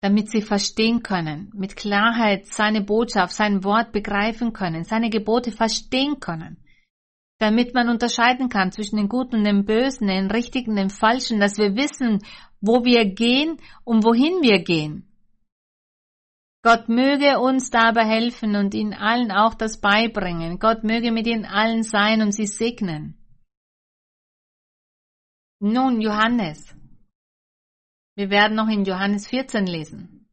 damit 0.00 0.28
sie 0.28 0.42
verstehen 0.42 1.02
können, 1.02 1.52
mit 1.54 1.76
Klarheit 1.76 2.46
seine 2.46 2.82
Botschaft, 2.82 3.34
sein 3.34 3.62
Wort 3.62 3.92
begreifen 3.92 4.52
können, 4.52 4.82
seine 4.82 5.10
Gebote 5.10 5.52
verstehen 5.52 6.18
können, 6.18 6.63
damit 7.38 7.74
man 7.74 7.88
unterscheiden 7.88 8.48
kann 8.48 8.72
zwischen 8.72 8.96
dem 8.96 9.08
Guten 9.08 9.36
und 9.36 9.44
dem 9.44 9.64
Bösen, 9.64 10.08
dem 10.08 10.30
Richtigen 10.30 10.70
und 10.70 10.76
dem 10.76 10.90
Falschen, 10.90 11.40
dass 11.40 11.58
wir 11.58 11.74
wissen, 11.74 12.20
wo 12.60 12.84
wir 12.84 13.04
gehen 13.06 13.58
und 13.84 14.04
wohin 14.04 14.42
wir 14.42 14.62
gehen. 14.62 15.10
Gott 16.62 16.88
möge 16.88 17.40
uns 17.40 17.68
dabei 17.68 18.06
helfen 18.06 18.56
und 18.56 18.72
ihnen 18.72 18.94
allen 18.94 19.30
auch 19.30 19.54
das 19.54 19.80
beibringen. 19.80 20.58
Gott 20.58 20.82
möge 20.82 21.12
mit 21.12 21.26
ihnen 21.26 21.44
allen 21.44 21.82
sein 21.82 22.22
und 22.22 22.32
sie 22.32 22.46
segnen. 22.46 23.18
Nun, 25.60 26.00
Johannes. 26.00 26.74
Wir 28.16 28.30
werden 28.30 28.56
noch 28.56 28.68
in 28.68 28.84
Johannes 28.84 29.26
14 29.26 29.66
lesen. 29.66 30.26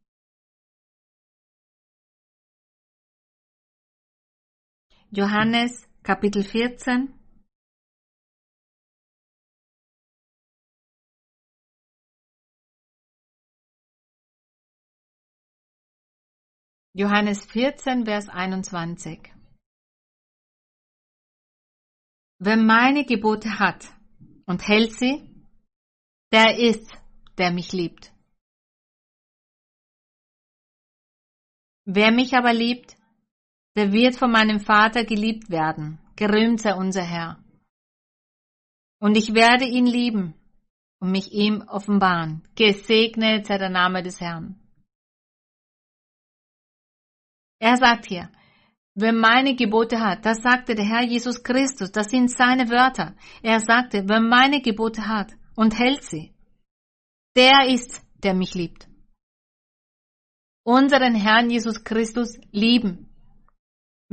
Johannes 5.10 5.86
Kapitel 6.04 6.42
14. 6.42 7.14
Johannes 16.94 17.44
14, 17.46 18.04
Vers 18.04 18.28
21. 18.28 19.32
Wer 22.40 22.56
meine 22.56 23.04
Gebote 23.04 23.60
hat 23.60 23.86
und 24.46 24.66
hält 24.66 24.92
sie, 24.94 25.46
der 26.32 26.58
ist, 26.58 26.90
der 27.38 27.52
mich 27.52 27.72
liebt. 27.72 28.12
Wer 31.84 32.10
mich 32.10 32.34
aber 32.34 32.52
liebt, 32.52 32.96
der 33.76 33.92
wird 33.92 34.16
von 34.16 34.30
meinem 34.30 34.60
Vater 34.60 35.04
geliebt 35.04 35.50
werden, 35.50 35.98
gerühmt 36.16 36.60
sei 36.60 36.74
unser 36.74 37.02
Herr. 37.02 37.42
Und 39.00 39.16
ich 39.16 39.34
werde 39.34 39.64
ihn 39.64 39.86
lieben 39.86 40.34
und 41.00 41.10
mich 41.10 41.32
ihm 41.32 41.62
offenbaren. 41.62 42.42
Gesegnet 42.54 43.46
sei 43.46 43.58
der 43.58 43.70
Name 43.70 44.02
des 44.02 44.20
Herrn. 44.20 44.60
Er 47.58 47.76
sagt 47.76 48.06
hier, 48.06 48.30
Wer 48.94 49.14
meine 49.14 49.56
Gebote 49.56 50.00
hat, 50.00 50.26
das 50.26 50.42
sagte 50.42 50.74
der 50.74 50.84
Herr 50.84 51.02
Jesus 51.02 51.42
Christus, 51.42 51.90
das 51.90 52.10
sind 52.10 52.30
seine 52.30 52.68
Wörter. 52.68 53.16
Er 53.42 53.58
sagte, 53.60 54.06
wer 54.06 54.20
meine 54.20 54.60
Gebote 54.60 55.08
hat 55.08 55.32
und 55.56 55.78
hält 55.78 56.04
sie, 56.04 56.34
der 57.34 57.68
ist, 57.68 58.02
der 58.22 58.34
mich 58.34 58.54
liebt. 58.54 58.86
Unseren 60.62 61.14
Herrn 61.14 61.48
Jesus 61.48 61.82
Christus 61.82 62.38
lieben. 62.50 63.08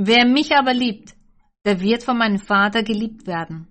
Wer 0.02 0.26
mich 0.26 0.56
aber 0.56 0.74
liebt, 0.74 1.14
der 1.66 1.82
wird 1.82 2.06
von 2.06 2.18
meinem 2.18 2.40
Vater 2.40 2.84
geliebt 2.84 3.28
werden. 3.28 3.68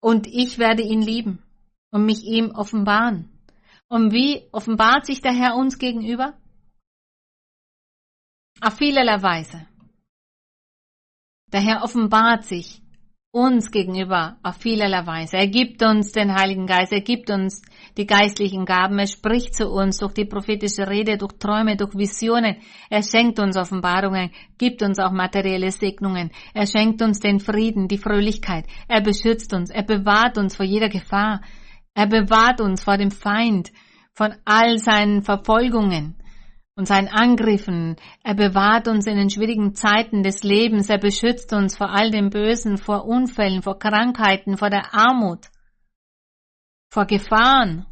Und 0.00 0.26
ich 0.26 0.56
werde 0.56 0.82
ihn 0.82 1.02
lieben 1.02 1.42
und 1.90 2.06
mich 2.06 2.24
ihm 2.24 2.52
offenbaren. 2.52 3.28
Und 3.88 4.12
wie 4.12 4.48
offenbart 4.52 5.04
sich 5.04 5.20
der 5.20 5.34
Herr 5.34 5.56
uns 5.56 5.78
gegenüber? 5.78 6.40
Auf 8.62 8.78
vielerlei 8.78 9.20
Weise. 9.22 9.68
Der 11.52 11.60
Herr 11.60 11.82
offenbart 11.82 12.44
sich 12.44 12.80
uns 13.36 13.70
gegenüber 13.70 14.38
auf 14.42 14.56
vielerlei 14.56 15.06
Weise. 15.06 15.36
Er 15.36 15.48
gibt 15.48 15.82
uns 15.82 16.10
den 16.10 16.34
Heiligen 16.34 16.66
Geist, 16.66 16.90
er 16.90 17.02
gibt 17.02 17.28
uns 17.28 17.60
die 17.98 18.06
geistlichen 18.06 18.64
Gaben, 18.64 18.98
er 18.98 19.06
spricht 19.06 19.54
zu 19.54 19.68
uns 19.68 19.98
durch 19.98 20.14
die 20.14 20.24
prophetische 20.24 20.88
Rede, 20.88 21.18
durch 21.18 21.34
Träume, 21.38 21.76
durch 21.76 21.94
Visionen. 21.94 22.56
Er 22.88 23.02
schenkt 23.02 23.38
uns 23.38 23.58
Offenbarungen, 23.58 24.30
gibt 24.56 24.82
uns 24.82 24.98
auch 24.98 25.12
materielle 25.12 25.70
Segnungen. 25.70 26.30
Er 26.54 26.66
schenkt 26.66 27.02
uns 27.02 27.20
den 27.20 27.38
Frieden, 27.38 27.88
die 27.88 27.98
Fröhlichkeit. 27.98 28.64
Er 28.88 29.02
beschützt 29.02 29.52
uns, 29.52 29.68
er 29.68 29.82
bewahrt 29.82 30.38
uns 30.38 30.56
vor 30.56 30.64
jeder 30.64 30.88
Gefahr. 30.88 31.42
Er 31.92 32.06
bewahrt 32.06 32.62
uns 32.62 32.84
vor 32.84 32.96
dem 32.96 33.10
Feind, 33.10 33.70
von 34.14 34.34
all 34.46 34.78
seinen 34.78 35.20
Verfolgungen. 35.20 36.15
Und 36.76 36.86
seinen 36.86 37.08
Angriffen. 37.08 37.96
Er 38.22 38.34
bewahrt 38.34 38.86
uns 38.86 39.06
in 39.06 39.16
den 39.16 39.30
schwierigen 39.30 39.74
Zeiten 39.74 40.22
des 40.22 40.42
Lebens. 40.44 40.88
Er 40.90 40.98
beschützt 40.98 41.52
uns 41.52 41.76
vor 41.76 41.90
all 41.90 42.10
dem 42.10 42.30
Bösen, 42.30 42.76
vor 42.76 43.06
Unfällen, 43.06 43.62
vor 43.62 43.78
Krankheiten, 43.78 44.58
vor 44.58 44.68
der 44.70 44.94
Armut, 44.94 45.46
vor 46.92 47.06
Gefahren. 47.06 47.86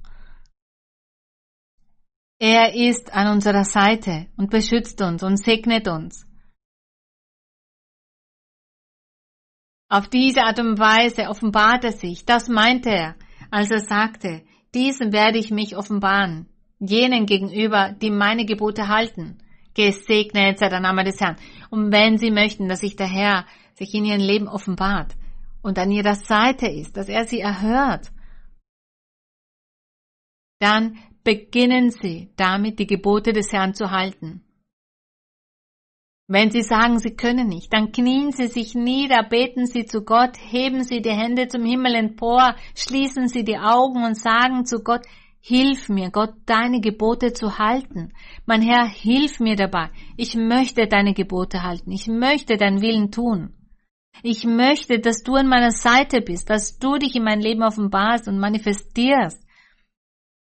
Er 2.38 2.74
ist 2.74 3.12
an 3.12 3.32
unserer 3.32 3.64
Seite 3.64 4.26
und 4.36 4.50
beschützt 4.50 5.00
uns 5.00 5.22
und 5.22 5.38
segnet 5.38 5.88
uns. 5.88 6.26
Auf 9.88 10.08
diese 10.08 10.42
Art 10.42 10.58
und 10.58 10.78
Weise 10.78 11.28
offenbart 11.28 11.84
er 11.84 11.92
sich. 11.92 12.26
Das 12.26 12.48
meinte 12.48 12.90
er, 12.90 13.16
als 13.50 13.70
er 13.70 13.80
sagte, 13.80 14.44
diesem 14.74 15.12
werde 15.12 15.38
ich 15.38 15.50
mich 15.50 15.76
offenbaren 15.76 16.53
jenen 16.86 17.26
gegenüber, 17.26 17.92
die 17.92 18.10
meine 18.10 18.44
Gebote 18.44 18.88
halten. 18.88 19.38
Gesegnet 19.74 20.58
sei 20.58 20.68
der 20.68 20.80
Name 20.80 21.04
des 21.04 21.20
Herrn. 21.20 21.36
Und 21.70 21.92
wenn 21.92 22.18
sie 22.18 22.30
möchten, 22.30 22.68
dass 22.68 22.80
sich 22.80 22.96
der 22.96 23.08
Herr 23.08 23.46
sich 23.74 23.92
in 23.94 24.04
ihrem 24.04 24.20
Leben 24.20 24.48
offenbart 24.48 25.14
und 25.62 25.78
an 25.78 25.90
ihrer 25.90 26.14
Seite 26.14 26.66
ist, 26.66 26.96
dass 26.96 27.08
er 27.08 27.24
sie 27.24 27.40
erhört, 27.40 28.12
dann 30.60 30.98
beginnen 31.24 31.90
sie 31.90 32.30
damit, 32.36 32.78
die 32.78 32.86
Gebote 32.86 33.32
des 33.32 33.52
Herrn 33.52 33.74
zu 33.74 33.90
halten. 33.90 34.44
Wenn 36.26 36.50
Sie 36.50 36.62
sagen, 36.62 36.98
Sie 37.00 37.14
können 37.14 37.48
nicht, 37.48 37.70
dann 37.74 37.92
knien 37.92 38.32
Sie 38.32 38.46
sich 38.46 38.74
nieder, 38.74 39.22
beten 39.24 39.66
Sie 39.66 39.84
zu 39.84 40.04
Gott, 40.04 40.38
heben 40.38 40.82
Sie 40.82 41.02
die 41.02 41.10
Hände 41.10 41.48
zum 41.48 41.66
Himmel 41.66 41.94
empor, 41.94 42.56
schließen 42.74 43.28
Sie 43.28 43.44
die 43.44 43.58
Augen 43.58 44.02
und 44.04 44.14
sagen 44.14 44.64
zu 44.64 44.82
Gott, 44.82 45.02
Hilf 45.46 45.90
mir, 45.90 46.10
Gott, 46.10 46.32
deine 46.46 46.80
Gebote 46.80 47.34
zu 47.34 47.58
halten. 47.58 48.14
Mein 48.46 48.62
Herr, 48.62 48.86
hilf 48.86 49.40
mir 49.40 49.56
dabei. 49.56 49.90
Ich 50.16 50.36
möchte 50.36 50.86
deine 50.86 51.12
Gebote 51.12 51.62
halten. 51.62 51.92
Ich 51.92 52.06
möchte 52.06 52.56
deinen 52.56 52.80
Willen 52.80 53.10
tun. 53.10 53.52
Ich 54.22 54.46
möchte, 54.46 55.00
dass 55.00 55.22
du 55.22 55.34
an 55.34 55.46
meiner 55.46 55.70
Seite 55.70 56.22
bist, 56.22 56.48
dass 56.48 56.78
du 56.78 56.96
dich 56.96 57.14
in 57.14 57.24
mein 57.24 57.42
Leben 57.42 57.62
offenbarst 57.62 58.26
und 58.26 58.38
manifestierst. 58.38 59.46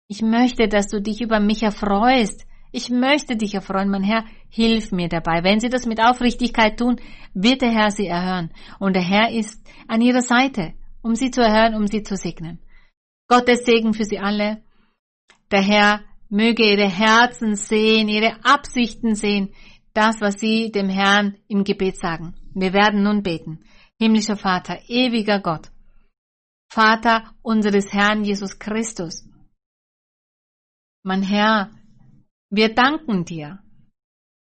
Ich 0.07 0.21
möchte, 0.21 0.69
dass 0.69 0.87
du 0.87 1.01
dich 1.01 1.19
über 1.19 1.41
mich 1.41 1.63
erfreust. 1.63 2.47
Ich 2.71 2.89
möchte 2.89 3.35
dich 3.35 3.55
erfreuen, 3.55 3.89
mein 3.89 4.03
Herr, 4.03 4.23
hilf 4.47 4.93
mir 4.93 5.09
dabei. 5.09 5.43
Wenn 5.43 5.59
sie 5.59 5.67
das 5.67 5.85
mit 5.85 6.01
Aufrichtigkeit 6.01 6.79
tun, 6.79 6.95
wird 7.33 7.61
der 7.61 7.71
Herr 7.71 7.91
sie 7.91 8.07
erhören. 8.07 8.51
Und 8.79 8.95
der 8.95 9.03
Herr 9.03 9.29
ist 9.31 9.61
an 9.89 9.99
ihrer 9.99 10.21
Seite, 10.21 10.75
um 11.01 11.13
sie 11.15 11.29
zu 11.29 11.41
erhören, 11.41 11.75
um 11.75 11.87
sie 11.87 12.03
zu 12.03 12.15
segnen. 12.15 12.59
Gottes 13.27 13.65
Segen 13.65 13.93
für 13.93 14.05
sie 14.05 14.19
alle. 14.19 14.63
Der 15.53 15.61
Herr 15.61 16.03
möge 16.29 16.63
ihre 16.67 16.89
Herzen 16.89 17.55
sehen, 17.55 18.09
ihre 18.09 18.43
Absichten 18.43 19.13
sehen, 19.13 19.53
das, 19.93 20.19
was 20.19 20.39
sie 20.39 20.71
dem 20.71 20.89
Herrn 20.89 21.37
im 21.47 21.63
Gebet 21.63 21.95
sagen. 21.95 22.33
Wir 22.55 22.73
werden 22.73 23.03
nun 23.03 23.21
beten. 23.21 23.63
Himmlischer 23.99 24.35
Vater, 24.35 24.79
ewiger 24.87 25.39
Gott, 25.39 25.71
Vater 26.71 27.35
unseres 27.43 27.93
Herrn 27.93 28.23
Jesus 28.23 28.57
Christus. 28.57 29.29
Mein 31.03 31.21
Herr, 31.21 31.69
wir 32.49 32.73
danken 32.73 33.23
dir, 33.23 33.59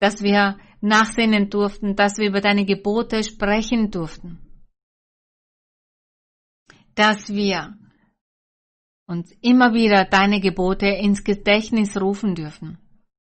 dass 0.01 0.23
wir 0.23 0.59
nachsehen 0.81 1.51
durften, 1.51 1.95
dass 1.95 2.17
wir 2.17 2.29
über 2.29 2.41
deine 2.41 2.65
Gebote 2.65 3.23
sprechen 3.23 3.91
durften, 3.91 4.39
dass 6.95 7.29
wir 7.29 7.77
uns 9.07 9.33
immer 9.41 9.73
wieder 9.73 10.05
deine 10.05 10.41
Gebote 10.41 10.87
ins 10.87 11.23
Gedächtnis 11.23 12.01
rufen 12.01 12.35
dürfen, 12.35 12.79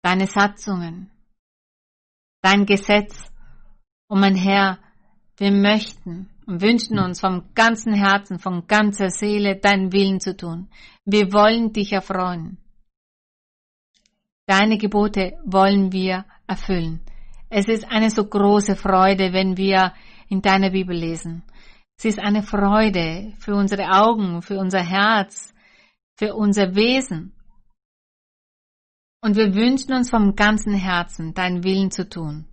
deine 0.01 0.27
Satzungen, 0.27 1.11
dein 2.41 2.65
Gesetz. 2.65 3.31
Und 4.07 4.21
mein 4.21 4.35
Herr, 4.35 4.79
wir 5.37 5.51
möchten 5.51 6.29
und 6.45 6.61
wünschen 6.61 6.97
uns 6.97 7.19
vom 7.19 7.53
ganzen 7.53 7.93
Herzen, 7.93 8.39
von 8.39 8.65
ganzer 8.67 9.09
Seele 9.09 9.57
deinen 9.57 9.91
Willen 9.91 10.21
zu 10.21 10.35
tun. 10.35 10.69
Wir 11.03 11.33
wollen 11.33 11.73
dich 11.73 11.91
erfreuen. 11.91 12.57
Deine 14.45 14.77
Gebote 14.77 15.33
wollen 15.43 15.91
wir 15.91 16.25
erfüllen. 16.47 17.01
Es 17.49 17.67
ist 17.67 17.85
eine 17.89 18.09
so 18.09 18.25
große 18.25 18.77
Freude, 18.77 19.33
wenn 19.33 19.57
wir 19.57 19.93
in 20.29 20.41
deiner 20.41 20.69
Bibel 20.69 20.95
lesen. 20.95 21.43
Es 21.97 22.05
ist 22.05 22.19
eine 22.19 22.43
Freude 22.43 23.33
für 23.39 23.55
unsere 23.55 23.89
Augen, 23.89 24.41
für 24.41 24.57
unser 24.57 24.81
Herz, 24.81 25.53
für 26.17 26.35
unser 26.35 26.75
Wesen. 26.75 27.33
Und 29.21 29.35
wir 29.35 29.53
wünschen 29.55 29.93
uns 29.93 30.09
vom 30.09 30.35
ganzen 30.35 30.73
Herzen, 30.73 31.33
deinen 31.33 31.63
Willen 31.63 31.91
zu 31.91 32.07
tun. 32.09 32.45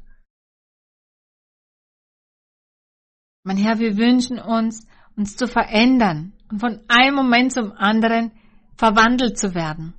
Mein 3.42 3.56
Herr, 3.56 3.78
wir 3.78 3.96
wünschen 3.96 4.38
uns, 4.38 4.86
uns 5.16 5.36
zu 5.36 5.46
verändern 5.46 6.32
und 6.50 6.60
von 6.60 6.80
einem 6.88 7.16
Moment 7.16 7.52
zum 7.52 7.72
anderen 7.72 8.32
verwandelt 8.76 9.38
zu 9.38 9.54
werden. 9.54 9.94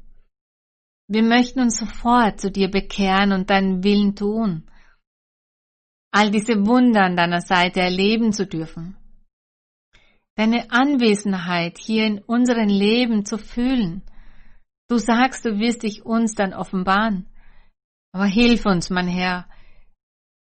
Wir 1.07 1.21
möchten 1.21 1.59
uns 1.59 1.77
sofort 1.77 2.41
zu 2.41 2.51
dir 2.51 2.69
bekehren 2.69 3.31
und 3.31 3.49
deinen 3.49 3.83
Willen 3.83 4.15
tun. 4.15 4.67
All 6.11 6.31
diese 6.31 6.65
Wunder 6.65 7.03
an 7.03 7.15
deiner 7.15 7.41
Seite 7.41 7.81
erleben 7.81 8.33
zu 8.33 8.47
dürfen 8.47 8.97
deine 10.35 10.69
Anwesenheit 10.71 11.77
hier 11.77 12.05
in 12.05 12.19
unserem 12.19 12.67
Leben 12.67 13.25
zu 13.25 13.37
fühlen. 13.37 14.03
Du 14.87 14.97
sagst, 14.97 15.45
du 15.45 15.59
wirst 15.59 15.83
dich 15.83 16.05
uns 16.05 16.35
dann 16.35 16.53
offenbaren. 16.53 17.27
Aber 18.11 18.25
hilf 18.25 18.65
uns, 18.65 18.89
mein 18.89 19.07
Herr, 19.07 19.47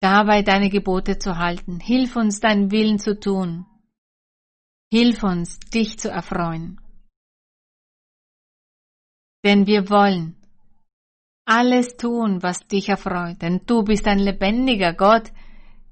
dabei 0.01 0.43
deine 0.43 0.71
Gebote 0.71 1.19
zu 1.19 1.39
halten. 1.39 1.81
Hilf 1.81 2.17
uns, 2.17 2.41
deinen 2.41 2.71
Willen 2.71 2.99
zu 2.99 3.19
tun. 3.19 3.67
Hilf 4.93 5.23
uns, 5.23 5.59
dich 5.61 5.99
zu 5.99 6.11
erfreuen. 6.11 6.81
Denn 9.45 9.67
wir 9.67 9.91
wollen 9.91 10.37
alles 11.45 11.97
tun, 11.97 12.43
was 12.43 12.67
dich 12.69 12.89
erfreut. 12.89 13.43
Denn 13.43 13.63
du 13.67 13.83
bist 13.83 14.07
ein 14.07 14.19
lebendiger 14.19 14.93
Gott. 14.93 15.33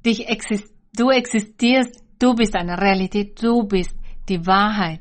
Dich 0.04 0.28
exist 0.28 0.72
du 0.96 1.10
existierst 1.10 2.04
Du 2.20 2.34
bist 2.34 2.54
eine 2.54 2.78
Realität, 2.78 3.42
du 3.42 3.64
bist 3.64 3.96
die 4.28 4.46
Wahrheit. 4.46 5.00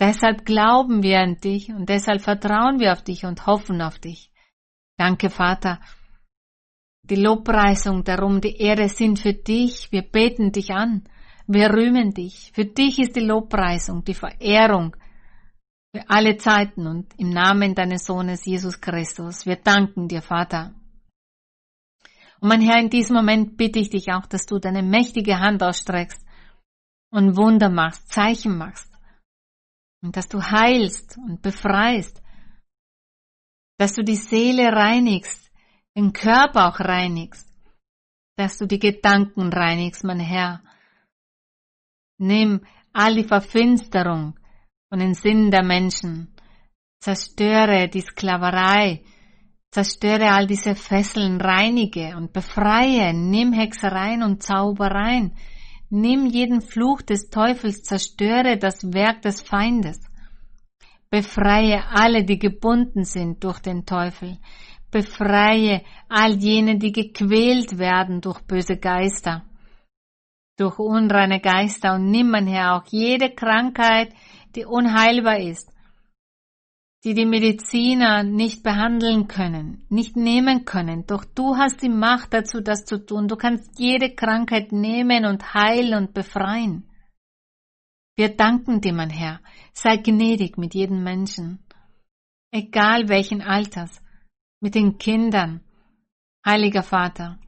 Deshalb 0.00 0.44
glauben 0.44 1.02
wir 1.04 1.20
an 1.20 1.36
dich 1.36 1.68
und 1.70 1.88
deshalb 1.88 2.22
vertrauen 2.22 2.80
wir 2.80 2.92
auf 2.92 3.02
dich 3.02 3.24
und 3.24 3.46
hoffen 3.46 3.80
auf 3.80 4.00
dich. 4.00 4.32
Danke, 4.98 5.30
Vater. 5.30 5.80
Die 7.04 7.14
Lobpreisung 7.16 8.02
darum, 8.02 8.40
die 8.40 8.56
Ehre 8.56 8.88
sind 8.88 9.20
für 9.20 9.32
dich. 9.32 9.92
Wir 9.92 10.02
beten 10.02 10.50
dich 10.50 10.72
an. 10.72 11.04
Wir 11.46 11.70
rühmen 11.70 12.12
dich. 12.12 12.50
Für 12.52 12.64
dich 12.64 12.98
ist 12.98 13.14
die 13.14 13.20
Lobpreisung, 13.24 14.04
die 14.04 14.14
Verehrung 14.14 14.96
für 15.94 16.08
alle 16.08 16.36
Zeiten 16.36 16.86
und 16.86 17.12
im 17.18 17.30
Namen 17.30 17.74
deines 17.74 18.06
Sohnes 18.06 18.44
Jesus 18.44 18.80
Christus. 18.80 19.46
Wir 19.46 19.56
danken 19.56 20.08
dir, 20.08 20.22
Vater. 20.22 20.74
Und 22.42 22.48
mein 22.48 22.60
Herr, 22.60 22.80
in 22.80 22.90
diesem 22.90 23.14
Moment 23.14 23.56
bitte 23.56 23.78
ich 23.78 23.90
dich 23.90 24.12
auch, 24.12 24.26
dass 24.26 24.46
du 24.46 24.58
deine 24.58 24.82
mächtige 24.82 25.38
Hand 25.38 25.62
ausstreckst 25.62 26.26
und 27.12 27.36
Wunder 27.36 27.70
machst, 27.70 28.10
Zeichen 28.10 28.58
machst. 28.58 28.92
Und 30.02 30.16
dass 30.16 30.26
du 30.26 30.42
heilst 30.42 31.16
und 31.18 31.40
befreist. 31.40 32.20
Dass 33.78 33.92
du 33.92 34.02
die 34.02 34.16
Seele 34.16 34.72
reinigst, 34.72 35.52
den 35.96 36.12
Körper 36.12 36.66
auch 36.66 36.80
reinigst. 36.80 37.48
Dass 38.36 38.58
du 38.58 38.66
die 38.66 38.80
Gedanken 38.80 39.52
reinigst, 39.52 40.02
mein 40.02 40.18
Herr. 40.18 40.64
Nimm 42.18 42.66
all 42.92 43.14
die 43.14 43.28
Verfinsterung 43.28 44.36
von 44.88 44.98
den 44.98 45.14
Sinnen 45.14 45.52
der 45.52 45.62
Menschen. 45.62 46.34
Zerstöre 46.98 47.88
die 47.88 48.00
Sklaverei, 48.00 49.04
Zerstöre 49.72 50.30
all 50.30 50.46
diese 50.46 50.74
Fesseln, 50.74 51.40
reinige 51.40 52.14
und 52.14 52.34
befreie, 52.34 53.14
nimm 53.14 53.54
Hexereien 53.54 54.22
und 54.22 54.42
Zaubereien, 54.42 55.32
nimm 55.88 56.26
jeden 56.26 56.60
Fluch 56.60 57.00
des 57.00 57.30
Teufels, 57.30 57.82
zerstöre 57.82 58.58
das 58.58 58.92
Werk 58.92 59.22
des 59.22 59.40
Feindes. 59.40 59.98
Befreie 61.08 61.84
alle, 61.88 62.22
die 62.22 62.38
gebunden 62.38 63.04
sind 63.04 63.42
durch 63.44 63.60
den 63.60 63.86
Teufel. 63.86 64.36
Befreie 64.90 65.80
all 66.10 66.34
jene, 66.34 66.76
die 66.76 66.92
gequält 66.92 67.78
werden 67.78 68.20
durch 68.20 68.42
böse 68.42 68.76
Geister, 68.76 69.42
durch 70.58 70.78
unreine 70.78 71.40
Geister 71.40 71.94
und 71.94 72.10
nimm, 72.10 72.30
mein 72.30 72.46
Herr, 72.46 72.76
auch 72.76 72.84
jede 72.90 73.30
Krankheit, 73.30 74.12
die 74.54 74.66
unheilbar 74.66 75.38
ist, 75.38 75.71
die 77.04 77.14
die 77.14 77.26
Mediziner 77.26 78.22
nicht 78.22 78.62
behandeln 78.62 79.26
können, 79.26 79.84
nicht 79.88 80.16
nehmen 80.16 80.64
können. 80.64 81.04
Doch 81.06 81.24
du 81.24 81.56
hast 81.56 81.82
die 81.82 81.88
Macht 81.88 82.32
dazu, 82.32 82.60
das 82.60 82.84
zu 82.84 83.04
tun. 83.04 83.26
Du 83.26 83.36
kannst 83.36 83.78
jede 83.78 84.14
Krankheit 84.14 84.70
nehmen 84.70 85.24
und 85.24 85.52
heilen 85.52 85.94
und 85.94 86.14
befreien. 86.14 86.88
Wir 88.14 88.36
danken 88.36 88.80
dir, 88.80 88.92
mein 88.92 89.10
Herr. 89.10 89.40
Sei 89.72 89.96
gnädig 89.96 90.58
mit 90.58 90.74
jedem 90.74 91.02
Menschen, 91.02 91.66
egal 92.52 93.08
welchen 93.08 93.42
Alters, 93.42 94.00
mit 94.60 94.74
den 94.74 94.98
Kindern. 94.98 95.60
Heiliger 96.44 96.82
Vater, 96.82 97.38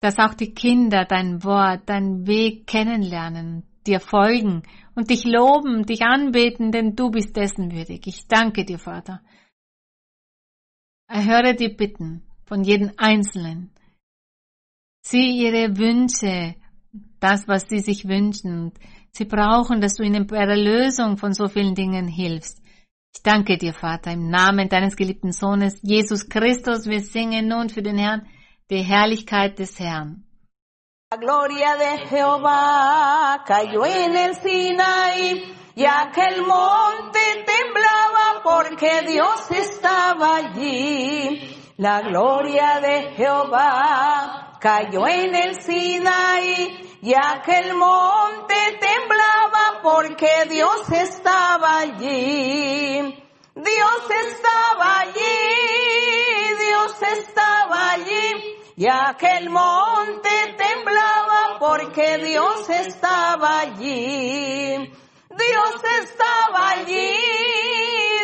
dass 0.00 0.18
auch 0.18 0.34
die 0.34 0.52
Kinder 0.54 1.04
dein 1.04 1.44
Wort, 1.44 1.88
dein 1.88 2.26
Weg 2.26 2.66
kennenlernen, 2.66 3.69
dir 3.90 4.00
folgen 4.00 4.62
und 4.94 5.10
dich 5.10 5.24
loben, 5.24 5.84
dich 5.84 6.02
anbeten, 6.02 6.72
denn 6.72 6.96
du 6.96 7.10
bist 7.10 7.36
dessen 7.36 7.72
würdig. 7.72 8.06
Ich 8.06 8.26
danke 8.28 8.64
dir, 8.64 8.78
Vater. 8.78 9.20
Erhöre 11.08 11.54
die 11.54 11.68
Bitten 11.68 12.22
von 12.46 12.62
jedem 12.62 12.92
Einzelnen. 12.96 13.70
Sieh 15.02 15.44
ihre 15.44 15.76
Wünsche, 15.76 16.54
das, 17.18 17.48
was 17.48 17.68
sie 17.68 17.80
sich 17.80 18.06
wünschen. 18.06 18.72
Sie 19.10 19.24
brauchen, 19.24 19.80
dass 19.80 19.94
du 19.94 20.04
ihnen 20.04 20.26
bei 20.26 20.46
der 20.46 20.56
Lösung 20.56 21.16
von 21.16 21.32
so 21.32 21.48
vielen 21.48 21.74
Dingen 21.74 22.06
hilfst. 22.06 22.62
Ich 23.14 23.22
danke 23.22 23.58
dir, 23.58 23.74
Vater, 23.74 24.12
im 24.12 24.30
Namen 24.30 24.68
deines 24.68 24.96
geliebten 24.96 25.32
Sohnes, 25.32 25.80
Jesus 25.82 26.28
Christus. 26.28 26.86
Wir 26.86 27.00
singen 27.00 27.48
nun 27.48 27.68
für 27.68 27.82
den 27.82 27.98
Herrn 27.98 28.26
die 28.70 28.82
Herrlichkeit 28.82 29.58
des 29.58 29.80
Herrn. 29.80 30.24
La 31.12 31.16
gloria 31.16 31.74
de 31.74 32.06
Jehová 32.06 33.42
cayó 33.44 33.84
en 33.84 34.16
el 34.16 34.36
Sinaí 34.36 35.56
y 35.74 35.84
aquel 35.84 36.46
monte 36.46 37.18
temblaba 37.44 38.40
porque 38.44 39.02
Dios 39.08 39.50
estaba 39.50 40.36
allí. 40.36 41.72
La 41.78 42.00
gloria 42.02 42.78
de 42.78 43.10
Jehová 43.16 44.56
cayó 44.60 45.08
en 45.08 45.34
el 45.34 45.60
Sinaí 45.60 46.96
y 47.02 47.12
aquel 47.12 47.74
monte 47.74 48.78
temblaba 48.78 49.80
porque 49.82 50.44
Dios 50.48 50.92
estaba 50.92 51.78
allí. 51.78 53.00
Dios 53.56 54.10
estaba 54.26 55.00
allí, 55.00 56.54
Dios 56.56 57.02
estaba 57.02 57.90
allí. 57.94 58.59
Y 58.80 58.86
aquel 58.88 59.50
monte 59.50 60.30
temblaba 60.56 61.58
porque 61.58 62.16
Dios 62.16 62.66
estaba 62.70 63.60
allí. 63.60 64.90
Dios 65.28 65.84
estaba 66.00 66.70
allí, 66.70 67.14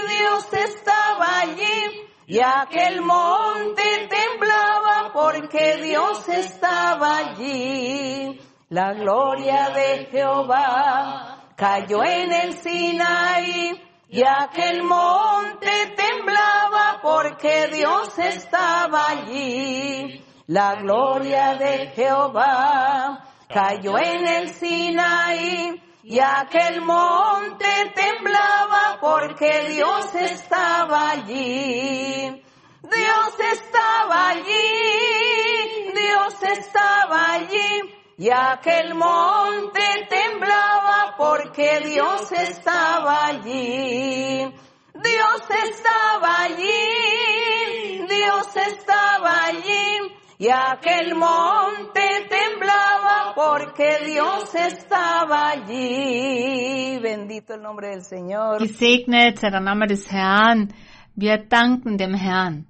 Dios 0.09 0.51
estaba 0.55 1.41
allí. 1.41 2.09
Y 2.27 2.41
aquel 2.41 3.03
monte 3.03 4.09
temblaba 4.09 5.11
porque 5.13 5.77
Dios 5.83 6.27
estaba 6.27 7.19
allí. 7.19 8.41
La 8.71 8.95
gloria 8.95 9.69
de 9.75 10.09
Jehová 10.11 11.53
cayó 11.55 12.03
en 12.03 12.33
el 12.33 12.55
Sinaí 12.55 13.79
y 14.09 14.23
aquel 14.23 14.83
monte 14.85 15.95
temblaba 15.95 17.01
porque 17.03 17.69
Dios 17.75 18.19
estaba 18.19 19.11
allí. 19.11 20.23
La 20.49 20.77
gloria 20.77 21.57
de 21.57 21.89
Jehová 21.89 23.21
cayó 23.49 23.99
en 23.99 24.29
el 24.29 24.55
Sinaí 24.55 25.83
y 26.05 26.21
aquel 26.21 26.83
monte 26.83 27.67
temblaba 27.97 28.97
porque 29.01 29.65
Dios 29.71 30.15
estaba 30.15 31.11
allí. 31.11 32.45
Dios 32.81 33.41
estaba 33.55 34.29
allí, 34.29 35.93
Dios 35.93 36.41
estaba 36.45 37.33
allí 37.33 37.95
y 38.17 38.31
aquel 38.31 38.95
monte 38.95 40.07
temblaba 40.09 41.17
porque 41.19 41.81
Dios 41.81 42.31
estaba 42.31 43.27
allí. 43.27 44.55
Dios 44.95 45.43
estaba 45.65 46.43
allí, 46.43 48.07
Dios 48.07 48.57
estaba 48.57 49.47
allí 49.47 50.17
y 50.39 50.49
aquel 50.49 51.15
monte 51.15 52.01
temblaba 52.29 53.35
porque 53.35 54.05
Dios 54.07 54.55
estaba 54.55 55.51
allí. 55.51 56.99
Bendito 57.01 57.55
el 57.55 57.63
nombre 57.63 57.89
del 57.91 58.03
Señor. 58.03 58.59
Gesegnet 58.61 59.39
sei 59.39 59.51
der 59.51 59.61
Name 59.61 59.87
des 59.87 60.11
Herrn. 60.11 60.73
Wir 61.15 61.39
danken 61.49 61.97
dem 61.97 62.15
Herrn. 62.15 62.67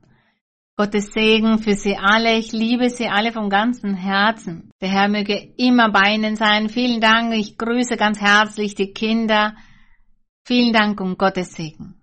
Gottes 0.76 1.10
Segen 1.12 1.59
für 1.59 1.74
Sie 1.74 1.97
alle. 1.97 2.36
Ich 2.36 2.52
liebe 2.52 2.90
Sie 2.90 3.09
alle 3.09 3.32
vom 3.32 3.48
ganzen 3.48 3.94
Herzen. 3.94 4.70
Der 4.80 4.90
Herr 4.90 5.09
möge 5.09 5.55
immer 5.56 5.90
bei 5.90 6.14
Ihnen 6.14 6.36
sein. 6.36 6.68
Vielen 6.68 7.01
Dank. 7.01 7.32
Ich 7.34 7.56
grüße 7.56 7.97
ganz 7.97 8.20
herzlich 8.20 8.74
die 8.74 8.93
Kinder. 8.93 9.56
Vielen 10.44 10.72
Dank 10.72 11.01
und 11.01 11.18
Gottes 11.18 11.55
Segen. 11.55 11.94